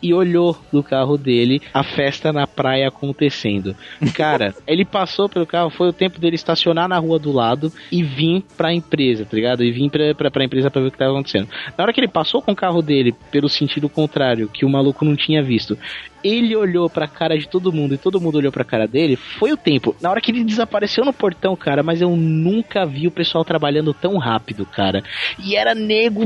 [0.02, 3.74] e olhou do carro dele a festa na praia acontecendo.
[4.14, 8.02] Cara, ele passou pelo carro, foi o tempo dele estacionar na rua do lado e
[8.02, 9.64] vir pra empresa, tá ligado?
[9.64, 11.48] E vir pra, pra, pra empresa pra ver o que tava acontecendo.
[11.76, 15.04] Na hora que ele passou com o carro dele pelo sentido contrário, que o maluco
[15.04, 15.78] não tinha visto,
[16.22, 19.52] ele olhou pra cara de todo mundo e todo mundo olhou pra cara dele, foi
[19.52, 19.94] o tempo.
[20.00, 23.92] Na hora que ele desapareceu no portão, cara, mas eu nunca vi o pessoal trabalhando
[23.92, 25.02] tão rápido, cara.
[25.38, 26.22] E era nego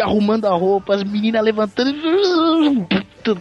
[0.00, 1.94] arrumando a roupa, as meninas levantando.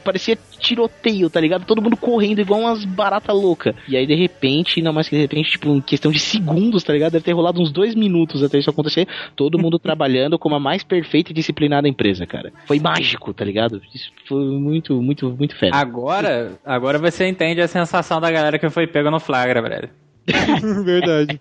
[0.03, 1.65] Parecia tiroteio, tá ligado?
[1.65, 3.75] Todo mundo correndo igual umas baratas loucas.
[3.87, 6.93] E aí, de repente, não mais que de repente, tipo, em questão de segundos, tá
[6.93, 7.13] ligado?
[7.13, 9.07] Deve ter rolado uns dois minutos até isso acontecer.
[9.35, 12.51] Todo mundo trabalhando como a mais perfeita e disciplinada empresa, cara.
[12.65, 13.81] Foi mágico, tá ligado?
[13.93, 15.75] Isso foi muito, muito, muito fera.
[15.75, 19.89] Agora, agora você entende a sensação da galera que foi pega no flagra, velho.
[20.85, 21.39] Verdade.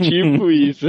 [0.00, 0.86] tipo isso.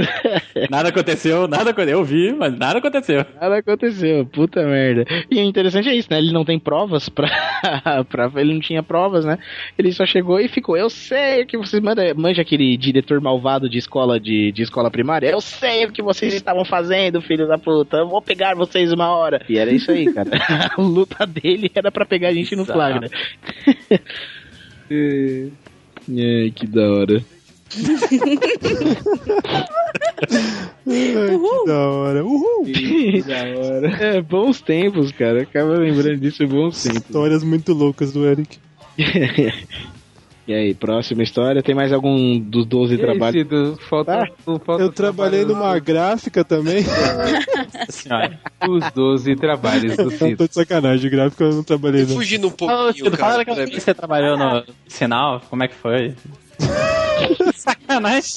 [0.70, 1.98] Nada aconteceu, nada aconteceu.
[1.98, 3.24] Eu vi, mas nada aconteceu.
[3.38, 5.04] Nada aconteceu, puta merda.
[5.30, 6.18] E o interessante é isso, né?
[6.18, 7.28] Ele não tem provas pra.
[8.08, 9.38] pra ele não tinha provas, né?
[9.76, 10.76] Ele só chegou e ficou.
[10.76, 12.04] Eu sei que vocês mandam.
[12.16, 15.28] Manja aquele diretor malvado de escola de, de escola primária.
[15.28, 17.98] Eu sei o que vocês estavam fazendo, filho da puta.
[17.98, 19.44] Eu vou pegar vocês uma hora.
[19.48, 20.30] E era isso aí, cara.
[20.76, 23.10] a luta dele era pra pegar a gente no flagra.
[26.08, 27.33] Ai, que da hora.
[30.86, 32.24] Ai, que da hora.
[32.24, 32.64] Uhul!
[32.64, 33.88] Que da hora.
[34.00, 35.42] É, bons tempos, cara.
[35.42, 37.02] Acaba lembrando disso, bons tempos.
[37.02, 38.58] Histórias muito loucas do Eric.
[40.46, 41.62] E aí, próxima história?
[41.62, 43.42] Tem mais algum dos 12 E aí, trabalhos?
[43.44, 46.84] Cido, falta, não falta Eu trabalhei trabalho- numa gráfica também.
[47.88, 48.38] Senhora.
[48.68, 50.36] Os 12 trabalhos do Não, Cido.
[50.36, 52.14] tô de sacanagem, gráfica eu não trabalhei não.
[52.16, 53.56] Fugindo um pouquinho, fala cara.
[53.56, 56.12] vez que você trabalhou no sinal, como é que foi?
[57.54, 58.32] Sacanagem.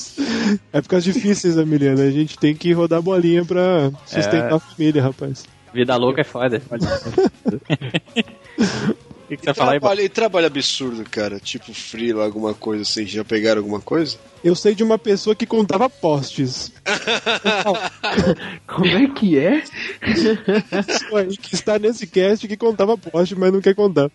[0.72, 2.02] Épocas difíceis, Emiliano.
[2.02, 4.53] A gente tem que rodar bolinha pra sustentar É.
[4.56, 5.45] a família, rapaz.
[5.73, 6.61] Vida louca é foda.
[9.27, 11.38] O que, que você E vai falar aí, trabalho, e trabalho absurdo, cara.
[11.38, 13.06] Tipo freela, alguma coisa assim.
[13.06, 14.18] Já pegaram alguma coisa?
[14.41, 16.72] Eu sei de uma pessoa que contava postes.
[18.65, 19.61] Como é que é?
[21.41, 24.10] Que está nesse cast que contava postes, mas não quer contar.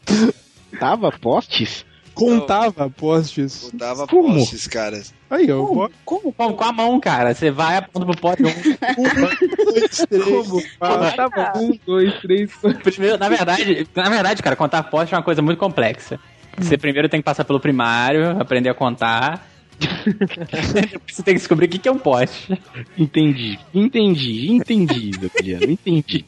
[0.81, 1.85] Tava postes?
[2.15, 3.71] Contava postes.
[3.71, 4.35] Contava Como?
[4.39, 5.03] postes, cara.
[5.31, 5.67] Aí, ó.
[5.67, 5.91] Como?
[6.05, 6.33] Como?
[6.33, 7.35] Com, a mão, cara.
[7.35, 8.43] Você vai aponta pro pote.
[8.99, 10.25] Um, dois, três.
[10.25, 10.63] Como?
[10.79, 11.61] Tá bom.
[11.61, 12.81] Um, dois, três, quatro.
[12.81, 16.19] primeiro, na verdade, na verdade, cara, contar poste é uma coisa muito complexa.
[16.59, 19.49] Você primeiro tem que passar pelo primário, aprender a contar.
[19.79, 22.61] Depois você tem que descobrir o que que é um poste.
[22.97, 26.25] Entendi, entendi, entendi, Gabriel, entendi.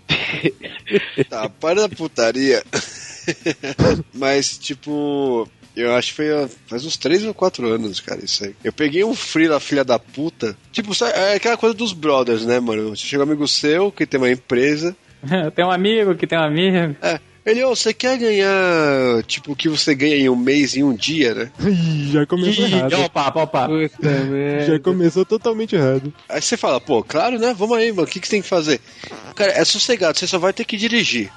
[1.28, 2.62] Tá, para da putaria.
[4.12, 8.54] Mas, tipo, eu acho que foi faz uns 3 ou 4 anos, cara, isso aí.
[8.62, 10.56] Eu peguei um freela, filha da puta.
[10.72, 12.90] Tipo, sabe, é aquela coisa dos brothers, né, mano?
[12.90, 14.96] Você chega um amigo seu que tem uma empresa.
[15.56, 16.94] Tem um amigo que tem um amigo.
[17.00, 17.18] É.
[17.46, 20.94] Ele, ô, você quer ganhar, tipo, o que você ganha em um mês, em um
[20.94, 21.50] dia, né?
[21.60, 22.94] Ih, já começou Ih, errado.
[23.00, 23.66] opa, opa.
[23.68, 24.66] Puta merda.
[24.66, 26.12] Já começou totalmente errado.
[26.28, 27.54] Aí você fala, pô, claro, né?
[27.56, 28.80] Vamos aí, mano, o que, que você tem que fazer?
[29.34, 31.30] Cara, é sossegado, você só vai ter que dirigir.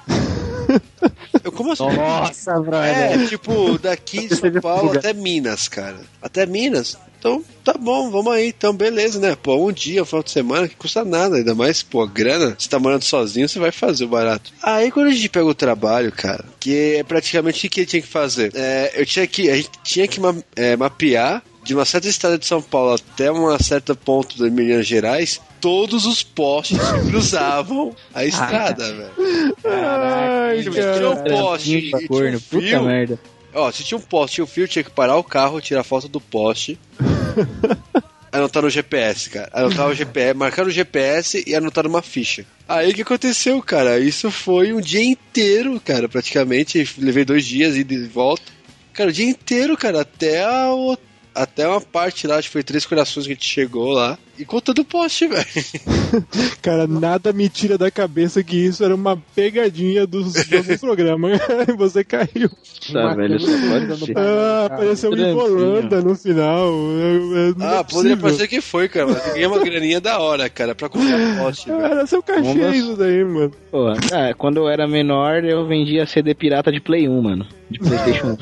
[1.44, 1.84] Eu, como assim?
[1.84, 3.12] Nossa, brother.
[3.12, 5.98] É, tipo, daqui de São Paulo até Minas, cara.
[6.20, 6.96] Até Minas.
[7.18, 8.48] Então, tá bom, vamos aí.
[8.48, 9.36] Então, beleza, né?
[9.42, 11.36] Pô, um dia, um final de semana, que custa nada.
[11.36, 12.54] Ainda mais, pô, grana.
[12.56, 14.52] Você tá morando sozinho, você vai fazer o barato.
[14.62, 18.06] Aí, quando a gente pega o trabalho, cara, que é praticamente o que tinha que
[18.08, 18.52] fazer?
[18.54, 22.38] É, eu tinha que, a gente tinha que ma- é, mapear de uma certa estrada
[22.38, 27.94] de São Paulo até uma certa ponto de Minas Gerais, todos os postes que cruzavam
[28.14, 29.56] a estrada, velho.
[29.64, 33.18] Ai, se tinha um poste e tinha um fio, merda.
[33.54, 36.08] Ó, se tinha um poste, tinha um fio, tinha que parar o carro, tirar foto
[36.08, 36.78] do poste.
[38.32, 39.50] anotar no GPS, cara.
[39.52, 42.44] Anotar o GPS, marcar o GPS e anotar numa ficha.
[42.68, 43.98] Aí o que aconteceu, cara?
[43.98, 46.86] Isso foi um dia inteiro, cara, praticamente.
[46.98, 48.42] Levei dois dias e de volta.
[48.92, 50.68] Cara, o dia inteiro, cara, até a,
[51.34, 54.18] até uma parte lá, acho que foi Três Corações que a gente chegou lá.
[54.38, 55.44] E contando o poste, velho.
[56.62, 61.30] Cara, nada me tira da cabeça que isso era uma pegadinha dos, do programa.
[61.32, 62.48] E você caiu.
[62.92, 64.12] Tá, velho, só pode.
[64.16, 65.28] Ah, apareceu uma.
[65.42, 66.68] Holanda no final.
[66.68, 69.06] É- é- não é Ah, poderia parecer que foi, cara.
[69.08, 71.80] Mas eu ganhei uma graninha da hora, cara, pra comprar poste, velho.
[71.82, 73.52] Era seu cachê Vamos- isso daí, mano.
[73.70, 77.46] Pô, ah, quando eu era menor, eu vendia CD pirata de Play 1, mano.
[77.70, 78.38] De Playstation 1.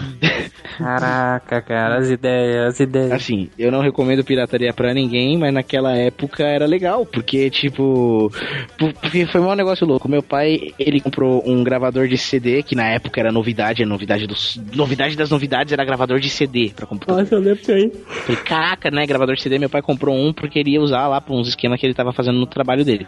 [0.79, 3.13] Caraca, cara, as ideias, as ideias.
[3.13, 8.33] Assim, eu não recomendo pirataria pra ninguém, mas naquela época era legal, porque, tipo,
[8.79, 10.09] porque foi um negócio louco.
[10.09, 14.27] Meu pai, ele comprou um gravador de CD, que na época era novidade, a novidade
[14.27, 17.23] dos novidade das novidades era gravador de CD pra computador.
[17.23, 17.93] Nossa, eu lembro aí.
[18.07, 21.21] Falei, caraca, né, gravador de CD, meu pai comprou um porque ele ia usar lá
[21.21, 23.07] pra uns esquemas que ele tava fazendo no trabalho dele.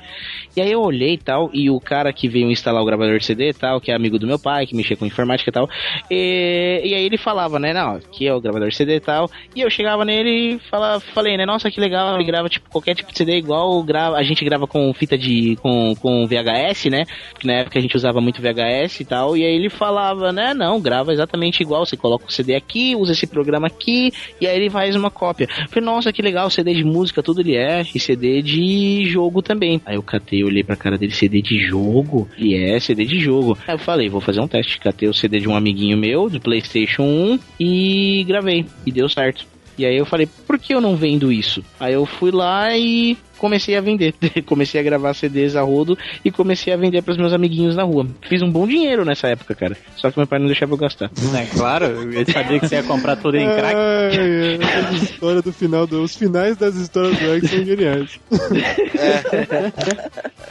[0.57, 3.25] E aí eu olhei e tal, e o cara que veio instalar o gravador de
[3.25, 5.69] CD e tal, que é amigo do meu pai, que mexia com informática e tal,
[6.11, 9.31] e, e aí ele falava, né, não, aqui é o gravador de CD e tal,
[9.55, 12.95] e eu chegava nele e falava, falei, né, nossa, que legal, ele grava, tipo, qualquer
[12.95, 17.05] tipo de CD igual grava, a gente grava com fita de, com, com VHS, né,
[17.33, 20.55] porque na época a gente usava muito VHS e tal, e aí ele falava, né,
[20.55, 24.57] não, grava exatamente igual, você coloca o CD aqui, usa esse programa aqui, e aí
[24.57, 25.49] ele faz uma cópia.
[25.69, 29.81] Falei, nossa, que legal, CD de música, tudo ele é, e CD de jogo também.
[29.85, 32.29] Aí eu catei, olhei pra cara dele, CD de jogo?
[32.37, 33.57] E é, CD de jogo.
[33.67, 34.79] Aí eu falei, vou fazer um teste.
[34.79, 38.67] Catei o CD de um amiguinho meu, do PlayStation 1, e gravei.
[38.87, 39.47] E deu certo.
[39.79, 41.63] E aí eu falei, por que eu não vendo isso?
[41.79, 44.13] Aí eu fui lá e comecei a vender.
[44.45, 48.05] comecei a gravar CDs a rodo e comecei a vender pros meus amiguinhos na rua.
[48.29, 49.77] Fiz um bom dinheiro nessa época, cara.
[49.97, 51.09] Só que meu pai não deixava eu gastar.
[51.37, 53.77] É claro, ele sabia que você ia comprar tudo em crack.
[53.77, 54.59] Ai, ai,
[54.95, 58.19] essa história do final, do- os finais das histórias do Egg são geniais.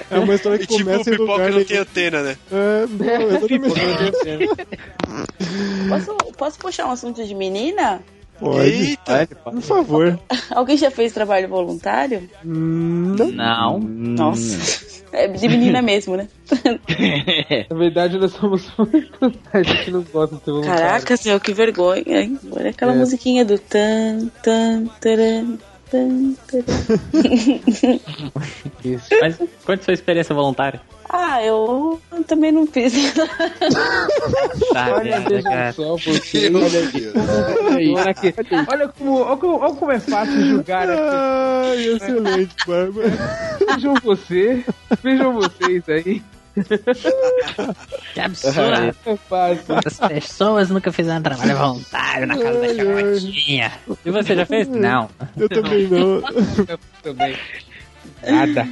[0.09, 2.37] É uma história que E tipo, começa em pipoca lugar não tem antena, né?
[2.49, 4.67] É, não, exatamente.
[5.89, 8.01] Posso, posso puxar um assunto de menina?
[8.39, 8.69] Pode.
[8.69, 9.27] Eita!
[9.43, 10.19] Por favor.
[10.51, 12.29] Alguém já fez trabalho voluntário?
[12.43, 13.15] Não.
[13.31, 13.79] Não.
[13.79, 14.97] Nossa.
[15.11, 16.27] É de menina mesmo, né?
[17.69, 19.33] Na verdade, nós somos muito.
[19.53, 20.79] A gente não gosta de ser voluntário.
[20.81, 22.39] Caraca, senhor, que vergonha, hein?
[22.51, 22.95] Olha aquela É.
[22.97, 25.57] musiquinha do tan, tan, taran.
[28.83, 29.07] Isso.
[29.21, 30.81] Mas quanto sua experiência voluntária?
[31.09, 32.93] Ah, eu também não fiz.
[34.73, 35.75] Tá, Olha, merda, veja cara.
[35.77, 37.15] Olha, Deus.
[37.15, 38.33] olha, aqui.
[38.67, 41.01] olha, como, olha, como, olha como é fácil julgar aqui.
[41.01, 43.11] Ai, excelente, Bárbara.
[43.67, 44.65] Vejam você,
[45.01, 46.21] vejam vocês aí.
[48.13, 48.95] Que absurdo.
[49.05, 49.75] É fácil.
[49.85, 53.71] As pessoas nunca fizeram trabalho voluntário na casa da chamotinha.
[54.05, 54.67] E você já fez?
[54.67, 55.09] Não.
[55.35, 56.21] Eu também não.
[56.67, 57.37] Eu também.
[58.25, 58.67] Nada.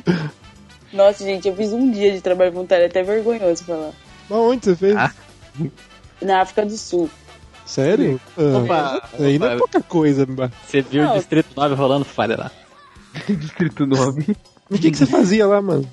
[0.91, 3.91] Nossa, gente, eu fiz um dia de trabalho voluntário, é até vergonhoso falar.
[4.29, 4.95] Mas onde você fez?
[4.95, 5.11] Ah.
[6.21, 7.09] na África do Sul.
[7.65, 8.19] Sério?
[8.37, 10.25] Ah, Opa, aí não é pouca coisa.
[10.65, 11.13] Você viu Não.
[11.13, 12.51] o Distrito 9 rolando falha lá.
[13.27, 14.35] Distrito 9.
[14.69, 15.87] O que, que você fazia lá, mano?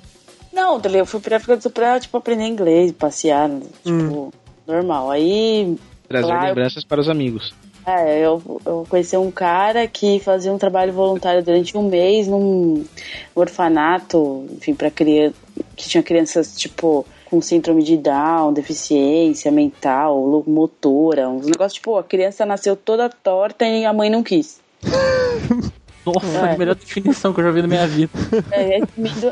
[0.53, 3.49] Não, eu fui pra África do Sul pra, tipo, aprender inglês, passear,
[3.83, 4.31] tipo,
[4.67, 5.09] normal.
[5.11, 5.75] Aí,
[6.07, 7.53] Trazer Lá eu- lembranças para os amigos.
[7.87, 12.85] é, eu, eu conheci um cara que fazia um trabalho voluntário durante um mês num
[13.33, 15.35] orfanato, enfim, pra criança,
[15.75, 22.03] que tinha crianças, tipo, com síndrome de Down, deficiência mental, locomotora, uns negócios, tipo, a
[22.03, 24.61] criança nasceu toda torta e a mãe não quis.
[26.05, 26.53] Nossa, É.
[26.53, 28.11] a melhor definição que eu já vi na minha vida.
[28.51, 28.81] É, é,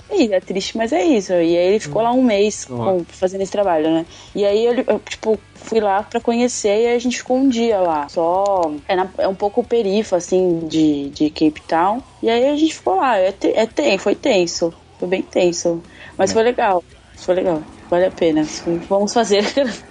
[0.10, 1.34] é, é triste, mas é isso.
[1.34, 4.06] E aí ele ficou lá um mês com- fazendo esse trabalho, né?
[4.34, 7.80] E aí eu, eu, tipo, fui lá pra conhecer e a gente ficou um dia
[7.80, 8.08] lá.
[8.10, 8.72] Só.
[8.88, 12.02] É, na- é um pouco perifa, assim, de, de Cape Town.
[12.24, 13.18] E aí a gente ficou lá.
[13.18, 14.74] É, te- é ten, foi tenso.
[14.98, 15.82] Foi bem tenso.
[16.18, 16.84] Mas foi legal.
[17.18, 17.62] Foi legal.
[17.90, 18.44] Vale a pena.
[18.88, 19.44] Vamos fazer.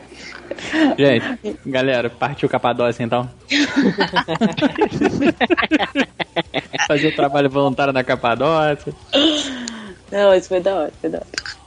[0.98, 3.28] Gente, galera, partiu Capadócia então.
[6.86, 8.94] Fazer o trabalho voluntário na Capadócia.
[10.10, 11.59] Não, isso foi da hora, foi da hora.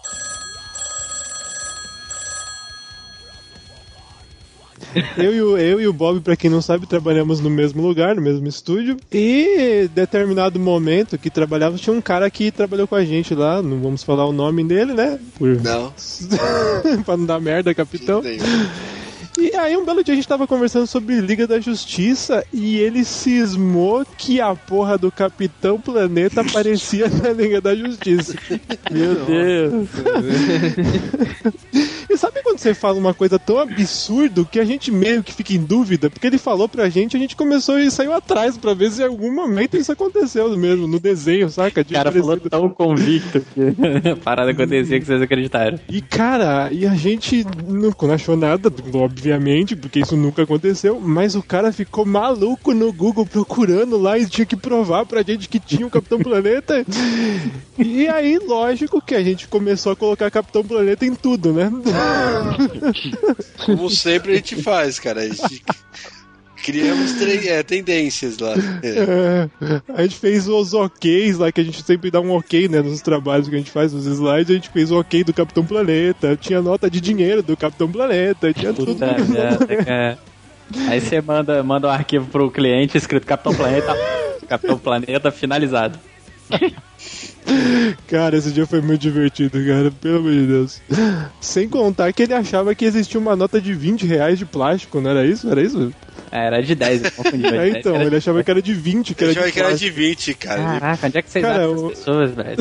[5.18, 8.15] Eu e, o, eu e o Bob, pra quem não sabe, trabalhamos no mesmo lugar,
[8.15, 8.98] no mesmo estúdio.
[9.11, 13.61] E determinado momento que trabalhava, tinha um cara que trabalhou com a gente lá.
[13.61, 15.20] Não vamos falar o nome dele, né?
[15.38, 15.61] Por...
[15.61, 15.94] Não.
[17.06, 18.22] pra não dar merda, capitão.
[19.38, 23.04] E aí um belo dia a gente tava conversando sobre Liga da Justiça e ele
[23.04, 28.36] cismou que a porra do Capitão Planeta aparecia na Liga da Justiça.
[28.92, 29.90] Meu Deus.
[32.14, 35.52] E sabe quando você fala uma coisa tão absurdo que a gente meio que fica
[35.52, 36.12] em dúvida?
[36.12, 39.06] Porque ele falou pra gente, a gente começou e saiu atrás pra ver se em
[39.06, 41.82] algum momento isso aconteceu mesmo, no desenho, saca?
[41.82, 43.62] O cara falou tão convicto que
[44.10, 45.80] a parada acontecia que vocês acreditaram.
[45.90, 48.70] E cara, e a gente não não achou nada,
[49.24, 54.26] obviamente, porque isso nunca aconteceu, mas o cara ficou maluco no Google procurando lá e
[54.26, 56.86] tinha que provar pra gente que tinha o Capitão Planeta.
[57.80, 61.72] E aí, lógico que a gente começou a colocar Capitão Planeta em tudo, né?
[63.66, 65.22] Como sempre a gente faz, cara.
[65.22, 65.64] A gente
[66.64, 68.53] criamos é, tendências lá.
[68.81, 69.49] É.
[69.64, 72.81] É, a gente fez os OKs lá, que a gente sempre dá um ok, né,
[72.81, 75.65] nos trabalhos que a gente faz, nos slides, a gente fez o ok do Capitão
[75.65, 78.94] Planeta, tinha nota de dinheiro do Capitão Planeta, tinha tudo.
[78.94, 80.18] Puta merda, cara.
[80.88, 83.94] Aí você manda, manda um arquivo pro cliente escrito Capitão Planeta,
[84.48, 85.99] Capitão Planeta finalizado.
[88.07, 90.82] Cara, esse dia foi muito divertido, cara, pelo amor de Deus.
[91.41, 95.11] Sem contar que ele achava que existia uma nota de 20 reais de plástico, não
[95.11, 95.49] era isso?
[95.49, 95.94] Era isso?
[96.32, 97.45] É, era de 10, eu confundi.
[97.45, 99.76] É, então, ele achava que era de 20, que Eu era achava de que era
[99.76, 100.61] de 20, cara.
[100.61, 102.57] Ele- Caraca, onde é que vocês Cara, acham essas pessoas, velho?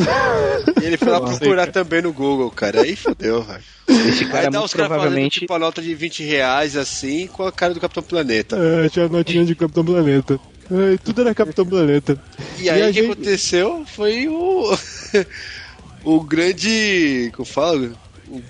[0.82, 2.82] E ele foi lá procurar também no Google, cara.
[2.82, 3.62] Aí fodeu, velho.
[3.88, 5.40] Esse cara Aí dá muito os caras fazendo provavelmente.
[5.40, 8.56] tipo a nota de 20 reais assim com a cara do Capitão Planeta.
[8.59, 10.38] É, tinha a notinha de Capitão Planeta.
[11.05, 12.20] Tudo era Capitão Planeta.
[12.59, 14.77] E aí o que gente- aconteceu foi o.
[16.05, 17.31] o grande.
[17.35, 17.93] Como fala?
[18.28, 18.40] O,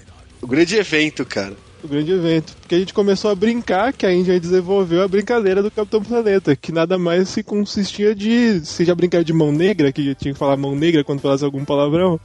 [0.42, 1.54] o grande evento, cara.
[1.82, 2.54] O grande evento.
[2.60, 6.54] Porque a gente começou a brincar, que a Índia desenvolveu a brincadeira do Capitão Planeta,
[6.54, 8.60] que nada mais se consistia de.
[8.60, 11.64] Você já brincaram de mão negra, que tinha que falar mão negra quando falasse algum
[11.64, 12.20] palavrão?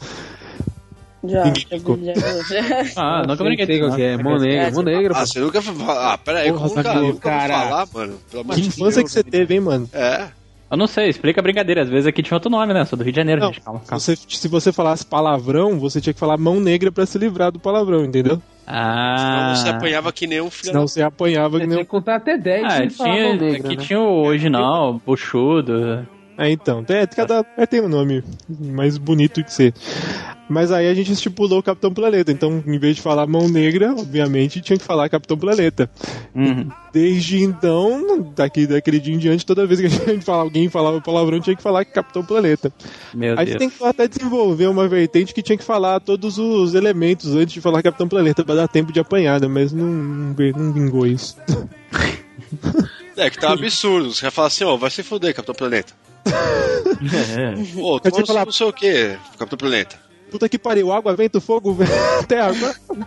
[1.23, 1.65] Já, Ninguém
[2.05, 2.85] já, já, já.
[3.01, 4.17] Ah, nunca brinquei sei qual que é.
[4.17, 4.23] não.
[4.23, 5.13] Mão negra, mão negra.
[5.17, 5.59] Ah, você nunca.
[5.89, 7.53] Ah, pera aí, Porra, como nunca vou cara.
[7.61, 8.17] falar, mano?
[8.29, 9.89] Pelo Que de infância que você teve, hein, mano?
[9.93, 10.27] É.
[10.69, 11.81] Eu não sei, explica a brincadeira.
[11.81, 12.81] Às vezes aqui tinha outro nome, né?
[12.81, 13.61] Eu sou do Rio de Janeiro, Não, gente.
[13.61, 13.99] Calma, calma.
[13.99, 17.59] Você, se você falasse palavrão, você tinha que falar mão negra pra se livrar do
[17.59, 18.41] palavrão, entendeu?
[18.65, 19.53] Ah.
[19.55, 21.89] Senão você apanhava que nem um filho Senão você apanhava que Você nem tinha que
[21.89, 23.83] contar até 10 Ah, falar mão tinha, negra, aqui né?
[23.83, 26.05] tinha o original, buchudo.
[26.37, 28.21] É, então, é, cada é, tem um nome
[28.59, 29.73] mais bonito que ser.
[30.49, 32.31] Mas aí a gente estipulou Capitão Planeta.
[32.31, 35.89] Então, em vez de falar mão negra, obviamente, tinha que falar Capitão Planeta.
[36.33, 36.69] Uhum.
[36.93, 41.01] Desde então, daqui, daquele dia em diante, toda vez que a gente falava, alguém falava
[41.01, 42.71] palavrão, tinha que falar Capitão Planeta.
[43.13, 43.49] Meu Aí Deus.
[43.51, 47.53] você tem que até desenvolver uma vertente que tinha que falar todos os elementos antes
[47.53, 49.47] de falar Capitão Planeta, pra dar tempo de apanhar, né?
[49.47, 51.35] Mas não, não, não vingou isso.
[53.17, 54.13] É, que tá um absurdo.
[54.13, 55.93] Você vai falar assim, ó, vai se fuder, Capitão Planeta.
[57.73, 60.06] Pô, Eu tinha tu que falar- não sei o que, Capitão Planeta.
[60.29, 61.77] Puta que pariu, água, vento, fogo,
[62.27, 62.51] terra,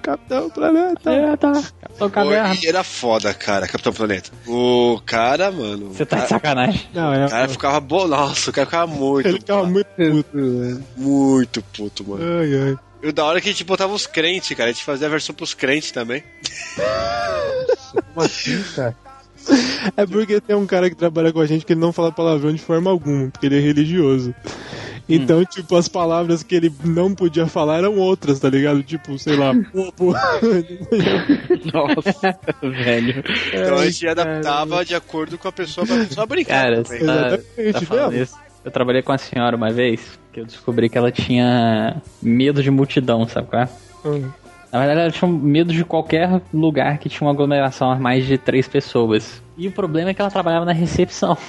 [0.00, 1.10] Capitão Planeta.
[1.10, 1.52] É, tá.
[1.52, 2.56] Capitão Caverna.
[2.64, 4.30] era foda, cara, Capitão Planeta.
[4.46, 5.88] O cara, mano.
[5.88, 6.88] Você tá o de cara, sacanagem.
[6.94, 7.80] Não, é, o cara ficava.
[8.06, 9.28] Nossa, o cara ficava muito.
[9.28, 10.84] ele ficava bravo, muito puto.
[10.96, 12.24] muito puto, mano.
[12.40, 12.78] Ai, ai.
[13.02, 14.70] E o da hora é que a gente botava os crentes, cara.
[14.70, 16.22] A gente fazia a versão pros crentes também.
[18.14, 18.96] Como assim, cara?
[19.96, 22.52] É porque tem um cara que trabalha com a gente que ele não fala palavrão
[22.52, 24.34] de forma alguma, porque ele é religioso.
[25.08, 28.82] Então, tipo, as palavras que ele não podia falar eram outras, tá ligado?
[28.82, 30.14] Tipo, sei lá, bobo.
[31.72, 33.24] Nossa, velho.
[33.52, 36.62] Então a gente adaptava de acordo com a pessoa pra pessoa brincar.
[36.62, 37.04] Cara, também.
[37.04, 37.38] tá,
[37.72, 38.36] tá falando isso?
[38.64, 42.70] Eu trabalhei com a senhora uma vez que eu descobri que ela tinha medo de
[42.70, 43.68] multidão, sabe qual é?
[44.04, 44.30] Hum.
[44.72, 48.38] Na verdade, ela tinha medo de qualquer lugar que tinha uma aglomeração a mais de
[48.38, 49.42] três pessoas.
[49.58, 51.36] E o problema é que ela trabalhava na recepção.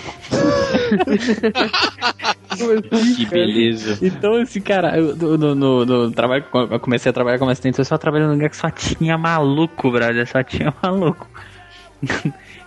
[3.16, 3.98] Que beleza.
[4.06, 7.96] Então, assim, cara, eu, no, no- no- trabalho, eu comecei a trabalhar como assistente social,
[7.96, 11.28] eu trabalhei num lugar que só tinha maluco, brother, só tinha maluco.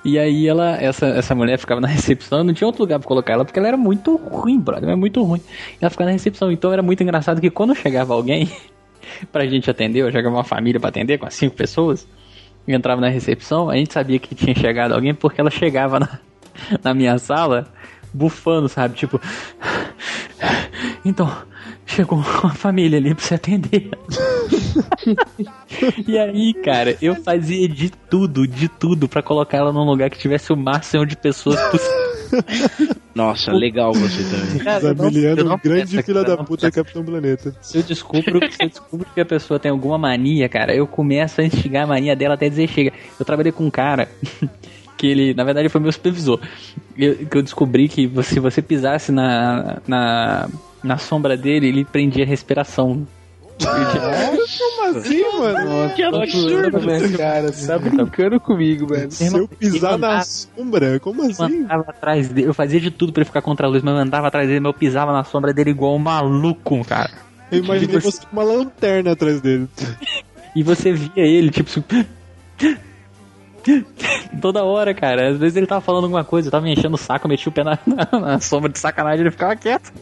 [0.04, 3.32] E aí ela, essa, essa mulher ficava na recepção, não tinha outro lugar pra colocar
[3.34, 5.40] ela, porque ela era muito ruim, brother, era muito ruim.
[5.80, 8.50] Ela ficava na recepção, então era muito engraçado que quando chegava alguém
[9.32, 12.06] pra gente atender, eu chegava uma família pra atender com as cinco pessoas,
[12.66, 16.18] e entrava na recepção, a gente sabia que tinha chegado alguém porque ela chegava na,
[16.82, 17.66] na minha sala
[18.12, 18.94] bufando, sabe?
[18.94, 19.20] Tipo,
[21.04, 21.30] então,
[21.84, 23.90] chegou uma família ali pra você atender.
[26.06, 30.18] e aí, cara, eu fazia de tudo, de tudo pra colocar ela num lugar que
[30.18, 32.13] tivesse o máximo de pessoas possível.
[33.14, 34.58] Nossa, legal você também.
[34.58, 37.54] Cara, não- Zamiliano, não um grande filho cara, da não puta Capitão Planeta.
[37.62, 41.40] Se eu descubro, se eu descubro que a pessoa tem alguma mania, cara, eu começo
[41.40, 42.92] a instigar a mania dela até dizer chega.
[43.18, 44.08] Eu trabalhei com um cara
[44.96, 46.40] que ele, na verdade, foi meu supervisor.
[46.96, 50.48] Eu- que eu descobri que se você pisasse na, na,
[50.82, 53.06] na sombra dele, ele prendia a respiração.
[53.58, 55.90] Como assim, mano?
[55.94, 56.80] Que absurdo.
[56.80, 57.52] né, cara?
[57.52, 59.10] Você tá brincando comigo, velho.
[59.10, 61.62] Se eu pisar na sombra, como Eu assim?
[61.62, 64.00] andava atrás dele, eu fazia de tudo pra ele ficar contra a luz, mas eu
[64.00, 67.10] andava atrás dele, mas eu pisava na sombra dele igual um maluco, cara.
[67.50, 69.68] Eu imaginei você com uma lanterna atrás dele.
[70.56, 71.84] E você via ele, tipo assim.
[74.40, 75.30] Toda hora, cara.
[75.30, 77.52] Às vezes ele tava falando alguma coisa, eu tava me enchendo o saco, meti o
[77.52, 79.92] pé na, na- na sombra de sacanagem ele ficava quieto.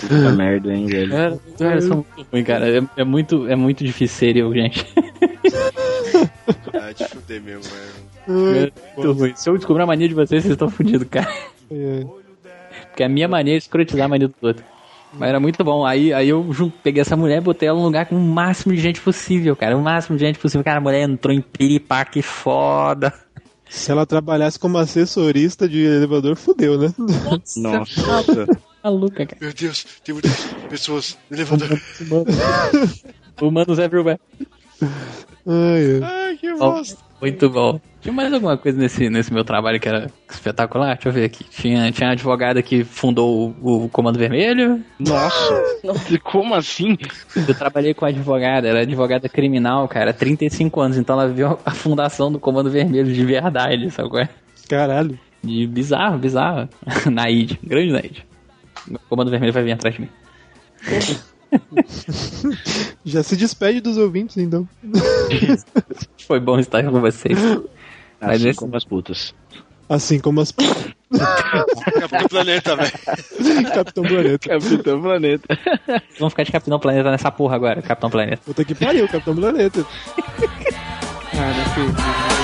[0.00, 1.14] Puta merda, hein, velho.
[1.14, 2.78] Era, era só muito ruim, cara.
[2.78, 4.86] É, é muito, é muito difícil ser eu, gente.
[6.74, 7.92] Ah, fuder mesmo, velho.
[8.66, 9.32] É muito ruim.
[9.36, 11.28] Se eu descobrir a mania de vocês, vocês estão fodidos, cara.
[11.70, 12.04] É.
[12.88, 14.64] Porque a minha mania é escrotizar a mania do outro.
[15.12, 15.84] Mas era muito bom.
[15.84, 18.80] Aí, aí eu peguei essa mulher e botei ela num lugar com o máximo de
[18.80, 19.76] gente possível, cara.
[19.76, 20.64] O máximo de gente possível.
[20.64, 23.12] Cara, a mulher entrou em piripaque foda.
[23.68, 26.92] Se ela trabalhasse como assessorista de elevador, fudeu, né?
[27.56, 28.54] Nossa.
[28.84, 29.38] Maluca, cara.
[29.40, 31.80] Meu Deus, tem muitas pessoas no elevador.
[33.40, 34.20] Humanos everywhere.
[34.82, 34.88] Ai,
[35.46, 36.00] ai.
[36.02, 37.11] Ai, que bosta.
[37.22, 37.80] Muito bom.
[38.00, 40.94] Tinha mais alguma coisa nesse, nesse meu trabalho que era espetacular?
[40.94, 41.44] Deixa eu ver aqui.
[41.44, 44.84] Tinha, tinha a advogada que fundou o, o Comando Vermelho.
[44.98, 45.62] Nossa.
[46.24, 46.98] Como assim?
[47.36, 51.56] Eu trabalhei com a advogada, ela é advogada criminal, cara, 35 anos, então ela viu
[51.64, 54.28] a fundação do Comando Vermelho de verdade, sabe qual é?
[54.68, 55.16] Caralho.
[55.42, 56.68] De bizarro, bizarro.
[57.08, 58.26] Naid, grande Naid.
[58.90, 60.08] O Comando Vermelho vai vir atrás de mim.
[63.04, 64.68] Já se despede dos ouvintes, então.
[66.26, 67.38] Foi bom estar com vocês.
[68.20, 69.34] Mas Assim esse- como as putas.
[69.88, 70.52] Assim como as.
[70.52, 72.92] Capitão Planeta, velho.
[73.74, 74.48] Capitão Planeta.
[74.48, 75.58] Capitão Planeta.
[76.18, 78.40] Vamos ficar de Capitão Planeta nessa porra agora, Capitão Planeta.
[78.44, 79.84] Puta que pariu, Capitão Planeta.
[81.32, 82.41] Cara, que...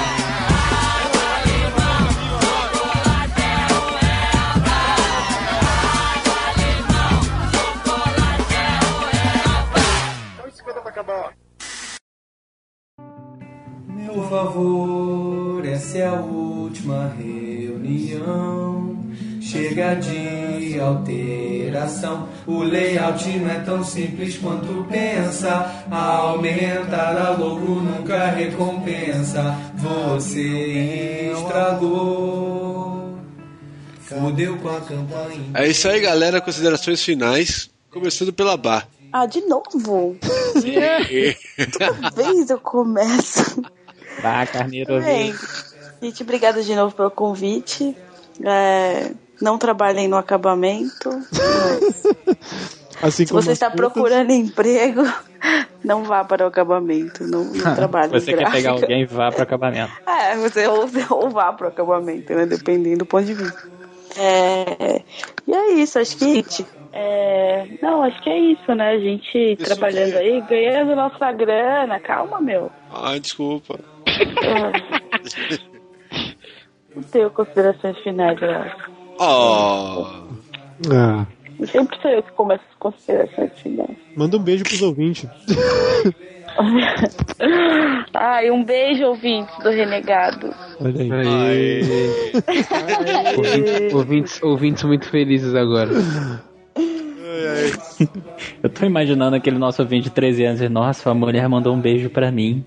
[19.79, 22.29] Chega de alteração.
[22.45, 25.85] O layout não é tão simples quanto pensa.
[25.89, 29.55] Aumentar a logo nunca recompensa.
[29.77, 33.17] Você estragou.
[34.01, 35.45] Fudeu com a campanha.
[35.55, 36.41] É isso aí, galera.
[36.41, 37.71] Considerações finais.
[37.89, 38.89] Começando pela Bar.
[39.13, 40.17] Ah, de novo?
[41.79, 43.63] Toda vez eu começo.
[44.21, 45.01] Bah, carneiro.
[45.01, 45.33] Bem,
[46.03, 47.97] gente, obrigada de novo pelo convite.
[48.45, 51.11] É, não trabalhem no acabamento.
[53.01, 53.93] Assim Se como você está putas.
[53.93, 55.03] procurando emprego,
[55.85, 57.25] não vá para o acabamento.
[57.25, 59.93] Não, não trabalhe Você em quer pegar alguém, vá pro acabamento.
[60.07, 62.45] É, você ou, ou vá pro acabamento, né?
[62.45, 63.69] Dependendo do ponto de vista.
[64.17, 65.03] É,
[65.47, 66.45] e é isso, acho que.
[66.93, 68.91] É, não, acho que é isso, né?
[68.91, 72.01] A gente trabalhando aí, ganhando nossa grana.
[72.01, 72.71] Calma, meu.
[72.93, 73.79] Ai, desculpa.
[76.95, 78.98] Não tenho considerações finais, eu acho.
[79.19, 80.07] Oh.
[80.93, 81.27] Ah,
[81.67, 83.97] sempre sou eu que começo as considerações finais.
[84.17, 85.29] manda um beijo pros ouvintes.
[88.15, 90.53] Ai, um beijo, ouvintes do Renegado.
[90.81, 91.13] Olha aí.
[91.13, 91.83] Aê.
[93.37, 95.91] ouvintes, ouvintes, ouvintes muito felizes agora.
[98.63, 101.81] Eu tô imaginando aquele nosso ouvinte de 13 anos e, nossa, a mulher mandou um
[101.81, 102.65] beijo pra mim.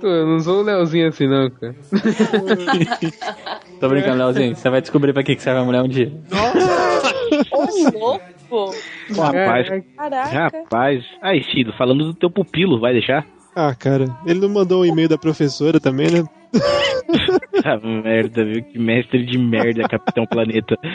[0.00, 1.74] Pô, eu não sou o Leozinho assim, não, cara.
[3.80, 4.56] Tô brincando, Leozinho.
[4.56, 6.12] Você vai descobrir pra que que serve a mulher um dia.
[7.52, 8.22] Ô, louco!
[8.48, 8.74] Pô,
[9.22, 10.62] rapaz, Caraca.
[10.64, 11.04] rapaz.
[11.22, 13.24] Aí, Cido, falando do teu pupilo, vai deixar?
[13.62, 16.24] Ah, cara, ele não mandou um e-mail da professora também, né?
[17.62, 18.64] Ah, merda, viu?
[18.64, 20.76] Que mestre de merda, Capitão Planeta.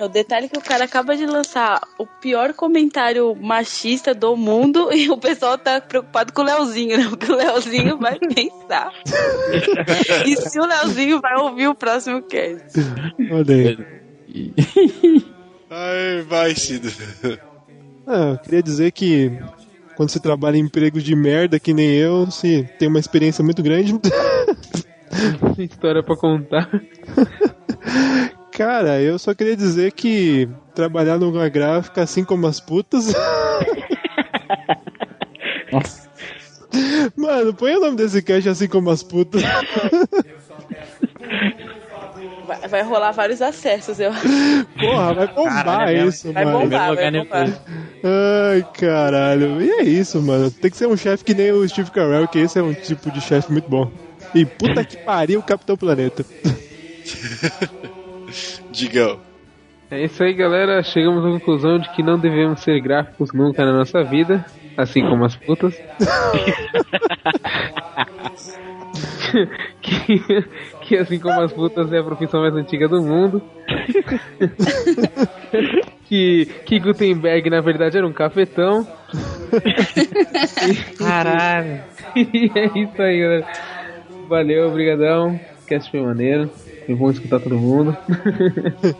[0.00, 4.90] O detalhe é que o cara acaba de lançar o pior comentário machista do mundo
[4.92, 7.06] e o pessoal tá preocupado com o Leozinho, né?
[7.08, 8.90] Porque o Leozinho vai pensar.
[10.26, 12.80] e se o Leozinho vai ouvir o próximo cast?
[13.30, 14.52] Olha aí.
[15.70, 16.90] Ai, vai, Cido.
[18.04, 19.30] Ah, eu queria dizer que
[19.96, 23.62] quando você trabalha em empregos de merda que nem eu, você tem uma experiência muito
[23.62, 23.94] grande.
[25.58, 26.68] História pra contar.
[28.52, 33.12] Cara, eu só queria dizer que trabalhar numa gráfica, assim como as putas.
[37.16, 39.42] Mano, põe o nome desse cast assim como as putas.
[42.46, 44.10] Vai, vai rolar vários acessos, eu
[44.78, 46.58] Porra, vai bombar Caralho, isso, Vai mano.
[46.60, 47.48] bombar, vai bombar.
[48.04, 49.62] Ai, caralho.
[49.62, 50.50] E é isso, mano.
[50.50, 53.10] Tem que ser um chefe que nem o Steve Carell, que esse é um tipo
[53.10, 53.90] de chefe muito bom.
[54.34, 56.24] E puta que pariu, Capitão Planeta.
[58.70, 59.20] Digão.
[59.90, 60.82] É isso aí, galera.
[60.82, 64.44] Chegamos à conclusão de que não devemos ser gráficos nunca na nossa vida,
[64.76, 65.74] assim como as putas.
[69.80, 70.20] que,
[70.84, 73.42] que assim como as putas é a profissão mais antiga do mundo.
[76.04, 78.86] que, que Gutenberg na verdade era um cafetão.
[80.98, 81.80] Caralho.
[82.14, 83.46] e é isso aí, galera.
[84.28, 85.40] Valeu, obrigadão.
[85.66, 86.50] Cast foi maneiro.
[86.84, 87.96] Foi bom escutar todo mundo.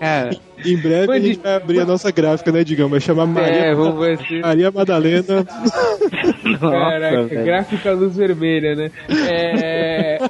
[0.01, 0.31] Cara,
[0.65, 2.89] Em breve a gente vai abrir a nossa gráfica, né, Digão?
[2.89, 4.41] Vai chamar Maria, É, vamos ver se.
[4.41, 5.45] Maria Madalena.
[6.61, 7.45] Caraca, velho.
[7.45, 8.91] gráfica luz vermelha, né?
[9.28, 10.19] É.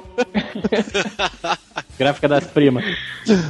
[1.97, 2.83] gráfica das primas.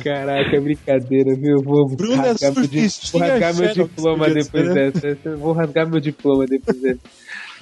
[0.03, 1.57] Caraca, brincadeira, viu?
[1.57, 4.91] Eu vou Bruna rasgar, meu, di- vou rasgar meu diploma depois né?
[4.91, 5.17] dessa.
[5.25, 6.99] Eu Vou rasgar meu diploma depois dessa.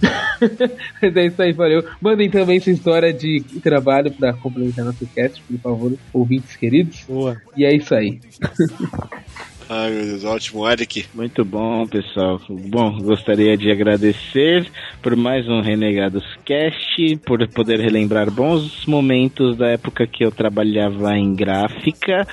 [1.02, 1.84] Mas é isso aí, valeu.
[2.02, 7.04] Mandem também sua história de trabalho pra complementar nosso cast, por favor, ouvintes queridos.
[7.08, 7.42] Boa.
[7.56, 8.20] E é isso aí.
[9.70, 10.70] Ai, meu Deus, ótimo.
[10.70, 11.06] Eric.
[11.14, 12.40] Muito bom, pessoal.
[12.50, 14.70] Bom, gostaria de agradecer
[15.02, 21.18] por mais um Renegados Cast, por poder relembrar bons momentos da época que eu trabalhava
[21.18, 22.28] em gráfica.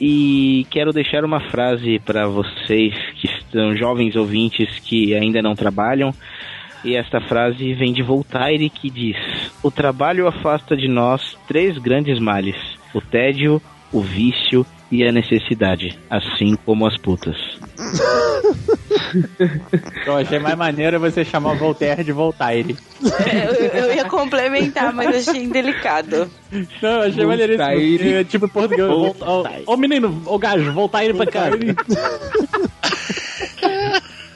[0.00, 6.14] E quero deixar uma frase para vocês que são jovens ouvintes que ainda não trabalham.
[6.84, 9.16] E esta frase vem de Voltaire que diz:
[9.62, 12.56] O trabalho afasta de nós três grandes males:
[12.94, 13.60] o tédio,
[13.92, 17.36] o vício e a necessidade, assim como as putas.
[20.06, 22.76] Eu achei mais maneiro você chamar o Voltaire de Voltaire.
[23.02, 26.30] Eu, eu ia complementar, mas achei indelicado.
[26.80, 27.64] Não, eu achei maneiríssimo.
[27.64, 27.98] Voltaire.
[27.98, 28.88] porque, Tipo, em português.
[28.88, 29.64] Voltaire.
[29.66, 31.50] Ô, ô, menino, ô gajo, Voltaire pra cá.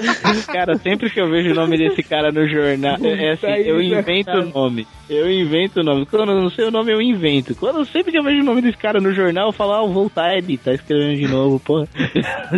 [0.52, 3.81] Cara, sempre que eu vejo o nome desse cara no jornal, é, é assim, eu
[3.81, 4.86] invento o nome.
[5.09, 6.06] Eu invento o nome.
[6.06, 7.55] Quando eu não sei o nome, eu invento.
[7.55, 9.93] Quando sempre que eu vejo o nome desse cara no jornal, eu falo, ah, o
[9.93, 11.89] Voltaire, tá escrevendo de novo, porra.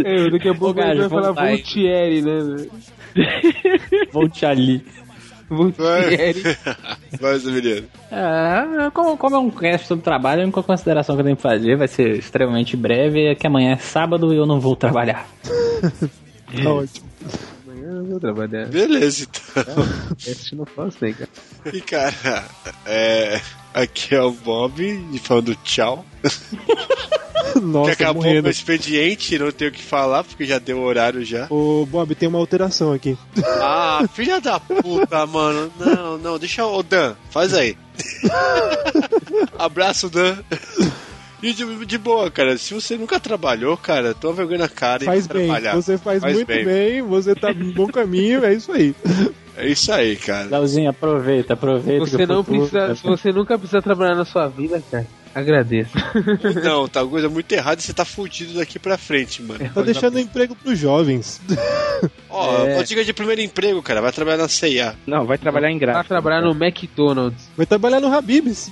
[0.05, 1.57] É, daqui a pouco gente vai falar Voltaire.
[1.57, 2.67] Voltieri, né?
[4.13, 4.85] Volte ali.
[5.49, 6.43] Voltieri.
[7.21, 7.87] Vai, Zemiliano.
[8.11, 11.43] É, como, como é um cast sobre trabalho, a única consideração que eu tenho que
[11.43, 15.27] fazer vai ser extremamente breve, é que amanhã é sábado e eu não vou trabalhar.
[16.63, 17.06] Tá ótimo.
[17.67, 18.67] Amanhã eu vou trabalhar.
[18.67, 19.75] Beleza, então.
[20.27, 21.77] Esse não posso, né, cara?
[21.77, 22.45] E, cara,
[22.87, 23.41] é...
[23.75, 26.05] Aqui é o Bob falando tchau.
[27.63, 28.49] Nossa, que acabou morrendo.
[28.49, 31.47] o expediente, não tenho o que falar, porque já deu horário já.
[31.51, 33.17] Ô, Bob, tem uma alteração aqui.
[33.61, 35.71] Ah, filha da puta, mano.
[35.79, 37.77] Não, não, deixa o Dan, faz aí.
[39.59, 40.37] Abraço, Dan.
[41.43, 45.27] E de, de boa, cara, se você nunca trabalhou, cara, toma vergonha na cara Faz
[45.27, 45.45] e bem.
[45.47, 45.75] trabalhar.
[45.75, 46.65] Você faz, Faz muito bem.
[46.65, 47.03] bem.
[47.03, 48.95] você tá no bom caminho, é isso aí.
[49.59, 50.49] É isso aí, cara.
[50.51, 52.05] Leozinho, aproveita, aproveita.
[52.05, 55.93] Você não futuro- precisa, se você nunca precisa trabalhar na sua vida, cara, agradeço.
[56.63, 59.67] Não, tá coisa muito errada e você tá fudido daqui pra frente, mano.
[59.73, 61.41] Tá deixando emprego pros jovens.
[62.29, 62.81] Ó, É.
[62.81, 62.83] é.
[62.83, 64.95] diga de primeiro emprego, cara, vai trabalhar na CIA.
[65.07, 66.09] Não, vai trabalhar em Vai gráfico.
[66.09, 67.49] trabalhar no McDonald's.
[67.57, 68.71] Vai trabalhar no Habibs.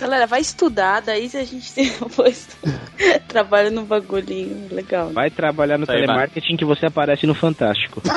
[0.00, 2.48] Galera, vai estudar, daí se a gente depois
[3.28, 5.10] trabalha no bagulhinho legal.
[5.10, 5.96] Vai trabalhar no vai.
[5.96, 8.02] telemarketing que você aparece no Fantástico.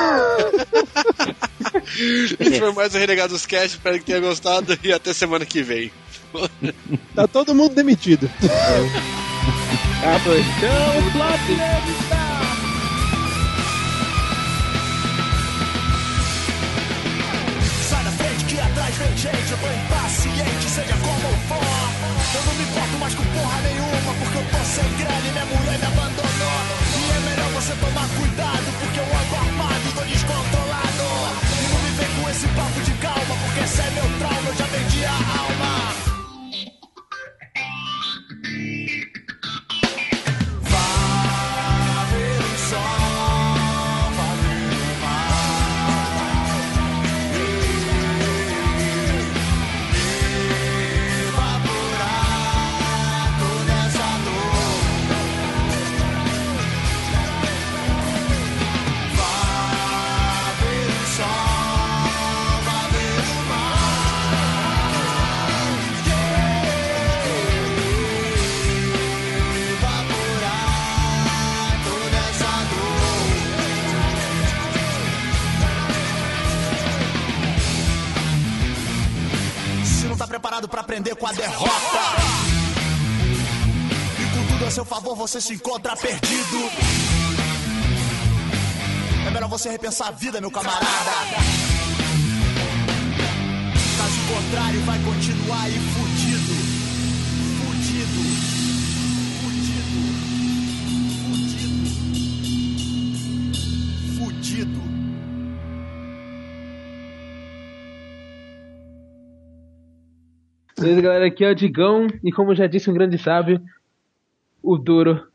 [2.39, 5.91] Esse foi mais o Renegados Cast, espero que tenha gostado e até semana que vem.
[7.15, 8.29] Tá todo mundo demitido.
[8.43, 8.89] Então,
[11.11, 12.07] planeta!
[12.09, 12.16] Sai
[18.91, 21.57] gente, eu tô impaciente, seja como for.
[22.35, 25.45] Eu não me importo mais com porra nenhuma, porque eu tô sem grana e minha
[25.45, 26.59] mulher me abandonou.
[26.95, 31.03] E é melhor você tomar cuidado, porque eu ando armado tô descontrolado.
[31.59, 34.55] E não me vem com esse papo de calma, porque esse é meu trauma, eu
[34.55, 34.66] já
[80.57, 81.99] preparado pra aprender com a derrota.
[84.19, 86.69] E com tudo a seu favor você se encontra perdido.
[89.27, 90.85] É melhor você repensar a vida, meu camarada.
[93.97, 96.53] Caso contrário, vai continuar aí fudido.
[97.61, 98.21] Fudido.
[99.43, 99.99] Fudido.
[104.17, 104.86] Fudido.
[110.79, 113.59] Beleza, galera, aqui é o Digão, e como já disse um grande sábio,
[114.61, 115.27] o duro.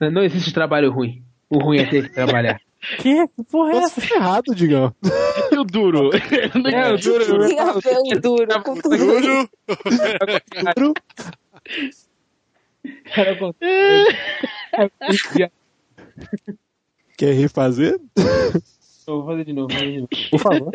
[0.00, 1.22] Não existe trabalho ruim.
[1.48, 2.60] O ruim é ter que trabalhar.
[3.00, 3.26] Que?
[3.26, 4.00] Que porra é essa?
[4.14, 4.94] errado, Digão.
[5.50, 6.10] E o duro?
[6.72, 7.48] É, o duro.
[7.48, 8.96] Tem a ver o duro com tudo.
[8.96, 9.48] Duro.
[10.76, 10.94] Duro.
[13.12, 13.58] Cara, eu consigo.
[17.16, 18.00] Quer refazer?
[19.08, 20.08] Eu vou fazer de novo, vou fazer de novo.
[20.30, 20.70] Por favor.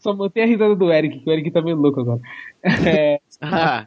[0.00, 2.20] Só mantém a risada do Eric, que o Eric tá meio louco agora.
[2.86, 3.86] É, Ah,